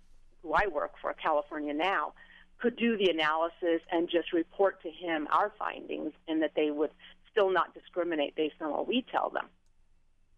who 0.42 0.52
I 0.54 0.66
work 0.66 0.92
for, 1.00 1.12
California 1.14 1.74
NOW, 1.74 2.12
could 2.58 2.76
do 2.76 2.96
the 2.96 3.10
analysis 3.10 3.80
and 3.90 4.08
just 4.08 4.32
report 4.32 4.82
to 4.82 4.90
him 4.90 5.28
our 5.30 5.52
findings, 5.58 6.12
and 6.28 6.42
that 6.42 6.52
they 6.54 6.70
would 6.70 6.90
still 7.30 7.50
not 7.50 7.74
discriminate 7.74 8.34
based 8.34 8.56
on 8.60 8.70
what 8.70 8.86
we 8.86 9.04
tell 9.10 9.30
them. 9.30 9.46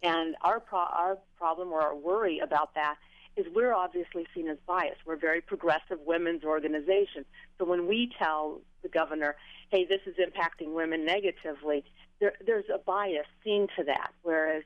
And 0.03 0.37
our 0.43 0.61
pro- 0.61 0.79
our 0.79 1.19
problem 1.37 1.73
or 1.73 1.81
our 1.81 1.95
worry 1.95 2.41
about 2.41 2.75
that 2.75 2.97
is 3.37 3.47
we're 3.55 3.73
obviously 3.73 4.27
seen 4.35 4.49
as 4.49 4.59
biased. 4.67 5.01
We're 5.07 5.15
a 5.15 5.19
very 5.19 5.41
progressive 5.41 5.99
women's 6.05 6.45
organization. 6.45 7.25
So 7.59 7.65
when 7.65 7.87
we 7.87 8.11
tell 8.19 8.61
the 8.83 8.89
governor, 8.89 9.37
hey, 9.71 9.87
this 9.87 10.01
is 10.07 10.17
impacting 10.17 10.75
women 10.75 11.05
negatively, 11.05 11.85
there, 12.21 12.35
there's 12.45 12.67
a 12.73 12.79
bias 12.79 13.27
seen 13.43 13.69
to 13.77 13.85
that. 13.85 14.13
Whereas 14.23 14.65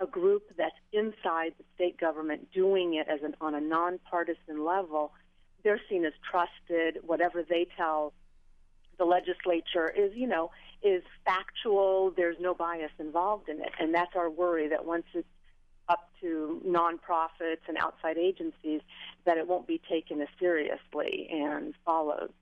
a 0.00 0.06
group 0.06 0.44
that's 0.56 0.74
inside 0.92 1.54
the 1.58 1.64
state 1.74 1.98
government 1.98 2.52
doing 2.52 2.94
it 2.94 3.08
as 3.08 3.20
an, 3.22 3.34
on 3.40 3.54
a 3.54 3.60
nonpartisan 3.60 4.64
level, 4.64 5.12
they're 5.64 5.80
seen 5.88 6.04
as 6.04 6.12
trusted. 6.30 7.02
Whatever 7.04 7.42
they 7.42 7.66
tell 7.76 8.12
the 8.98 9.04
legislature 9.04 9.92
is, 9.96 10.12
you 10.14 10.26
know, 10.26 10.50
is 10.82 11.02
factual. 11.24 12.12
There's 12.16 12.36
no 12.40 12.54
bias 12.54 12.90
involved 12.98 13.48
in 13.48 13.60
it, 13.60 13.72
and 13.78 13.94
that's 13.94 14.14
our 14.16 14.30
worry 14.30 14.68
that 14.68 14.84
once 14.84 15.04
it's 15.14 15.26
up 15.88 16.10
to 16.20 16.60
nonprofits 16.66 17.66
and 17.68 17.76
outside 17.78 18.18
agencies, 18.18 18.80
that 19.24 19.38
it 19.38 19.46
won't 19.46 19.66
be 19.66 19.80
taken 19.88 20.20
as 20.20 20.28
seriously 20.38 21.28
and 21.30 21.74
followed. 21.84 22.32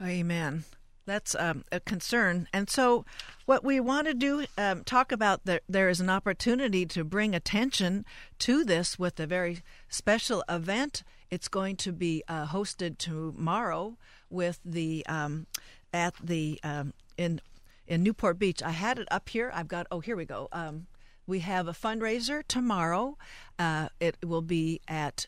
Amen. 0.00 0.64
That's 1.08 1.34
um, 1.34 1.64
a 1.72 1.80
concern. 1.80 2.48
And 2.52 2.68
so, 2.68 3.06
what 3.46 3.64
we 3.64 3.80
want 3.80 4.06
to 4.08 4.14
do, 4.14 4.44
um, 4.58 4.84
talk 4.84 5.10
about 5.10 5.46
that 5.46 5.62
there 5.66 5.88
is 5.88 6.00
an 6.00 6.10
opportunity 6.10 6.84
to 6.84 7.02
bring 7.02 7.34
attention 7.34 8.04
to 8.40 8.62
this 8.62 8.98
with 8.98 9.18
a 9.18 9.26
very 9.26 9.62
special 9.88 10.44
event. 10.50 11.02
It's 11.30 11.48
going 11.48 11.76
to 11.76 11.92
be 11.92 12.22
uh, 12.28 12.46
hosted 12.48 12.98
tomorrow 12.98 13.96
with 14.28 14.60
the 14.64 15.04
um, 15.06 15.46
at 15.94 16.12
the 16.22 16.60
um, 16.62 16.92
in 17.16 17.40
in 17.86 18.02
Newport 18.02 18.38
Beach. 18.38 18.62
I 18.62 18.72
had 18.72 18.98
it 18.98 19.08
up 19.10 19.30
here. 19.30 19.50
I've 19.54 19.68
got. 19.68 19.86
Oh, 19.90 20.00
here 20.00 20.14
we 20.14 20.26
go. 20.26 20.48
Um, 20.52 20.88
we 21.28 21.40
have 21.40 21.68
a 21.68 21.72
fundraiser 21.72 22.42
tomorrow. 22.48 23.16
Uh, 23.58 23.88
it 24.00 24.16
will 24.24 24.42
be 24.42 24.80
at. 24.88 25.26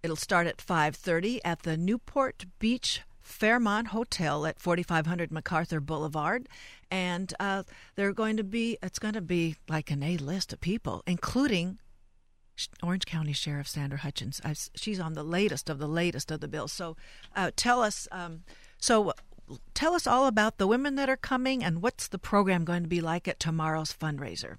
It'll 0.00 0.14
start 0.14 0.46
at 0.46 0.60
five 0.60 0.94
thirty 0.94 1.44
at 1.44 1.62
the 1.64 1.76
Newport 1.76 2.44
Beach 2.60 3.00
Fairmont 3.28 3.88
Hotel 3.88 4.46
at 4.46 4.58
4500 4.58 5.30
MacArthur 5.30 5.80
Boulevard. 5.80 6.48
And 6.90 7.32
uh, 7.38 7.64
they're 7.94 8.14
going 8.14 8.38
to 8.38 8.44
be, 8.44 8.78
it's 8.82 8.98
going 8.98 9.14
to 9.14 9.20
be 9.20 9.56
like 9.68 9.90
an 9.90 10.02
A 10.02 10.16
list 10.16 10.52
of 10.52 10.60
people, 10.60 11.02
including 11.06 11.78
Orange 12.82 13.04
County 13.04 13.34
Sheriff 13.34 13.68
Sandra 13.68 13.98
Hutchens. 13.98 14.40
I've, 14.44 14.58
she's 14.74 14.98
on 14.98 15.12
the 15.12 15.22
latest 15.22 15.68
of 15.68 15.78
the 15.78 15.86
latest 15.86 16.30
of 16.30 16.40
the 16.40 16.48
bills. 16.48 16.72
So 16.72 16.96
uh, 17.36 17.50
tell 17.54 17.82
us, 17.82 18.08
um, 18.10 18.44
so 18.78 19.12
tell 19.74 19.94
us 19.94 20.06
all 20.06 20.26
about 20.26 20.56
the 20.56 20.66
women 20.66 20.94
that 20.94 21.10
are 21.10 21.16
coming 21.16 21.62
and 21.62 21.82
what's 21.82 22.08
the 22.08 22.18
program 22.18 22.64
going 22.64 22.82
to 22.82 22.88
be 22.88 23.02
like 23.02 23.28
at 23.28 23.38
tomorrow's 23.38 23.92
fundraiser. 23.92 24.56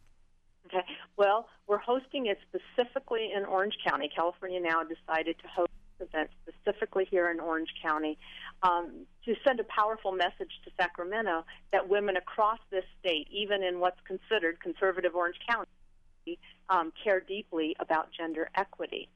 Well, 1.19 1.49
we're 1.67 1.79
hosting 1.79 2.27
it 2.27 2.39
specifically 2.47 3.33
in 3.35 3.43
Orange 3.43 3.77
County. 3.85 4.09
California 4.15 4.61
NOW 4.61 4.85
decided 4.85 5.35
to 5.39 5.47
host 5.49 5.69
this 5.99 6.07
event 6.07 6.29
specifically 6.47 7.05
here 7.11 7.29
in 7.29 7.41
Orange 7.41 7.67
County 7.83 8.17
um, 8.63 9.05
to 9.25 9.35
send 9.45 9.59
a 9.59 9.65
powerful 9.65 10.13
message 10.13 10.61
to 10.63 10.71
Sacramento 10.79 11.43
that 11.73 11.89
women 11.89 12.15
across 12.15 12.59
this 12.71 12.85
state, 13.01 13.27
even 13.31 13.63
in 13.63 13.81
what's 13.81 13.99
considered 14.07 14.61
conservative 14.61 15.13
Orange 15.13 15.35
County, 15.45 16.39
um, 16.69 16.93
care 17.03 17.19
deeply 17.19 17.75
about 17.81 18.07
gender 18.17 18.49
equity. 18.55 19.09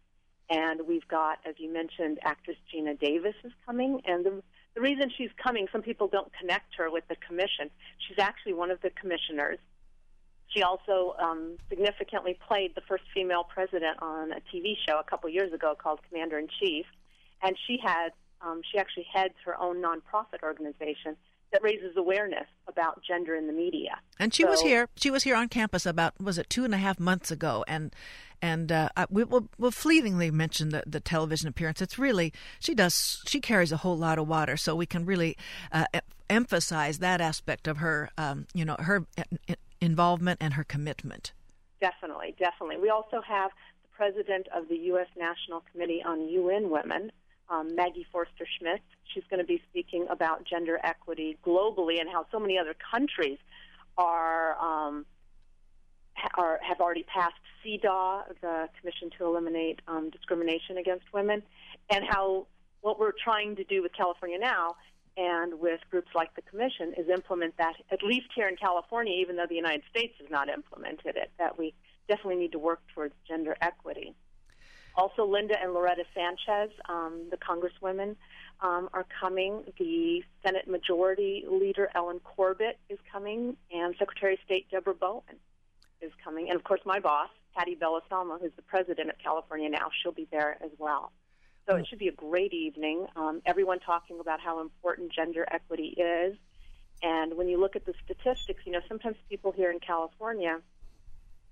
And 0.50 0.82
we've 0.86 1.08
got, 1.08 1.40
as 1.48 1.56
you 1.58 1.72
mentioned, 1.72 2.20
actress 2.26 2.58
Geena 2.70 3.00
Davis 3.00 3.36
is 3.46 3.54
coming. 3.66 4.02
And 4.04 4.26
the, 4.26 4.44
the 4.76 4.82
reason 4.82 5.10
she's 5.18 5.32
coming, 5.42 5.68
some 5.72 5.82
people 5.82 6.10
don't 6.10 6.34
connect 6.38 6.76
her 6.76 6.92
with 6.92 7.08
the 7.08 7.16
commission. 7.26 7.72
She's 8.06 8.20
actually 8.20 8.56
one 8.56 8.72
of 8.72 8.82
the 8.82 8.90
commissioners. 8.90 9.60
She 10.54 10.62
also 10.62 11.16
um, 11.20 11.58
significantly 11.70 12.38
played 12.48 12.76
the 12.76 12.82
first 12.82 13.04
female 13.14 13.44
president 13.44 13.98
on 14.02 14.32
a 14.32 14.42
TV 14.54 14.76
show 14.88 15.00
a 15.00 15.04
couple 15.04 15.30
years 15.30 15.52
ago 15.54 15.76
called 15.78 16.00
Commander 16.10 16.38
in 16.38 16.48
Chief, 16.60 16.86
and 17.42 17.58
she 17.68 17.78
had 17.84 18.10
um, 18.42 18.62
she 18.72 18.78
actually 18.78 19.08
heads 19.12 19.36
her 19.46 19.60
own 19.60 19.82
nonprofit 19.82 20.44
organization 20.44 21.16
that 21.54 21.64
raises 21.64 21.96
awareness 21.96 22.48
about 22.68 23.02
gender 23.08 23.36
in 23.36 23.48
the 23.48 23.54
media. 23.54 24.00
And 24.20 24.34
she 24.34 24.44
so, 24.44 24.50
was 24.50 24.62
here. 24.62 24.90
She 24.96 25.10
was 25.10 25.24
here 25.24 25.36
on 25.36 25.48
campus 25.48 25.86
about 25.86 26.20
was 26.20 26.38
it 26.38 26.50
two 26.50 26.66
and 26.66 26.74
a 26.74 26.78
half 26.78 27.00
months 27.00 27.32
ago, 27.32 27.64
and 27.68 27.96
and 28.42 28.72
uh, 28.72 28.90
we 29.10 29.24
will 29.24 29.48
we'll 29.58 29.72
fleetingly 29.72 30.30
mention 30.30 30.70
the, 30.70 30.84
the 30.86 31.00
television 31.00 31.48
appearance. 31.48 31.82
It's 31.82 31.98
really 31.98 32.34
she 32.60 32.76
does 32.76 33.24
she 33.26 33.40
carries 33.40 33.72
a 33.72 33.78
whole 33.78 33.98
lot 33.98 34.20
of 34.20 34.28
water, 34.28 34.58
so 34.58 34.76
we 34.76 34.86
can 34.86 35.06
really 35.06 35.38
uh, 35.72 35.86
emphasize 36.30 37.00
that 37.00 37.22
aspect 37.22 37.68
of 37.68 37.78
her, 37.78 38.10
um, 38.18 38.48
you 38.54 38.66
know, 38.66 38.76
her 38.80 39.06
involvement 39.84 40.40
and 40.42 40.54
her 40.54 40.64
commitment. 40.64 41.34
Definitely, 41.80 42.36
definitely. 42.40 42.78
We 42.78 42.90
also 42.90 43.22
have 43.22 43.52
the 43.84 43.90
president 43.96 44.48
of 44.56 44.70
the 44.70 44.78
U.S. 44.94 45.08
National 45.18 45.64
Committee 45.72 46.02
on 46.06 46.28
UN 46.30 46.70
Women, 46.70 47.12
um, 47.50 47.76
Maggie 47.76 48.08
Forster 48.12 48.48
Schmidt. 48.58 48.82
She's 49.14 49.24
going 49.30 49.40
to 49.40 49.46
be 49.46 49.62
speaking 49.70 50.08
about 50.10 50.46
gender 50.46 50.80
equity 50.84 51.38
globally 51.46 52.00
and 52.00 52.10
how 52.10 52.26
so 52.32 52.40
many 52.40 52.58
other 52.58 52.76
countries 52.92 53.38
are. 53.98 54.58
Um, 54.60 55.06
are, 56.36 56.60
have 56.62 56.80
already 56.80 57.04
passed 57.04 57.36
CEDAW, 57.66 58.24
the 58.40 58.70
Commission 58.80 59.10
to 59.18 59.26
Eliminate 59.26 59.82
um, 59.88 60.10
Discrimination 60.10 60.78
Against 60.78 61.06
Women, 61.12 61.42
and 61.90 62.06
how 62.08 62.48
what 62.82 63.00
we're 63.00 63.14
trying 63.24 63.56
to 63.56 63.64
do 63.64 63.82
with 63.82 63.92
California 63.94 64.38
NOW 64.38 64.76
and 65.18 65.60
with 65.60 65.80
groups 65.92 66.10
like 66.16 66.36
the 66.36 66.42
Commission 66.42 66.94
is 66.98 67.10
implement 67.10 67.56
that, 67.58 67.76
at 67.92 68.04
least 68.04 68.28
here 68.36 68.48
in 68.48 68.56
California, 68.56 69.14
even 69.20 69.36
though 69.36 69.46
the 69.48 69.56
United 69.56 69.84
States 69.90 70.14
has 70.20 70.30
not 70.30 70.50
implemented 70.50 71.16
it, 71.16 71.32
that 71.38 71.58
we 71.58 71.74
definitely 72.08 72.38
need 72.38 72.52
to 72.52 72.60
work 72.60 72.82
towards 72.94 73.14
gender 73.28 73.56
equity. 73.62 74.14
Also, 74.96 75.26
Linda 75.26 75.56
and 75.62 75.74
Loretta 75.74 76.04
Sanchez, 76.14 76.72
um, 76.88 77.24
the 77.32 77.38
Congresswomen, 77.38 78.16
um, 78.62 78.90
are 78.94 79.06
coming. 79.20 79.64
The 79.80 80.24
Senate 80.46 80.68
Majority 80.68 81.46
Leader 81.50 81.90
Ellen 81.96 82.20
Corbett 82.24 82.78
is 82.90 83.00
coming, 83.12 83.58
and 83.72 83.96
Secretary 83.98 84.34
of 84.34 84.40
State 84.46 84.70
Deborah 84.70 84.94
Bowen 84.94 85.24
is 86.02 86.12
coming. 86.24 86.50
And 86.50 86.56
of 86.56 86.64
course, 86.64 86.82
my 86.86 87.00
boss, 87.00 87.30
Patty 87.56 87.76
Bellasalma, 87.76 88.40
who's 88.40 88.52
the 88.56 88.62
president 88.62 89.10
of 89.10 89.18
California 89.18 89.70
NOW, 89.70 89.90
she'll 90.02 90.12
be 90.12 90.28
there 90.32 90.58
as 90.64 90.72
well. 90.78 91.12
So 91.68 91.76
it 91.78 91.88
should 91.88 92.00
be 92.00 92.10
a 92.10 92.14
great 92.14 92.54
evening. 92.54 93.08
Um, 93.16 93.42
everyone 93.46 93.80
talking 93.80 94.20
about 94.20 94.42
how 94.42 94.60
important 94.60 95.14
gender 95.14 95.46
equity 95.50 95.96
is. 95.98 96.36
And 97.02 97.38
when 97.38 97.48
you 97.48 97.60
look 97.60 97.76
at 97.76 97.86
the 97.86 97.94
statistics, 98.04 98.64
you 98.66 98.72
know, 98.72 98.82
sometimes 98.88 99.16
people 99.30 99.52
here 99.52 99.72
in 99.72 99.80
California, 99.80 100.60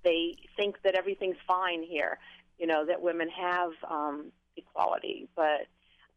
they 0.04 0.36
think 0.56 0.76
that 0.82 0.94
everything's 0.94 1.36
fine 1.46 1.82
here, 1.82 2.18
you 2.58 2.66
know, 2.66 2.84
that 2.86 3.02
women 3.02 3.28
have 3.28 3.72
um, 3.88 4.32
equality. 4.56 5.28
But 5.34 5.66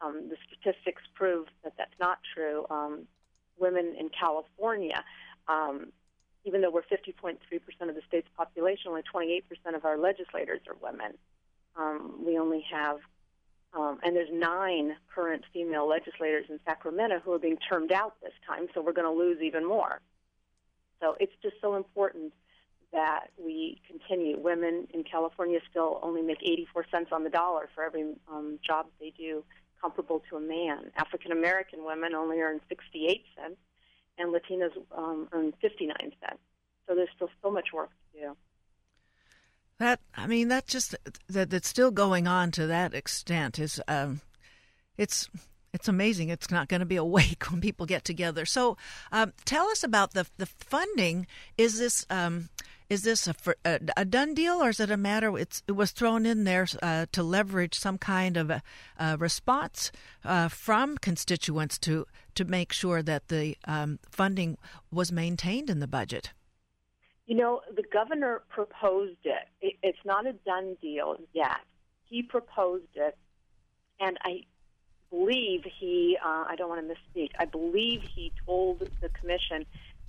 um, 0.01 0.29
the 0.29 0.37
statistics 0.47 1.01
prove 1.13 1.47
that 1.63 1.73
that's 1.77 1.97
not 1.99 2.19
true. 2.33 2.65
Um, 2.69 3.07
women 3.57 3.95
in 3.97 4.09
California, 4.09 5.03
um, 5.47 5.91
even 6.43 6.61
though 6.61 6.69
we're 6.69 6.83
50.3% 6.83 7.37
of 7.89 7.95
the 7.95 8.01
state's 8.07 8.27
population, 8.37 8.89
only 8.89 9.03
28% 9.03 9.43
of 9.75 9.85
our 9.85 9.97
legislators 9.97 10.61
are 10.67 10.75
women. 10.81 11.13
Um, 11.75 12.23
we 12.25 12.37
only 12.37 12.63
have, 12.71 12.97
um, 13.75 13.99
and 14.03 14.15
there's 14.15 14.29
nine 14.31 14.95
current 15.13 15.43
female 15.53 15.87
legislators 15.87 16.45
in 16.49 16.59
Sacramento 16.65 17.19
who 17.23 17.33
are 17.33 17.39
being 17.39 17.57
termed 17.57 17.91
out 17.91 18.15
this 18.21 18.33
time, 18.47 18.67
so 18.73 18.81
we're 18.81 18.93
going 18.93 19.11
to 19.11 19.17
lose 19.17 19.41
even 19.41 19.67
more. 19.67 19.99
So 21.01 21.15
it's 21.19 21.33
just 21.41 21.55
so 21.61 21.75
important 21.75 22.33
that 22.93 23.27
we 23.37 23.81
continue. 23.85 24.39
Women 24.39 24.87
in 24.93 25.03
California 25.03 25.59
still 25.69 25.99
only 26.01 26.21
make 26.21 26.41
84 26.41 26.85
cents 26.89 27.09
on 27.11 27.23
the 27.23 27.29
dollar 27.29 27.69
for 27.75 27.83
every 27.83 28.15
um, 28.31 28.59
job 28.65 28.85
they 28.99 29.11
do 29.17 29.43
comparable 29.81 30.23
to 30.29 30.37
a 30.37 30.39
man. 30.39 30.91
African 30.95 31.31
American 31.31 31.83
women 31.83 32.15
only 32.15 32.39
earn 32.39 32.61
68 32.69 33.25
cents, 33.35 33.57
and 34.17 34.33
Latinas 34.33 34.71
um, 34.97 35.27
earn 35.33 35.53
59 35.61 35.95
cents. 35.99 36.39
So 36.87 36.95
there's 36.95 37.09
still 37.15 37.29
so 37.43 37.51
much 37.51 37.73
work 37.73 37.89
to 38.13 38.19
do. 38.19 38.37
That 39.79 39.99
I 40.15 40.27
mean, 40.27 40.47
that 40.47 40.67
just 40.67 40.95
that 41.27 41.49
that's 41.49 41.67
still 41.67 41.91
going 41.91 42.27
on 42.27 42.51
to 42.51 42.67
that 42.67 42.93
extent 42.93 43.59
is 43.59 43.81
um, 43.87 44.21
it's 44.97 45.29
it's 45.73 45.89
amazing. 45.89 46.29
It's 46.29 46.49
not 46.49 46.69
going 46.69 46.79
to 46.79 46.85
be 46.85 46.95
a 46.95 47.03
wake 47.17 47.51
when 47.51 47.59
people 47.59 47.85
get 47.85 48.05
together. 48.05 48.45
So, 48.45 48.77
um, 49.11 49.33
tell 49.43 49.67
us 49.67 49.83
about 49.83 50.13
the 50.13 50.27
the 50.37 50.45
funding. 50.45 51.27
Is 51.57 51.77
this 51.77 52.05
um, 52.09 52.49
is 52.89 53.03
this 53.03 53.27
a, 53.27 53.35
a, 53.65 53.79
a, 53.97 54.05
done 54.05 54.33
deal, 54.33 54.63
or 54.63 54.69
is 54.69 54.79
it 54.79 54.91
a 54.91 54.97
matter? 54.97 55.37
It's, 55.37 55.63
it 55.67 55.71
was 55.71 55.91
thrown 55.91 56.25
in 56.25 56.43
there 56.43 56.67
uh, 56.83 57.07
to 57.11 57.23
leverage 57.23 57.77
some 57.77 57.97
kind 57.97 58.37
of 58.37 58.49
a, 58.51 58.61
a 58.99 59.17
response 59.17 59.91
uh, 60.23 60.49
from 60.49 60.97
constituents 60.97 61.77
to 61.79 62.05
to 62.35 62.45
make 62.45 62.71
sure 62.71 63.01
that 63.01 63.29
the 63.29 63.57
um, 63.65 63.99
funding 64.09 64.57
was 64.91 65.11
maintained 65.11 65.69
in 65.69 65.79
the 65.79 65.87
budget. 65.87 66.31
You 67.25 67.35
know, 67.35 67.61
the 67.75 67.83
governor 67.91 68.43
proposed 68.49 69.17
it. 69.23 69.47
it. 69.61 69.75
It's 69.81 70.05
not 70.05 70.27
a 70.27 70.33
done 70.33 70.77
deal 70.81 71.17
yet. 71.33 71.59
He 72.07 72.21
proposed 72.21 72.95
it, 72.95 73.17
and 73.99 74.17
I 74.23 74.41
believe 75.09 75.63
he, 75.79 76.17
uh, 76.23 76.45
I 76.47 76.55
don't 76.55 76.69
want 76.69 76.87
to 76.87 76.93
misspeak, 76.93 77.31
I 77.39 77.45
believe 77.45 78.01
he 78.15 78.31
told 78.45 78.79
the 79.01 79.09
commission 79.09 79.65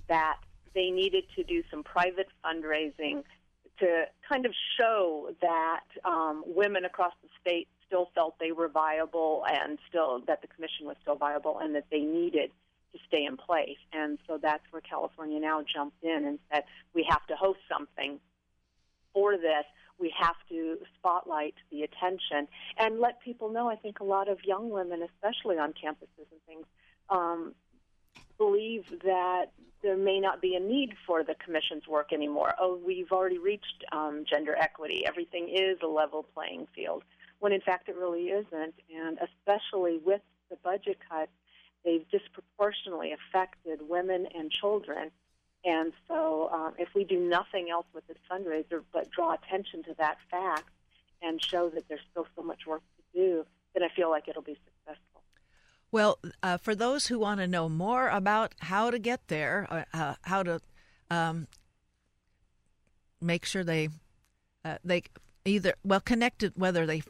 that 0.07 0.37
they 0.73 0.89
needed 0.91 1.23
to 1.35 1.43
do 1.43 1.63
some 1.71 1.83
private 1.83 2.27
fundraising 2.45 3.23
to 3.79 4.03
kind 4.27 4.45
of 4.45 4.53
show 4.79 5.29
that 5.41 5.83
um, 6.03 6.43
women 6.45 6.85
across 6.85 7.13
the 7.21 7.29
state 7.41 7.67
still 7.85 8.09
felt 8.13 8.35
they 8.39 8.51
were 8.51 8.67
viable 8.67 9.43
and 9.47 9.79
still 9.87 10.21
that 10.27 10.41
the 10.41 10.47
commission 10.47 10.85
was 10.85 10.95
still 11.01 11.15
viable 11.15 11.59
and 11.59 11.75
that 11.75 11.85
they 11.89 12.01
needed 12.01 12.51
to 12.93 12.99
stay 13.07 13.25
in 13.25 13.37
place. 13.37 13.77
And 13.93 14.17
so 14.27 14.39
that's 14.41 14.63
where 14.71 14.81
California 14.81 15.39
NOW 15.39 15.63
jumped 15.71 16.03
in 16.03 16.25
and 16.25 16.39
said, 16.51 16.63
we 16.93 17.05
have 17.09 17.25
to 17.27 17.35
host 17.35 17.59
something 17.71 18.19
for 19.13 19.37
this. 19.37 19.65
We 19.99 20.13
have 20.19 20.35
to 20.49 20.77
spotlight 20.97 21.55
the 21.71 21.81
attention 21.81 22.47
and 22.77 22.99
let 22.99 23.19
people 23.21 23.49
know. 23.49 23.69
I 23.69 23.75
think 23.75 23.99
a 23.99 24.03
lot 24.03 24.29
of 24.29 24.37
young 24.43 24.69
women, 24.69 25.01
especially 25.01 25.57
on 25.57 25.73
campuses 25.73 26.27
and 26.31 26.41
things, 26.45 26.65
um, 27.09 27.53
believe 28.37 28.85
that 29.03 29.47
there 29.81 29.97
may 29.97 30.19
not 30.19 30.41
be 30.41 30.55
a 30.55 30.59
need 30.59 30.93
for 31.05 31.23
the 31.23 31.35
commission's 31.35 31.87
work 31.87 32.13
anymore. 32.13 32.53
Oh, 32.59 32.79
we've 32.85 33.11
already 33.11 33.37
reached 33.37 33.85
um, 33.91 34.23
gender 34.29 34.55
equity. 34.55 35.03
Everything 35.07 35.49
is 35.49 35.77
a 35.83 35.87
level 35.87 36.25
playing 36.33 36.67
field, 36.75 37.03
when 37.39 37.51
in 37.51 37.61
fact 37.61 37.89
it 37.89 37.95
really 37.95 38.25
isn't. 38.25 38.75
And 38.95 39.17
especially 39.17 39.99
with 40.03 40.21
the 40.49 40.57
budget 40.63 40.97
cuts, 41.09 41.31
they've 41.83 42.07
disproportionately 42.09 43.13
affected 43.13 43.79
women 43.87 44.27
and 44.35 44.51
children. 44.51 45.11
And 45.65 45.91
so, 46.07 46.49
um, 46.53 46.73
if 46.77 46.89
we 46.95 47.03
do 47.03 47.19
nothing 47.19 47.69
else 47.69 47.85
with 47.93 48.07
this 48.07 48.17
fundraiser 48.31 48.83
but 48.93 49.09
draw 49.11 49.33
attention 49.33 49.83
to 49.83 49.95
that 49.97 50.17
fact 50.29 50.69
and 51.21 51.43
show 51.43 51.69
that 51.69 51.87
there's 51.89 52.01
still 52.11 52.27
so 52.35 52.43
much 52.43 52.65
work 52.65 52.81
to 52.97 53.19
do, 53.19 53.45
then 53.73 53.83
I 53.83 53.89
feel 53.93 54.09
like 54.09 54.27
it'll 54.27 54.41
be 54.41 54.57
successful. 54.65 55.21
Well, 55.91 56.19
uh, 56.43 56.57
for 56.57 56.75
those 56.75 57.07
who 57.07 57.19
want 57.19 57.39
to 57.39 57.47
know 57.47 57.69
more 57.69 58.09
about 58.09 58.53
how 58.59 58.91
to 58.91 58.99
get 58.99 59.27
there, 59.27 59.67
uh, 59.69 59.83
uh 59.93 60.15
how 60.23 60.43
to 60.43 60.61
um, 61.09 61.47
make 63.21 63.45
sure 63.45 63.63
they 63.63 63.89
uh, 64.63 64.77
they 64.83 65.03
either 65.45 65.75
well 65.83 66.01
connected 66.01 66.53
whether 66.55 66.85
they 66.85 67.01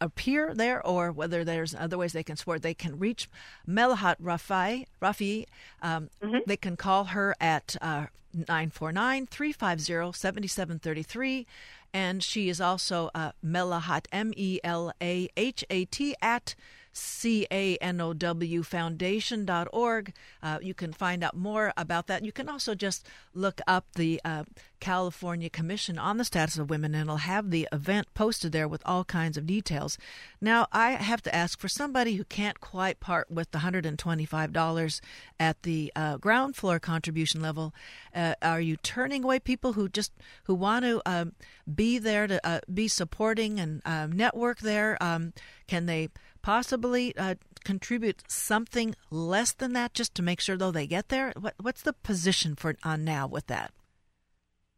appear 0.00 0.54
there 0.54 0.84
or 0.84 1.12
whether 1.12 1.44
there's 1.44 1.74
other 1.74 1.98
ways 1.98 2.12
they 2.12 2.22
can 2.22 2.36
support. 2.36 2.62
They 2.62 2.74
can 2.74 2.98
reach 2.98 3.28
Melahat 3.66 4.22
Rafiei. 4.22 4.86
Rafiei. 5.02 5.46
Um, 5.82 6.10
mm-hmm. 6.22 6.38
They 6.46 6.56
can 6.56 6.76
call 6.76 7.04
her 7.04 7.34
at 7.40 7.76
uh, 7.80 8.06
949 8.34 9.26
350 9.26 10.12
7733. 10.12 11.46
And 11.92 12.22
she 12.22 12.48
is 12.48 12.60
also 12.60 13.10
uh, 13.14 13.32
Melahat, 13.42 14.08
M 14.10 14.32
E 14.36 14.58
L 14.64 14.92
A 15.00 15.28
H 15.36 15.64
A 15.70 15.84
T, 15.84 16.14
at 16.20 16.54
C-A-N-O-W 16.94 18.62
Foundation.org. 18.62 20.12
Uh, 20.42 20.58
you 20.62 20.74
can 20.74 20.92
find 20.92 21.24
out 21.24 21.36
more 21.36 21.72
about 21.76 22.06
that. 22.06 22.24
You 22.24 22.32
can 22.32 22.48
also 22.48 22.74
just 22.74 23.06
look 23.34 23.60
up 23.66 23.86
the 23.94 24.20
uh, 24.24 24.44
California 24.80 25.50
Commission 25.50 25.98
on 25.98 26.18
the 26.18 26.24
Status 26.24 26.58
of 26.58 26.70
Women, 26.70 26.94
and 26.94 27.02
it'll 27.02 27.16
have 27.16 27.50
the 27.50 27.68
event 27.72 28.06
posted 28.14 28.52
there 28.52 28.68
with 28.68 28.82
all 28.84 29.04
kinds 29.04 29.36
of 29.36 29.46
details. 29.46 29.98
Now, 30.40 30.68
I 30.72 30.92
have 30.92 31.22
to 31.22 31.34
ask 31.34 31.58
for 31.58 31.68
somebody 31.68 32.16
who 32.16 32.24
can't 32.24 32.60
quite 32.60 33.00
part 33.00 33.30
with 33.30 33.50
the 33.50 33.58
$125 33.58 35.00
at 35.40 35.62
the 35.62 35.92
uh, 35.96 36.18
ground 36.18 36.54
floor 36.54 36.78
contribution 36.78 37.40
level. 37.40 37.74
Uh, 38.14 38.34
are 38.42 38.60
you 38.60 38.76
turning 38.76 39.24
away 39.24 39.40
people 39.40 39.72
who 39.72 39.88
just 39.88 40.12
who 40.44 40.54
want 40.54 40.84
to 40.84 41.02
um, 41.06 41.32
be 41.74 41.98
there 41.98 42.26
to 42.26 42.46
uh, 42.46 42.60
be 42.72 42.86
supporting 42.86 43.58
and 43.58 43.82
um, 43.84 44.12
network 44.12 44.60
there? 44.60 45.02
Um, 45.02 45.32
can 45.66 45.86
they 45.86 46.10
possibly 46.44 47.16
uh, 47.16 47.36
contribute 47.64 48.22
something 48.28 48.94
less 49.10 49.52
than 49.52 49.72
that 49.72 49.94
just 49.94 50.14
to 50.14 50.22
make 50.22 50.40
sure 50.40 50.58
though 50.58 50.70
they 50.70 50.86
get 50.86 51.08
there? 51.08 51.32
What, 51.40 51.54
what's 51.58 51.80
the 51.80 51.94
position 51.94 52.54
for 52.54 52.76
on 52.84 53.02
now 53.02 53.26
with 53.26 53.46
that? 53.46 53.72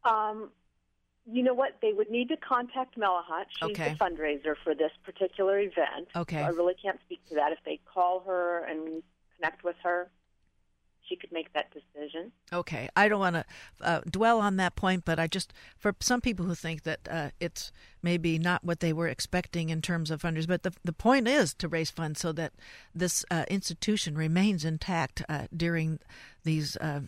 Um, 0.05 0.49
you 1.29 1.43
know 1.43 1.53
what? 1.53 1.75
They 1.81 1.91
would 1.91 2.09
need 2.09 2.29
to 2.29 2.37
contact 2.37 2.97
Melahat. 2.97 3.47
She's 3.49 3.71
okay. 3.71 3.89
the 3.89 4.05
fundraiser 4.05 4.55
for 4.63 4.73
this 4.73 4.91
particular 5.03 5.59
event. 5.59 6.07
Okay. 6.15 6.37
So 6.37 6.43
I 6.43 6.47
really 6.49 6.75
can't 6.81 6.99
speak 7.05 7.19
to 7.27 7.35
that. 7.35 7.51
If 7.51 7.59
they 7.65 7.81
call 7.93 8.23
her 8.25 8.63
and 8.63 9.03
connect 9.35 9.65
with 9.65 9.75
her, 9.83 10.09
she 11.07 11.15
could 11.15 11.31
make 11.31 11.53
that 11.53 11.71
decision. 11.71 12.31
Okay, 12.51 12.89
I 12.95 13.07
don't 13.07 13.19
want 13.19 13.35
to 13.35 13.45
uh, 13.81 14.01
dwell 14.09 14.39
on 14.39 14.57
that 14.57 14.75
point, 14.75 15.05
but 15.05 15.19
I 15.19 15.27
just 15.27 15.53
for 15.77 15.95
some 15.99 16.21
people 16.21 16.45
who 16.45 16.55
think 16.55 16.83
that 16.83 17.07
uh, 17.09 17.29
it's 17.39 17.71
maybe 18.01 18.37
not 18.37 18.63
what 18.63 18.79
they 18.79 18.93
were 18.93 19.07
expecting 19.07 19.69
in 19.69 19.81
terms 19.81 20.11
of 20.11 20.21
funders, 20.21 20.47
but 20.47 20.63
the 20.63 20.73
the 20.83 20.93
point 20.93 21.27
is 21.27 21.53
to 21.55 21.67
raise 21.67 21.91
funds 21.91 22.19
so 22.19 22.31
that 22.33 22.53
this 22.93 23.25
uh, 23.31 23.45
institution 23.49 24.15
remains 24.15 24.65
intact 24.65 25.23
uh, 25.29 25.47
during 25.55 25.99
these. 26.43 26.77
Uh, 26.77 27.01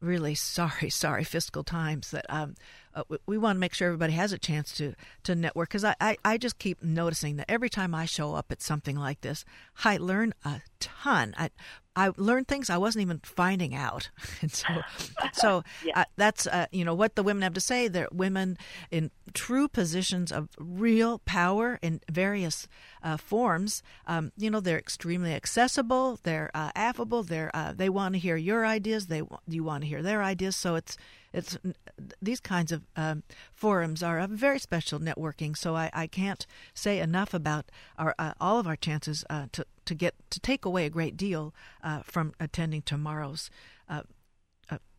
really 0.00 0.34
sorry, 0.34 0.90
sorry 0.90 1.24
fiscal 1.24 1.64
times 1.64 2.10
that 2.10 2.26
um, 2.28 2.54
uh, 2.94 3.02
we, 3.08 3.18
we, 3.26 3.38
want 3.38 3.56
to 3.56 3.60
make 3.60 3.74
sure 3.74 3.88
everybody 3.88 4.12
has 4.12 4.32
a 4.32 4.38
chance 4.38 4.72
to 4.72 4.94
to 5.24 5.34
network 5.34 5.68
because 5.68 5.84
I, 5.84 5.94
I, 6.00 6.16
I, 6.24 6.38
just 6.38 6.58
keep 6.58 6.82
noticing 6.82 7.36
that 7.36 7.50
every 7.50 7.68
time 7.68 7.94
I 7.94 8.06
show 8.06 8.34
up 8.34 8.50
at 8.50 8.62
something 8.62 8.96
like 8.96 9.20
this, 9.20 9.44
I 9.84 9.96
learn 9.96 10.34
a 10.44 10.60
ton. 10.80 11.34
I, 11.36 11.50
I 11.98 12.12
learned 12.16 12.46
things 12.46 12.70
I 12.70 12.76
wasn't 12.76 13.02
even 13.02 13.18
finding 13.24 13.74
out, 13.74 14.10
and 14.40 14.52
so, 14.52 14.66
so 15.32 15.64
yeah. 15.84 16.02
uh, 16.02 16.04
that's 16.16 16.46
uh, 16.46 16.66
you 16.70 16.84
know 16.84 16.94
what 16.94 17.16
the 17.16 17.24
women 17.24 17.42
have 17.42 17.54
to 17.54 17.60
say. 17.60 17.88
They're 17.88 18.08
women 18.12 18.56
in 18.92 19.10
true 19.34 19.66
positions 19.66 20.30
of 20.30 20.48
real 20.58 21.18
power 21.18 21.80
in 21.82 22.00
various 22.08 22.68
uh, 23.02 23.16
forms. 23.16 23.82
Um, 24.06 24.32
you 24.36 24.50
know, 24.50 24.60
they're 24.60 24.78
extremely 24.78 25.34
accessible. 25.34 26.18
They're 26.22 26.50
uh, 26.54 26.70
affable. 26.74 27.22
They're 27.22 27.50
uh, 27.54 27.72
they 27.74 27.88
want 27.88 28.14
to 28.14 28.18
hear 28.18 28.36
your 28.36 28.66
ideas. 28.66 29.06
They 29.06 29.22
you 29.46 29.64
want 29.64 29.82
to 29.82 29.88
hear 29.88 30.02
their 30.02 30.22
ideas. 30.22 30.56
So 30.56 30.74
it's 30.74 30.96
it's 31.32 31.58
these 32.20 32.40
kinds 32.40 32.72
of 32.72 32.82
um, 32.96 33.22
forums 33.52 34.02
are 34.02 34.18
a 34.18 34.26
very 34.26 34.58
special 34.58 34.98
networking. 34.98 35.56
So 35.56 35.76
I, 35.76 35.90
I 35.92 36.06
can't 36.06 36.46
say 36.74 37.00
enough 37.00 37.34
about 37.34 37.70
our 37.98 38.14
uh, 38.18 38.34
all 38.40 38.58
of 38.58 38.66
our 38.66 38.76
chances 38.76 39.24
uh, 39.30 39.46
to 39.52 39.66
to 39.84 39.94
get 39.94 40.14
to 40.30 40.40
take 40.40 40.64
away 40.64 40.86
a 40.86 40.90
great 40.90 41.16
deal 41.16 41.54
uh, 41.82 42.00
from 42.02 42.34
attending 42.40 42.82
tomorrow's 42.82 43.50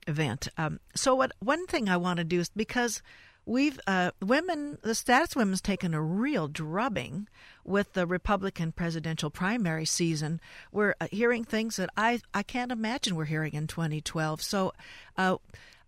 event. 0.07 0.47
Um, 0.57 0.79
so 0.95 1.15
what 1.15 1.31
one 1.39 1.67
thing 1.67 1.87
I 1.87 1.95
want 1.95 2.17
to 2.17 2.23
do 2.23 2.39
is 2.39 2.49
because 2.49 3.01
we've 3.45 3.79
uh, 3.87 4.11
women 4.21 4.77
the 4.81 4.95
status 4.95 5.35
women's 5.35 5.61
taken 5.61 5.93
a 5.93 6.01
real 6.01 6.47
drubbing 6.47 7.27
with 7.63 7.93
the 7.93 8.05
republican 8.05 8.71
presidential 8.71 9.29
primary 9.29 9.85
season 9.85 10.39
we're 10.71 10.95
uh, 11.01 11.07
hearing 11.11 11.43
things 11.43 11.75
that 11.77 11.89
i 11.97 12.19
i 12.33 12.43
can't 12.43 12.71
imagine 12.71 13.15
we're 13.15 13.25
hearing 13.25 13.53
in 13.53 13.67
2012 13.67 14.41
so 14.41 14.73
uh, 15.17 15.37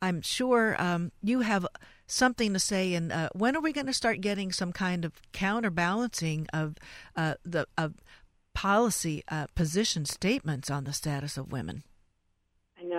I'm 0.01 0.21
sure 0.21 0.81
um, 0.81 1.11
you 1.21 1.41
have 1.41 1.67
something 2.07 2.53
to 2.53 2.59
say. 2.59 2.93
And 2.93 3.11
uh, 3.11 3.29
when 3.33 3.55
are 3.55 3.61
we 3.61 3.71
going 3.71 3.85
to 3.87 3.93
start 3.93 4.21
getting 4.21 4.51
some 4.51 4.71
kind 4.71 5.05
of 5.05 5.13
counterbalancing 5.31 6.47
of 6.53 6.75
uh, 7.15 7.35
the 7.45 7.67
of 7.77 7.93
policy 8.53 9.23
uh, 9.29 9.47
position 9.55 10.05
statements 10.05 10.69
on 10.69 10.85
the 10.85 10.93
status 10.93 11.37
of 11.37 11.51
women? 11.51 11.83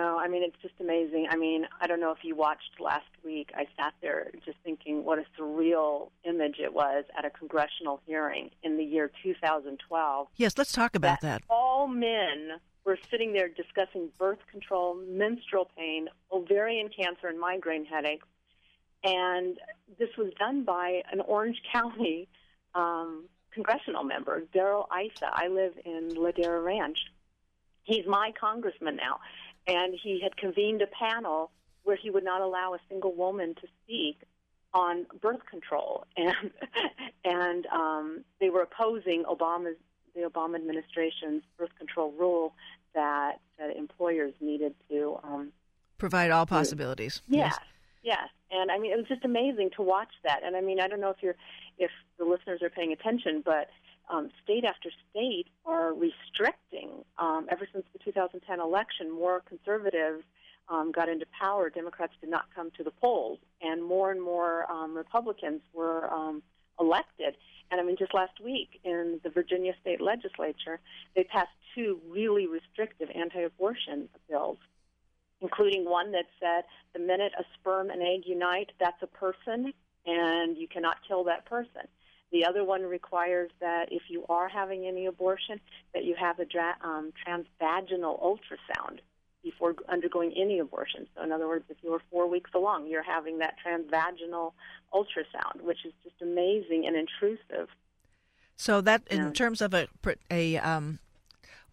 Know, 0.03 0.19
I 0.19 0.27
mean, 0.27 0.43
it's 0.43 0.61
just 0.61 0.73
amazing. 0.81 1.27
I 1.29 1.37
mean, 1.37 1.65
I 1.79 1.87
don't 1.87 2.01
know 2.01 2.11
if 2.11 2.25
you 2.25 2.35
watched 2.35 2.77
last 2.77 3.05
week. 3.23 3.51
I 3.55 3.67
sat 3.77 3.93
there 4.01 4.31
just 4.43 4.57
thinking 4.61 5.05
what 5.05 5.17
a 5.17 5.23
surreal 5.39 6.09
image 6.25 6.57
it 6.59 6.73
was 6.73 7.05
at 7.17 7.23
a 7.23 7.29
congressional 7.29 8.01
hearing 8.05 8.49
in 8.63 8.75
the 8.75 8.83
year 8.83 9.09
2012. 9.23 10.27
Yes, 10.35 10.57
let's 10.57 10.73
talk 10.73 10.95
about 10.95 11.21
that. 11.21 11.41
that. 11.41 11.43
All 11.49 11.87
men 11.87 12.59
were 12.83 12.97
sitting 13.09 13.31
there 13.31 13.47
discussing 13.47 14.09
birth 14.19 14.39
control, 14.51 14.95
menstrual 15.07 15.71
pain, 15.77 16.09
ovarian 16.33 16.89
cancer, 16.89 17.27
and 17.27 17.39
migraine 17.39 17.85
headaches. 17.85 18.27
And 19.05 19.57
this 19.97 20.09
was 20.17 20.33
done 20.37 20.65
by 20.65 21.03
an 21.13 21.21
Orange 21.21 21.61
County 21.71 22.27
um, 22.75 23.23
congressional 23.53 24.03
member, 24.03 24.41
Darrell 24.53 24.89
Issa. 24.91 25.29
I 25.31 25.47
live 25.47 25.75
in 25.85 26.09
Ladera 26.09 26.61
Ranch. 26.61 26.97
He's 27.83 28.05
my 28.05 28.31
congressman 28.39 28.95
now 28.95 29.19
and 29.67 29.93
he 30.01 30.19
had 30.21 30.37
convened 30.37 30.81
a 30.81 30.87
panel 30.87 31.51
where 31.83 31.95
he 31.95 32.09
would 32.09 32.23
not 32.23 32.41
allow 32.41 32.73
a 32.73 32.79
single 32.89 33.13
woman 33.13 33.55
to 33.55 33.67
speak 33.83 34.17
on 34.73 35.05
birth 35.21 35.45
control, 35.49 36.05
and 36.17 36.51
and 37.23 37.65
um, 37.67 38.23
they 38.39 38.49
were 38.49 38.61
opposing 38.61 39.23
Obama's 39.23 39.77
the 40.15 40.21
Obama 40.21 40.55
administration's 40.55 41.43
birth 41.57 41.75
control 41.77 42.13
rule 42.17 42.53
that, 42.93 43.39
that 43.57 43.75
employers 43.75 44.33
needed 44.39 44.75
to 44.89 45.19
um, 45.23 45.51
provide 45.97 46.29
all 46.29 46.45
possibilities. 46.45 47.21
Yes, 47.27 47.57
yes, 48.03 48.29
and 48.51 48.71
I 48.71 48.77
mean 48.77 48.91
it 48.91 48.97
was 48.97 49.07
just 49.07 49.25
amazing 49.25 49.71
to 49.75 49.81
watch 49.81 50.11
that. 50.23 50.41
And 50.43 50.55
I 50.55 50.61
mean 50.61 50.79
I 50.79 50.87
don't 50.87 50.99
know 50.99 51.09
if 51.09 51.17
you're 51.21 51.35
if 51.77 51.91
the 52.17 52.25
listeners 52.25 52.61
are 52.61 52.69
paying 52.69 52.93
attention, 52.93 53.41
but 53.43 53.69
um, 54.09 54.29
state 54.43 54.65
after 54.65 54.89
state 55.09 55.47
are 55.65 55.93
restricting, 55.93 56.89
um, 57.17 57.47
ever 57.49 57.67
since 57.71 57.85
the 57.93 57.99
2010 57.99 58.59
election, 58.59 59.11
more 59.11 59.41
conservatives 59.47 60.23
um, 60.69 60.91
got 60.91 61.09
into 61.09 61.25
power. 61.37 61.69
Democrats 61.69 62.13
did 62.21 62.29
not 62.29 62.45
come 62.55 62.71
to 62.77 62.83
the 62.83 62.91
polls, 62.91 63.39
and 63.61 63.83
more 63.83 64.11
and 64.11 64.21
more 64.21 64.69
um, 64.71 64.95
Republicans 64.95 65.61
were 65.73 66.11
um, 66.13 66.41
elected. 66.79 67.35
And 67.71 67.81
I 67.81 67.83
mean, 67.83 67.95
just 67.97 68.13
last 68.13 68.39
week 68.43 68.79
in 68.83 69.19
the 69.23 69.29
Virginia 69.29 69.73
state 69.81 70.01
legislature, 70.01 70.79
they 71.15 71.23
passed 71.23 71.49
two 71.73 71.99
really 72.09 72.47
restrictive 72.47 73.09
anti 73.15 73.41
abortion 73.41 74.09
bills, 74.29 74.57
including 75.41 75.85
one 75.85 76.11
that 76.11 76.25
said 76.39 76.65
the 76.93 76.99
minute 76.99 77.31
a 77.39 77.43
sperm 77.55 77.89
and 77.89 78.01
egg 78.01 78.23
unite, 78.25 78.71
that's 78.79 79.01
a 79.01 79.07
person, 79.07 79.73
and 80.05 80.57
you 80.57 80.67
cannot 80.67 80.97
kill 81.07 81.23
that 81.23 81.45
person. 81.45 81.87
The 82.33 82.45
other 82.45 82.65
one 82.65 82.81
requires 82.81 83.51
that 83.61 83.91
if 83.91 84.01
you 84.09 84.25
are 84.27 84.49
having 84.49 84.87
any 84.87 85.05
abortion, 85.05 85.61
that 85.93 86.03
you 86.03 86.15
have 86.19 86.39
a 86.39 86.45
dra- 86.45 86.77
um, 86.81 87.13
transvaginal 87.25 88.19
ultrasound 88.21 88.99
before 89.43 89.75
undergoing 89.87 90.33
any 90.35 90.57
abortion. 90.57 91.05
So, 91.15 91.23
in 91.23 91.31
other 91.31 91.47
words, 91.47 91.65
if 91.69 91.77
you're 91.83 92.01
four 92.09 92.27
weeks 92.27 92.49
along, 92.55 92.87
you're 92.87 93.03
having 93.03 93.37
that 93.37 93.55
transvaginal 93.63 94.53
ultrasound, 94.91 95.61
which 95.61 95.85
is 95.85 95.93
just 96.03 96.15
amazing 96.23 96.87
and 96.87 96.95
intrusive. 96.95 97.69
So 98.55 98.81
that, 98.81 99.03
in 99.11 99.19
yeah. 99.19 99.31
terms 99.31 99.61
of 99.61 99.75
a 99.75 99.87
a 100.31 100.57
um, 100.57 100.99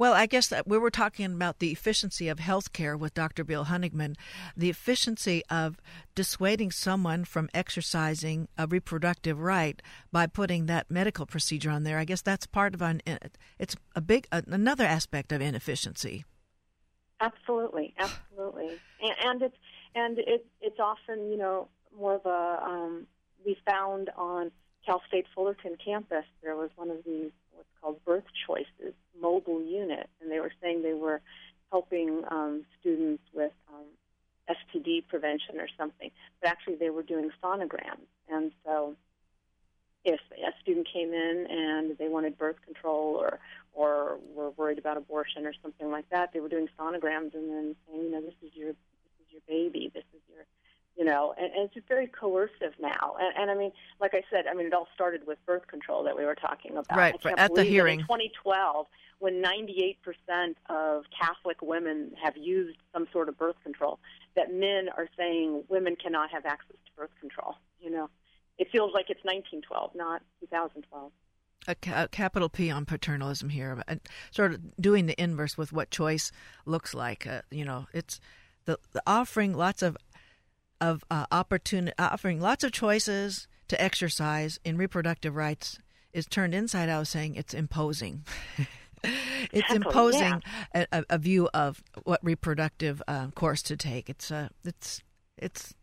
well, 0.01 0.15
I 0.15 0.25
guess 0.25 0.49
that 0.49 0.67
we 0.67 0.79
were 0.79 0.91
talking 0.91 1.27
about 1.27 1.59
the 1.59 1.73
efficiency 1.73 2.29
of 2.29 2.39
healthcare 2.39 2.99
with 2.99 3.13
Dr. 3.13 3.45
Bill 3.45 3.67
Honigman, 3.67 4.17
the 4.57 4.71
efficiency 4.71 5.43
of 5.51 5.77
dissuading 6.15 6.71
someone 6.71 7.27
from 7.27 7.51
exercising 7.53 8.49
a 8.57 8.67
reproductive 8.67 9.39
right 9.39 9.83
by 10.11 10.27
putting 10.27 10.65
that 10.65 10.91
medical 10.91 11.27
procedure 11.27 11.69
on 11.69 11.83
there. 11.83 11.99
I 11.99 12.07
guess 12.07 12.23
that's 12.23 12.47
part 12.47 12.73
of 12.73 12.81
an 12.81 13.03
it's 13.59 13.77
a 13.95 14.01
big 14.01 14.27
another 14.33 14.85
aspect 14.85 15.33
of 15.33 15.43
inefficiency. 15.43 16.25
Absolutely, 17.21 17.93
absolutely, 17.99 18.79
and, 19.03 19.15
and 19.23 19.43
it's 19.43 19.57
and 19.95 20.19
it, 20.19 20.47
it's 20.63 20.81
often 20.81 21.31
you 21.31 21.37
know 21.37 21.69
more 21.95 22.15
of 22.15 22.25
a 22.25 22.65
um, 22.65 23.07
we 23.45 23.55
found 23.69 24.09
on 24.17 24.51
Cal 24.87 25.03
State 25.09 25.27
Fullerton 25.35 25.77
campus 25.85 26.25
there 26.43 26.57
was 26.57 26.71
one 26.77 26.89
of 26.89 27.05
these 27.05 27.33
called 27.81 28.05
birth 28.05 28.24
choices 28.47 28.95
mobile 29.20 29.62
unit, 29.62 30.09
and 30.20 30.31
they 30.31 30.41
were 30.41 30.53
saying 30.62 30.83
they 30.83 30.95
were 30.95 31.20
helping 31.70 32.22
um, 32.31 32.64
students 32.81 33.22
with 33.33 33.53
um, 33.68 33.85
STD 34.49 35.07
prevention 35.09 35.61
or 35.61 35.68
something, 35.78 36.11
but 36.41 36.51
actually 36.51 36.76
they 36.76 36.91
were 36.91 37.03
doing 37.03 37.31
sonograms. 37.43 38.09
And 38.28 38.53
so, 38.64 38.97
if 40.05 40.20
a 40.33 40.53
student 40.62 40.89
came 40.91 41.12
in 41.12 41.47
and 41.51 41.99
they 41.99 42.09
wanted 42.09 42.39
birth 42.39 42.57
control 42.64 43.16
or 43.16 43.39
or 43.72 44.18
were 44.35 44.51
worried 44.51 44.78
about 44.78 44.97
abortion 44.97 45.47
or 45.47 45.53
something 45.62 45.91
like 45.91 46.09
that, 46.11 46.33
they 46.33 46.41
were 46.41 46.49
doing 46.49 46.68
sonograms 46.78 47.35
and 47.35 47.51
then 47.51 47.76
saying, 47.87 48.05
you 48.05 48.11
know, 48.11 48.20
this 48.20 48.35
is 48.43 48.55
your 48.55 48.68
this 48.68 49.26
is 49.26 49.33
your 49.33 49.43
baby, 49.47 49.91
this 49.95 50.05
is 50.14 50.20
your 50.28 50.45
you 51.01 51.07
know, 51.07 51.33
and, 51.39 51.51
and 51.55 51.71
it's 51.75 51.87
very 51.89 52.07
coercive 52.07 52.75
now. 52.79 53.17
And, 53.19 53.35
and 53.35 53.51
I 53.51 53.55
mean, 53.55 53.73
like 54.03 54.13
I 54.13 54.21
said, 54.31 54.45
I 54.47 54.53
mean, 54.53 54.67
it 54.67 54.75
all 54.75 54.87
started 54.95 55.27
with 55.27 55.39
birth 55.47 55.67
control 55.67 56.05
that 56.05 56.15
we 56.15 56.27
were 56.27 56.35
talking 56.35 56.73
about. 56.73 56.95
Right, 56.95 57.15
at 57.39 57.55
the 57.55 57.65
hearing. 57.65 58.01
In 58.01 58.05
2012, 58.05 58.87
when 59.19 59.43
98% 59.43 59.97
of 60.69 61.05
Catholic 61.19 61.63
women 61.63 62.13
have 62.23 62.37
used 62.37 62.77
some 62.93 63.09
sort 63.15 63.31
of 63.31 63.39
birth 63.39 63.57
control, 63.65 63.99
that 64.37 64.53
men 64.53 64.91
are 64.95 65.09
saying 65.17 65.65
women 65.71 65.97
cannot 65.97 66.31
have 66.33 66.45
access 66.45 66.77
to 66.85 66.93
birth 66.95 67.11
control. 67.19 67.55
You 67.81 67.93
know, 67.93 68.11
it 68.59 68.69
feels 68.71 68.93
like 68.93 69.07
it's 69.09 69.25
1912, 69.25 69.93
not 69.95 70.21
2012. 70.41 71.13
A, 71.67 71.75
ca- 71.77 72.05
a 72.05 72.09
capital 72.09 72.51
P 72.51 72.71
on 72.71 72.85
paternalism 72.85 73.49
here, 73.49 73.83
and 73.89 74.01
sort 74.31 74.53
of 74.53 74.77
doing 74.79 75.07
the 75.07 75.19
inverse 75.19 75.57
with 75.57 75.73
what 75.73 75.91
choice 75.91 76.31
looks 76.67 76.93
like. 76.93 77.27
Uh, 77.27 77.41
you 77.51 77.65
know, 77.65 77.87
it's 77.95 78.21
the, 78.67 78.79
the 78.93 79.03
offering 79.07 79.55
lots 79.55 79.81
of 79.83 79.97
of 80.81 81.05
uh, 81.11 81.26
opportunity, 81.31 81.95
offering 81.99 82.41
lots 82.41 82.64
of 82.64 82.72
choices 82.72 83.49
to 83.68 83.81
exercise 83.81 84.59
in 84.64 84.76
reproductive 84.76 85.37
rights 85.37 85.78
is 86.12 86.26
turned 86.26 86.55
inside 86.55 86.89
out, 86.89 87.07
saying 87.07 87.37
it's 87.37 87.55
imposing. 87.55 88.24
it's 89.53 89.72
imposing 89.72 90.43
yeah. 90.74 90.85
a, 90.93 91.05
a, 91.11 91.18
view 91.18 91.49
of 91.55 91.83
what 92.05 92.20
reproductive 92.22 93.03
uh, 93.07 93.28
course 93.28 93.62
to 93.62 93.76
take. 93.76 94.11
It's 94.11 94.31
uh, 94.31 94.49
it's 94.64 95.03
it's 95.37 95.74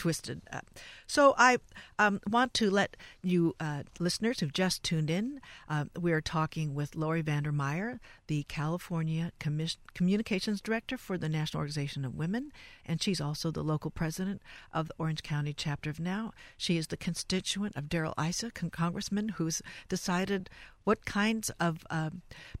twisted 0.00 0.40
up. 0.50 0.64
So 1.06 1.34
I 1.36 1.58
um, 1.98 2.22
want 2.26 2.54
to 2.54 2.70
let 2.70 2.96
you 3.22 3.54
uh, 3.60 3.82
listeners 3.98 4.40
who've 4.40 4.50
just 4.50 4.82
tuned 4.82 5.10
in, 5.10 5.42
uh, 5.68 5.84
we 6.00 6.10
are 6.12 6.22
talking 6.22 6.74
with 6.74 6.96
Lori 6.96 7.22
Vandermeir, 7.22 8.00
the 8.26 8.44
California 8.44 9.30
Commis- 9.38 9.76
Communications 9.92 10.62
Director 10.62 10.96
for 10.96 11.18
the 11.18 11.28
National 11.28 11.58
Organization 11.58 12.06
of 12.06 12.14
Women, 12.14 12.50
and 12.86 13.02
she's 13.02 13.20
also 13.20 13.50
the 13.50 13.62
local 13.62 13.90
president 13.90 14.40
of 14.72 14.88
the 14.88 14.94
Orange 14.98 15.22
County 15.22 15.52
chapter 15.52 15.90
of 15.90 16.00
NOW. 16.00 16.32
She 16.56 16.78
is 16.78 16.86
the 16.86 16.96
constituent 16.96 17.76
of 17.76 17.90
Darrell 17.90 18.14
Issa, 18.18 18.52
con- 18.52 18.70
congressman, 18.70 19.28
who's 19.36 19.60
decided 19.90 20.48
what 20.84 21.04
kinds 21.04 21.50
of 21.60 21.84
uh, 21.90 22.08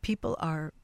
people 0.02 0.36
are 0.40 0.74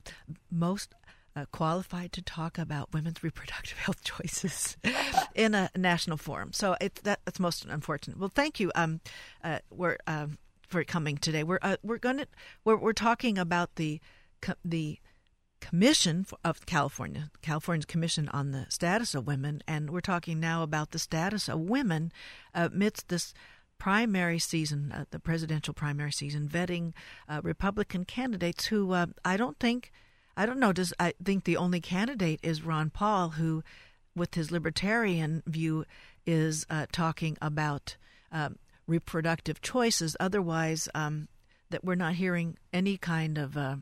most 0.50 0.94
uh, 1.36 1.44
qualified 1.52 2.12
to 2.12 2.22
talk 2.22 2.58
about 2.58 2.92
women's 2.92 3.22
reproductive 3.22 3.78
health 3.78 4.02
choices 4.02 4.76
in 5.34 5.54
a 5.54 5.70
national 5.76 6.16
forum. 6.16 6.52
So 6.52 6.76
that, 6.80 7.20
that's 7.24 7.38
most 7.38 7.64
unfortunate. 7.66 8.18
Well, 8.18 8.32
thank 8.34 8.58
you. 8.58 8.72
Um, 8.74 9.00
uh, 9.44 9.58
we're 9.70 9.98
um, 10.06 10.38
for 10.66 10.82
coming 10.82 11.18
today. 11.18 11.44
We're 11.44 11.58
uh, 11.62 11.76
we're 11.82 11.98
going 11.98 12.18
to 12.18 12.26
we're, 12.64 12.76
we're 12.76 12.92
talking 12.92 13.38
about 13.38 13.76
the 13.76 14.00
the 14.64 14.98
Commission 15.60 16.26
of 16.44 16.64
California, 16.66 17.30
California's 17.42 17.86
Commission 17.86 18.28
on 18.28 18.50
the 18.50 18.66
Status 18.68 19.14
of 19.14 19.26
Women, 19.26 19.62
and 19.66 19.90
we're 19.90 20.00
talking 20.00 20.38
now 20.38 20.62
about 20.62 20.90
the 20.90 20.98
status 20.98 21.48
of 21.48 21.60
women 21.60 22.12
amidst 22.54 23.08
this 23.08 23.32
primary 23.78 24.38
season, 24.38 24.92
uh, 24.92 25.04
the 25.10 25.18
presidential 25.18 25.74
primary 25.74 26.12
season, 26.12 26.48
vetting 26.48 26.92
uh, 27.28 27.40
Republican 27.42 28.04
candidates 28.04 28.66
who 28.66 28.92
uh, 28.92 29.06
I 29.24 29.36
don't 29.36 29.58
think 29.58 29.92
I 30.36 30.46
don't 30.46 30.60
know. 30.60 30.72
Does 30.72 30.92
I 31.00 31.14
think 31.22 31.44
the 31.44 31.56
only 31.56 31.80
candidate 31.80 32.40
is 32.42 32.62
Ron 32.62 32.90
Paul, 32.90 33.30
who, 33.30 33.62
with 34.14 34.34
his 34.34 34.50
libertarian 34.50 35.42
view, 35.46 35.84
is 36.26 36.66
uh, 36.68 36.86
talking 36.92 37.38
about 37.40 37.96
um, 38.30 38.58
reproductive 38.86 39.60
choices. 39.60 40.16
Otherwise, 40.20 40.88
um, 40.94 41.28
that 41.70 41.84
we're 41.84 41.94
not 41.94 42.14
hearing 42.14 42.56
any 42.72 42.96
kind 42.96 43.38
of 43.38 43.56
uh, 43.56 43.76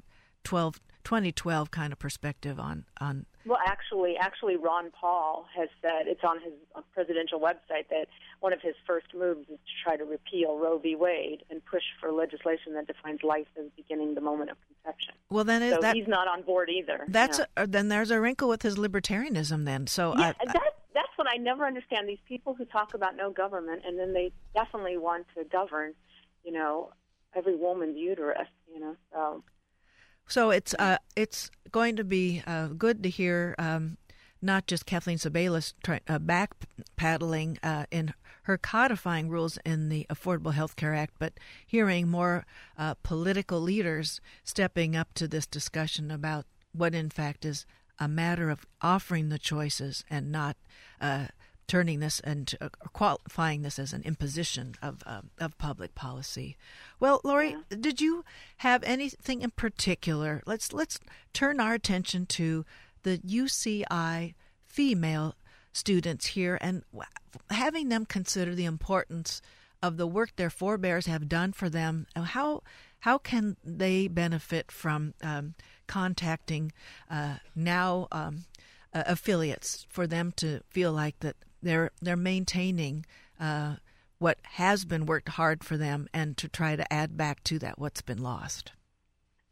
12, 0.45 0.81
2012 1.05 1.71
kind 1.71 1.93
of 1.93 1.99
perspective 1.99 2.59
on 2.59 2.85
on 3.01 3.27
well, 3.47 3.59
actually, 3.67 4.17
actually, 4.19 4.57
Ron 4.57 4.91
Paul 4.91 5.47
has 5.55 5.69
said 5.83 6.07
it's 6.07 6.25
on 6.25 6.41
his 6.41 6.53
uh, 6.75 6.81
presidential 6.95 7.39
website 7.39 7.89
that 7.91 8.07
one 8.41 8.55
of 8.55 8.61
his 8.63 8.75
first 8.87 9.07
moves 9.15 9.41
is 9.51 9.59
to 9.59 9.73
try 9.85 9.97
to 9.97 10.05
repeal 10.05 10.59
Roe 10.59 10.79
v. 10.79 10.97
Wade 10.97 11.45
and 11.51 11.63
push 11.67 11.83
for 12.01 12.11
legislation 12.11 12.73
that 12.73 12.87
defines 12.87 13.23
life 13.23 13.47
as 13.59 13.67
beginning 13.77 14.15
the 14.15 14.23
moment 14.23 14.51
of 14.51 14.57
conception. 14.67 15.15
Well, 15.29 15.45
then 15.45 15.63
is 15.63 15.75
so 15.75 15.81
that, 15.83 15.95
he's 15.95 16.09
not 16.09 16.27
on 16.27 16.43
board 16.43 16.71
either. 16.71 17.05
That's 17.07 17.39
yeah. 17.39 17.45
a, 17.59 17.67
then 17.67 17.89
there's 17.89 18.11
a 18.11 18.19
wrinkle 18.19 18.49
with 18.49 18.63
his 18.63 18.77
libertarianism. 18.77 19.67
Then, 19.67 19.87
so 19.89 20.17
yeah, 20.17 20.33
I, 20.41 20.47
that, 20.47 20.77
that's 20.95 21.13
what 21.17 21.29
I 21.31 21.37
never 21.37 21.67
understand. 21.67 22.09
These 22.09 22.25
people 22.27 22.55
who 22.55 22.65
talk 22.65 22.95
about 22.95 23.15
no 23.15 23.31
government 23.31 23.83
and 23.87 23.99
then 23.99 24.15
they 24.15 24.33
definitely 24.55 24.97
want 24.97 25.27
to 25.37 25.45
govern, 25.45 25.93
you 26.45 26.53
know, 26.53 26.93
every 27.37 27.57
woman's 27.57 27.99
uterus. 27.99 28.49
You 28.73 28.81
know, 28.81 28.97
so 29.13 29.43
so 30.27 30.51
it's 30.51 30.75
uh, 30.79 30.99
it's 31.17 31.51
going 31.71 31.97
to 31.97 32.05
be 32.05 32.43
uh, 32.47 32.69
good 32.69 33.03
to 33.03 33.09
hear 33.11 33.55
um, 33.59 33.97
not 34.41 34.67
just 34.67 34.87
Kathleen 34.87 35.19
Sebelius 35.19 35.73
try, 35.83 36.01
uh, 36.07 36.19
back 36.19 36.55
paddling 36.97 37.59
uh, 37.63 37.87
in 37.91 38.15
her 38.45 38.59
codifying 38.59 39.29
rules 39.29 39.59
in 39.65 39.89
the 39.89 40.07
Affordable 40.11 40.53
Health 40.53 40.77
Care 40.77 40.95
Act, 40.95 41.15
but 41.19 41.33
hearing 41.67 42.09
more 42.09 42.45
uh, 42.79 42.95
political 43.03 43.61
leaders 43.61 44.21
stepping 44.45 44.95
up 44.95 45.15
to 45.15 45.27
this 45.27 45.47
discussion 45.47 46.11
about 46.11 46.45
what, 46.73 46.95
in 46.95 47.09
fact, 47.09 47.45
is 47.47 47.65
a 47.99 48.07
matter 48.07 48.51
of 48.51 48.67
offering 48.83 49.31
the 49.31 49.39
choices 49.39 50.05
and 50.11 50.31
not 50.31 50.57
uh, 51.01 51.27
turning 51.67 52.01
this 52.01 52.21
and 52.21 52.55
uh, 52.61 52.69
qualifying 52.93 53.63
this 53.63 53.79
as 53.79 53.93
an 53.93 54.03
imposition 54.03 54.75
of 54.83 55.03
uh, 55.07 55.23
of 55.39 55.57
public 55.59 55.95
policy. 55.95 56.57
Well, 57.01 57.21
Lori, 57.25 57.51
yeah. 57.51 57.77
did 57.81 58.01
you 58.01 58.25
have 58.59 58.83
anything 58.85 59.43
in 59.43 59.51
particular? 59.51 60.43
Let's 60.47 60.73
let's 60.73 60.99
turn 61.33 61.61
our 61.61 61.75
attention 61.75 62.27
to 62.27 62.65
the 63.03 63.19
UCI 63.19 64.35
female 64.67 65.35
students 65.73 66.27
here 66.27 66.59
and 66.61 66.83
having 67.51 67.89
them 67.89 68.07
consider 68.07 68.55
the 68.55 68.65
importance 68.65 69.43
of 69.83 69.97
the 69.97 70.07
work 70.07 70.37
their 70.37 70.51
forebears 70.51 71.07
have 71.07 71.29
done 71.29 71.53
for 71.53 71.69
them. 71.69 72.07
How 72.17 72.63
how 73.01 73.19
can 73.19 73.57
they 73.63 74.09
benefit 74.09 74.73
from 74.73 75.13
um, 75.23 75.55
contacting 75.87 76.73
uh, 77.11 77.35
now 77.55 78.09
um, 78.11 78.45
uh, 78.95 79.03
affiliates 79.07 79.87
for 79.91 80.07
them 80.07 80.33
to 80.37 80.61
feel 80.71 80.93
like 80.93 81.19
that 81.21 81.37
they're 81.65 81.91
they're 82.01 82.17
maintaining 82.17 83.05
uh, 83.41 83.77
what 84.19 84.39
has 84.43 84.85
been 84.85 85.07
worked 85.07 85.31
hard 85.31 85.65
for 85.65 85.77
them 85.77 86.09
and 86.13 86.37
to 86.37 86.49
try 86.49 86.77
to 86.77 86.93
add 86.93 87.17
back 87.17 87.43
to 87.45 87.59
that 87.59 87.79
what's 87.79 88.03
been 88.03 88.23
lost. 88.23 88.73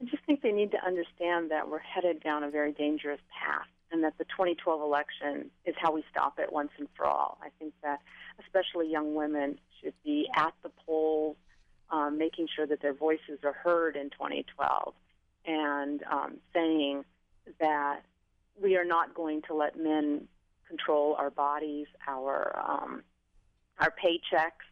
I 0.01 0.05
just 0.05 0.25
think 0.25 0.43
they 0.43 0.53
need 0.53 0.71
to 0.73 0.85
understand 0.85 1.51
that 1.51 1.69
we're 1.69 1.79
headed 1.79 2.23
down 2.23 2.43
a 2.43 2.51
very 2.51 2.73
dangerous 2.73 3.21
path 3.31 3.67
and 3.91 4.03
that 4.03 4.17
the 4.19 4.25
2012 4.25 4.81
election 4.81 5.51
is 5.65 5.75
how 5.79 5.93
we 5.93 6.03
stop 6.11 6.39
it 6.39 6.53
once 6.53 6.71
and 6.79 6.89
for 6.97 7.07
all. 7.07 7.39
I 7.43 7.49
think 7.59 7.75
that 7.83 8.01
especially 8.41 8.91
young 8.91 9.15
women 9.15 9.59
should 9.81 9.95
be 10.05 10.29
at 10.35 10.55
the 10.63 10.71
polls, 10.87 11.37
um, 11.91 12.19
making 12.19 12.49
sure 12.55 12.67
that 12.67 12.81
their 12.81 12.95
voices 12.95 13.41
are 13.45 13.53
heard 13.53 13.97
in 13.97 14.11
2012, 14.11 14.95
and 15.45 16.03
um, 16.11 16.39
saying 16.55 17.05
that 17.61 18.01
we 18.61 18.77
are 18.77 18.85
not 18.85 19.15
going 19.15 19.43
to 19.43 19.55
let 19.55 19.79
men 19.79 20.27
control 20.73 21.15
our 21.19 21.31
bodies, 21.31 21.89
our 22.07 22.37
um, 22.69 23.03
our 23.79 23.93
paychecks, 24.03 24.67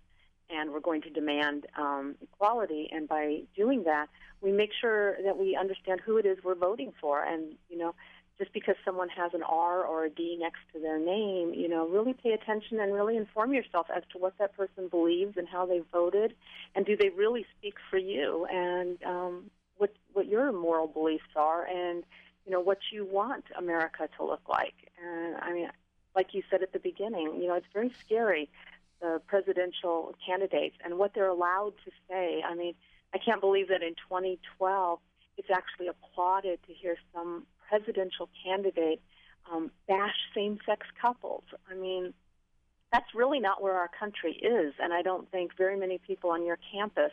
and 0.48 0.70
we're 0.72 0.86
going 0.90 1.03
to 1.03 1.11
demand 1.11 1.66
um, 1.76 2.14
equality. 2.22 2.88
And 2.90 3.09
by 3.09 3.42
doing 3.57 3.84
that, 3.84 4.07
we 4.40 4.51
make 4.53 4.70
sure 4.80 5.16
that 5.24 5.36
we 5.36 5.57
understand 5.57 6.01
who 6.05 6.16
it 6.16 6.26
is 6.26 6.38
we're 6.42 6.55
voting 6.55 6.92
for. 7.01 7.22
And 7.22 7.42
you 7.68 7.78
know, 7.78 7.94
just 8.38 8.53
because 8.53 8.76
someone 8.84 9.11
has 9.11 9.32
an 9.34 9.42
R 9.42 9.84
or 9.84 10.07
a 10.07 10.11
D 10.11 10.36
next 10.40 10.61
to 10.72 10.80
their 10.80 10.98
name, 10.98 11.53
you 11.55 11.68
know, 11.68 11.86
really 11.86 12.14
pay 12.14 12.32
attention 12.32 12.80
and 12.80 12.94
really 12.94 13.16
inform 13.16 13.53
yourself 13.53 13.86
as 13.94 14.03
to 14.12 14.18
what 14.18 14.34
that 14.38 14.57
person 14.57 14.88
believes 14.88 15.36
and 15.36 15.46
how 15.46 15.66
they 15.66 15.82
voted, 15.92 16.34
and 16.74 16.86
do 16.86 16.96
they 16.96 17.11
really 17.11 17.44
speak 17.59 17.74
for 17.90 17.98
you, 17.98 18.46
and 18.51 18.96
um, 19.05 19.51
what 19.76 19.92
what 20.14 20.26
your 20.26 20.53
moral 20.53 20.86
beliefs 20.86 21.32
are, 21.36 21.66
and 21.66 22.05
you 22.46 22.53
know 22.53 22.61
what 22.61 22.78
you 22.92 23.05
want 23.05 23.44
America 23.59 24.09
to 24.16 24.24
look 24.24 24.48
like. 24.48 24.78
And 25.03 25.36
I 25.36 25.53
mean, 25.53 25.68
like 26.15 26.35
you 26.35 26.43
said 26.51 26.63
at 26.63 26.73
the 26.73 26.79
beginning, 26.79 27.41
you 27.41 27.49
know, 27.49 27.55
it's 27.55 27.67
very 27.73 27.93
scary, 28.05 28.49
the 29.01 29.21
presidential 29.27 30.15
candidates 30.25 30.77
and 30.85 30.99
what 30.99 31.15
they're 31.15 31.29
allowed 31.29 31.75
to 31.85 31.91
say. 32.09 32.43
I 32.47 32.55
mean, 32.55 32.75
I 33.15 33.19
can't 33.19 33.41
believe 33.41 33.69
that 33.69 33.83
in 33.83 33.95
2012 34.09 34.99
it's 35.37 35.49
actually 35.51 35.89
applauded 35.89 36.59
to 36.67 36.73
hear 36.73 36.97
some 37.15 37.47
presidential 37.69 38.29
candidate 38.45 39.01
um, 39.51 39.71
bash 39.89 40.15
same 40.35 40.59
sex 40.67 40.87
couples. 41.01 41.45
I 41.71 41.75
mean, 41.75 42.13
that's 42.93 43.15
really 43.15 43.41
not 43.41 43.63
where 43.63 43.75
our 43.75 43.89
country 43.89 44.33
is, 44.33 44.75
and 44.81 44.93
I 44.93 45.03
don't 45.03 45.31
think 45.31 45.57
very 45.57 45.79
many 45.79 45.99
people 45.99 46.31
on 46.31 46.45
your 46.45 46.59
campus 46.73 47.13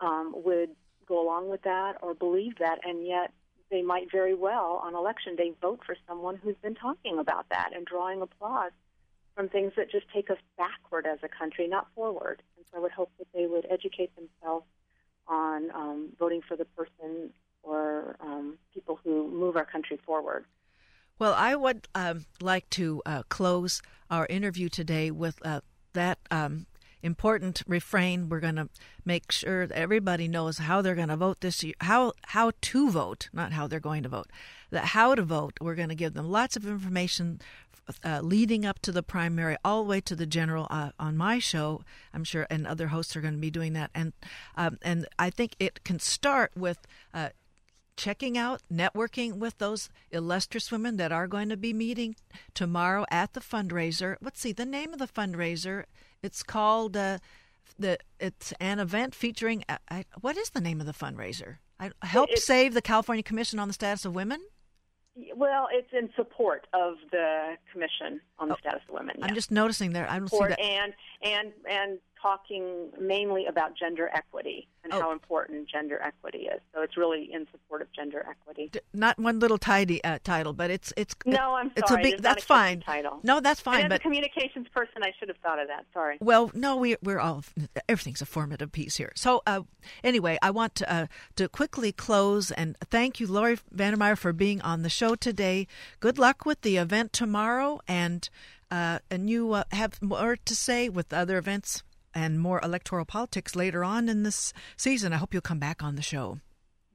um, 0.00 0.34
would 0.44 0.70
go 1.06 1.24
along 1.24 1.48
with 1.48 1.62
that 1.62 1.94
or 2.02 2.14
believe 2.14 2.58
that, 2.58 2.80
and 2.84 3.06
yet 3.06 3.32
they 3.72 3.82
might 3.82 4.12
very 4.12 4.34
well 4.34 4.80
on 4.84 4.94
election 4.94 5.34
day 5.34 5.52
vote 5.60 5.80
for 5.84 5.96
someone 6.06 6.36
who's 6.36 6.54
been 6.62 6.74
talking 6.74 7.18
about 7.18 7.46
that 7.48 7.70
and 7.74 7.86
drawing 7.86 8.20
applause 8.20 8.70
from 9.34 9.48
things 9.48 9.72
that 9.76 9.90
just 9.90 10.04
take 10.14 10.30
us 10.30 10.36
backward 10.58 11.06
as 11.06 11.18
a 11.22 11.28
country, 11.28 11.66
not 11.66 11.88
forward. 11.94 12.42
And 12.56 12.66
so 12.70 12.78
I 12.78 12.80
would 12.82 12.92
hope 12.92 13.10
that 13.18 13.26
they 13.34 13.46
would 13.46 13.66
educate 13.70 14.10
themselves 14.14 14.66
on 15.26 15.70
um, 15.74 16.08
voting 16.18 16.42
for 16.46 16.54
the 16.54 16.66
person 16.66 17.30
or 17.62 18.16
um, 18.20 18.58
people 18.74 19.00
who 19.02 19.30
move 19.30 19.56
our 19.56 19.64
country 19.64 19.98
forward. 20.04 20.44
Well, 21.18 21.32
I 21.32 21.54
would 21.54 21.88
um, 21.94 22.26
like 22.42 22.68
to 22.70 23.00
uh, 23.06 23.22
close 23.30 23.80
our 24.10 24.26
interview 24.26 24.68
today 24.68 25.10
with 25.10 25.38
uh, 25.46 25.62
that 25.94 26.18
um, 26.30 26.66
important 27.02 27.62
refrain. 27.66 28.28
We're 28.28 28.40
going 28.40 28.56
to 28.56 28.68
make 29.04 29.32
sure 29.32 29.66
that 29.66 29.76
everybody 29.76 30.28
knows 30.28 30.58
how 30.58 30.82
they're 30.82 30.94
going 30.94 31.08
to 31.08 31.16
vote 31.16 31.40
this 31.40 31.62
year, 31.62 31.74
how 31.80 32.12
how 32.28 32.52
to 32.60 32.90
vote, 32.90 33.28
not 33.32 33.52
how 33.52 33.66
they're 33.66 33.80
going 33.80 34.02
to 34.04 34.08
vote. 34.08 34.28
That 34.70 34.86
how 34.86 35.14
to 35.14 35.22
vote. 35.22 35.58
We're 35.60 35.74
going 35.74 35.88
to 35.88 35.94
give 35.94 36.14
them 36.14 36.30
lots 36.30 36.56
of 36.56 36.66
information 36.66 37.40
uh, 38.04 38.20
leading 38.22 38.64
up 38.64 38.78
to 38.80 38.92
the 38.92 39.02
primary, 39.02 39.56
all 39.64 39.82
the 39.82 39.88
way 39.88 40.00
to 40.00 40.16
the 40.16 40.26
general. 40.26 40.66
Uh, 40.70 40.90
on 40.98 41.16
my 41.16 41.38
show, 41.38 41.82
I'm 42.14 42.24
sure, 42.24 42.46
and 42.48 42.66
other 42.66 42.88
hosts 42.88 43.16
are 43.16 43.20
going 43.20 43.34
to 43.34 43.40
be 43.40 43.50
doing 43.50 43.72
that. 43.74 43.90
And 43.94 44.12
um, 44.56 44.78
and 44.82 45.06
I 45.18 45.30
think 45.30 45.56
it 45.58 45.84
can 45.84 45.98
start 45.98 46.52
with. 46.56 46.78
Uh, 47.12 47.30
checking 47.96 48.38
out, 48.38 48.62
networking 48.72 49.36
with 49.36 49.58
those 49.58 49.88
illustrious 50.10 50.70
women 50.70 50.96
that 50.96 51.12
are 51.12 51.26
going 51.26 51.48
to 51.48 51.56
be 51.56 51.72
meeting 51.72 52.16
tomorrow 52.54 53.04
at 53.10 53.32
the 53.32 53.40
fundraiser. 53.40 54.16
Let's 54.20 54.40
see, 54.40 54.52
the 54.52 54.66
name 54.66 54.92
of 54.92 54.98
the 54.98 55.08
fundraiser 55.08 55.84
it's 56.22 56.42
called 56.42 56.96
uh, 56.96 57.18
the. 57.78 57.98
It's 58.20 58.52
an 58.60 58.78
event 58.78 59.14
featuring. 59.14 59.64
Uh, 59.68 59.78
I, 59.90 60.04
what 60.20 60.36
is 60.36 60.50
the 60.50 60.60
name 60.60 60.80
of 60.80 60.86
the 60.86 60.92
fundraiser? 60.92 61.56
I, 61.80 61.90
help 62.02 62.30
it, 62.30 62.38
save 62.38 62.74
the 62.74 62.82
California 62.82 63.22
Commission 63.22 63.58
on 63.58 63.68
the 63.68 63.74
Status 63.74 64.04
of 64.04 64.14
Women. 64.14 64.40
Well, 65.36 65.66
it's 65.70 65.92
in 65.92 66.08
support 66.16 66.66
of 66.72 66.94
the 67.10 67.56
Commission 67.70 68.20
on 68.38 68.48
the 68.48 68.54
oh, 68.54 68.58
Status 68.60 68.82
of 68.88 68.94
Women. 68.94 69.16
I'm 69.20 69.34
just 69.34 69.50
noticing 69.50 69.92
there. 69.92 70.08
I 70.08 70.18
don't 70.18 70.28
support 70.28 70.50
see 70.50 70.56
that. 70.56 70.60
And 70.60 70.94
and 71.22 71.52
and 71.68 71.98
talking 72.22 72.90
mainly 73.00 73.46
about 73.46 73.76
gender 73.76 74.08
equity 74.14 74.68
and 74.84 74.92
oh. 74.92 75.00
how 75.00 75.12
important 75.12 75.68
gender 75.68 76.00
equity 76.02 76.48
is. 76.52 76.60
So 76.74 76.82
it's 76.82 76.96
really 76.96 77.28
in 77.32 77.46
support 77.50 77.82
of 77.82 77.92
gender 77.92 78.24
equity. 78.28 78.70
D- 78.72 78.80
not 78.94 79.18
one 79.18 79.40
little 79.40 79.58
tidy 79.58 80.02
uh, 80.04 80.18
title, 80.24 80.52
but 80.52 80.70
it's 80.70 80.92
it's 80.96 81.14
no, 81.26 81.54
I'm 81.54 81.70
sorry. 81.70 81.72
It's 81.76 81.90
a 81.90 81.96
big. 81.96 82.12
It's 82.14 82.22
that's 82.22 82.44
a 82.44 82.46
fine. 82.46 82.80
Title. 82.80 83.20
No, 83.22 83.40
that's 83.40 83.60
fine. 83.60 83.88
But 83.88 83.92
as 83.92 83.98
a 83.98 84.02
communications 84.02 84.68
person, 84.74 85.02
I 85.02 85.12
should 85.18 85.28
have 85.28 85.38
thought 85.38 85.60
of 85.60 85.68
that. 85.68 85.84
Sorry. 85.92 86.18
Well, 86.20 86.50
no, 86.54 86.76
we 86.76 86.96
we're 87.02 87.20
all 87.20 87.44
everything's 87.88 88.22
a 88.22 88.26
formative 88.26 88.72
piece 88.72 88.96
here. 88.96 89.12
So 89.16 89.42
uh, 89.46 89.62
anyway, 90.04 90.38
I 90.42 90.50
want 90.50 90.74
to 90.76 90.92
uh, 90.92 91.06
to 91.36 91.48
quickly 91.48 91.92
close 91.92 92.50
and 92.50 92.76
thank 92.90 93.20
you, 93.20 93.26
Lori 93.26 93.58
Vandermeir, 93.74 94.16
for 94.16 94.32
being 94.32 94.60
on 94.62 94.82
the 94.82 94.88
show 94.88 95.14
today. 95.14 95.66
Good 96.00 96.18
luck 96.18 96.46
with 96.46 96.62
the 96.62 96.76
event 96.76 97.12
tomorrow, 97.12 97.80
and 97.88 98.28
uh, 98.70 99.00
and 99.10 99.28
you 99.28 99.52
uh, 99.52 99.64
have 99.72 100.00
more 100.00 100.36
to 100.36 100.54
say 100.54 100.88
with 100.88 101.12
other 101.12 101.36
events 101.36 101.82
and 102.14 102.40
more 102.40 102.60
electoral 102.62 103.04
politics 103.04 103.56
later 103.56 103.84
on 103.84 104.08
in 104.08 104.22
this 104.22 104.52
season. 104.76 105.12
I 105.12 105.16
hope 105.16 105.32
you'll 105.32 105.42
come 105.42 105.58
back 105.58 105.82
on 105.82 105.96
the 105.96 106.02
show. 106.02 106.38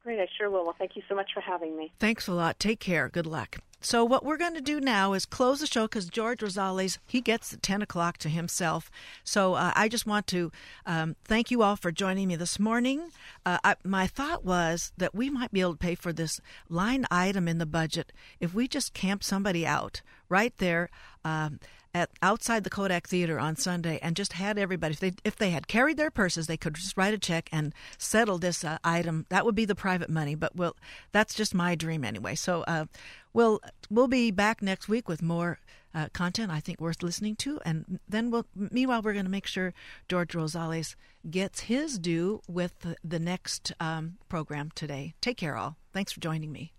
Great, 0.04 0.20
I 0.20 0.28
sure 0.38 0.50
will. 0.50 0.64
Well, 0.64 0.76
thank 0.78 0.96
you 0.96 1.02
so 1.10 1.16
much 1.16 1.32
for 1.34 1.42
having 1.42 1.76
me. 1.76 1.92
Thanks 2.00 2.28
a 2.28 2.34
lot. 2.34 2.60
Take 2.60 2.80
care. 2.80 3.10
Good 3.10 3.26
luck. 3.26 3.58
So 3.80 4.04
what 4.04 4.26
we're 4.26 4.38
going 4.38 4.56
to 4.56 4.62
do 4.62 4.80
now 4.80 5.14
is 5.14 5.26
close 5.26 5.60
the 5.60 5.68
show 5.68 5.84
because 5.84 6.10
George 6.10 6.40
Rosales 6.40 6.98
he 7.06 7.22
gets 7.22 7.52
the 7.52 7.58
10 7.58 7.84
o'clock 7.84 8.18
to 8.20 8.30
himself. 8.30 8.90
So 9.24 9.54
uh, 9.54 9.72
I 9.76 9.88
just 9.88 10.08
want 10.08 10.26
to 10.28 10.52
um, 10.86 11.16
thank 11.26 11.52
you 11.52 11.62
all 11.62 11.76
for 11.76 11.92
joining 11.92 12.28
me 12.28 12.36
this 12.36 12.60
morning. 12.60 13.12
Uh, 13.46 13.60
I, 13.64 13.76
my 13.84 14.08
thought 14.08 14.44
was 14.44 14.92
that 14.98 15.14
we 15.14 15.30
might 15.30 15.52
be 15.52 15.62
able 15.62 15.74
to 15.74 15.78
pay 15.78 15.96
for 15.96 16.12
this 16.12 16.42
line 16.70 17.06
item 17.12 17.48
in 17.48 17.60
the 17.60 17.66
budget 17.68 18.12
if 18.40 18.54
we 18.54 18.68
just 18.68 18.94
camp 18.94 19.24
somebody 19.24 19.66
out 19.66 20.02
right 20.28 20.58
there. 20.58 20.90
Um, 21.24 21.60
at 21.94 22.10
outside 22.22 22.64
the 22.64 22.70
Kodak 22.70 23.08
Theater 23.08 23.40
on 23.40 23.56
Sunday 23.56 24.00
and 24.02 24.16
just 24.16 24.34
had 24.34 24.58
everybody 24.58 24.94
if 24.94 25.00
they 25.00 25.14
if 25.24 25.36
they 25.36 25.52
had 25.52 25.68
carried 25.68 25.98
their 25.98 26.12
purses 26.12 26.48
they 26.48 26.58
could 26.58 26.76
just 26.76 26.98
write 26.98 27.14
a 27.14 27.18
check 27.18 27.50
and 27.52 27.74
settle 27.98 28.38
this 28.38 28.64
uh, 28.64 28.78
item. 28.84 29.26
That 29.30 29.46
would 29.46 29.56
be 29.56 29.66
the 29.66 29.76
private 29.76 30.10
money 30.10 30.36
but 30.36 30.56
well 30.56 30.76
that's 31.12 31.34
just 31.34 31.54
my 31.54 31.76
dream 31.76 32.04
anyway. 32.04 32.36
So 32.36 32.64
uh, 32.64 32.86
we'll 33.34 33.60
we'll 33.90 34.08
be 34.08 34.32
back 34.32 34.62
next 34.62 34.88
week 34.88 35.08
with 35.08 35.22
more 35.22 35.60
uh, 35.94 36.08
content 36.14 36.52
I 36.52 36.60
think 36.60 36.80
worth 36.80 37.04
listening 37.04 37.36
to. 37.38 37.60
And 37.66 38.00
then 38.08 38.32
we'll 38.32 38.46
meanwhile 38.56 39.02
we're 39.02 39.14
going 39.14 39.26
to 39.26 39.32
make 39.32 39.48
sure 39.48 39.74
George 40.08 40.34
Rosales 40.34 40.96
gets 41.30 41.62
his 41.62 41.98
due 41.98 42.42
with 42.48 42.74
the, 43.04 43.20
next 43.20 43.74
um, 43.80 44.18
program 44.30 44.72
today. 44.76 45.16
Take 45.22 45.38
care 45.38 45.58
all. 45.58 45.76
Thanks 45.92 46.12
for 46.12 46.20
joining 46.20 46.52
me 46.52 46.77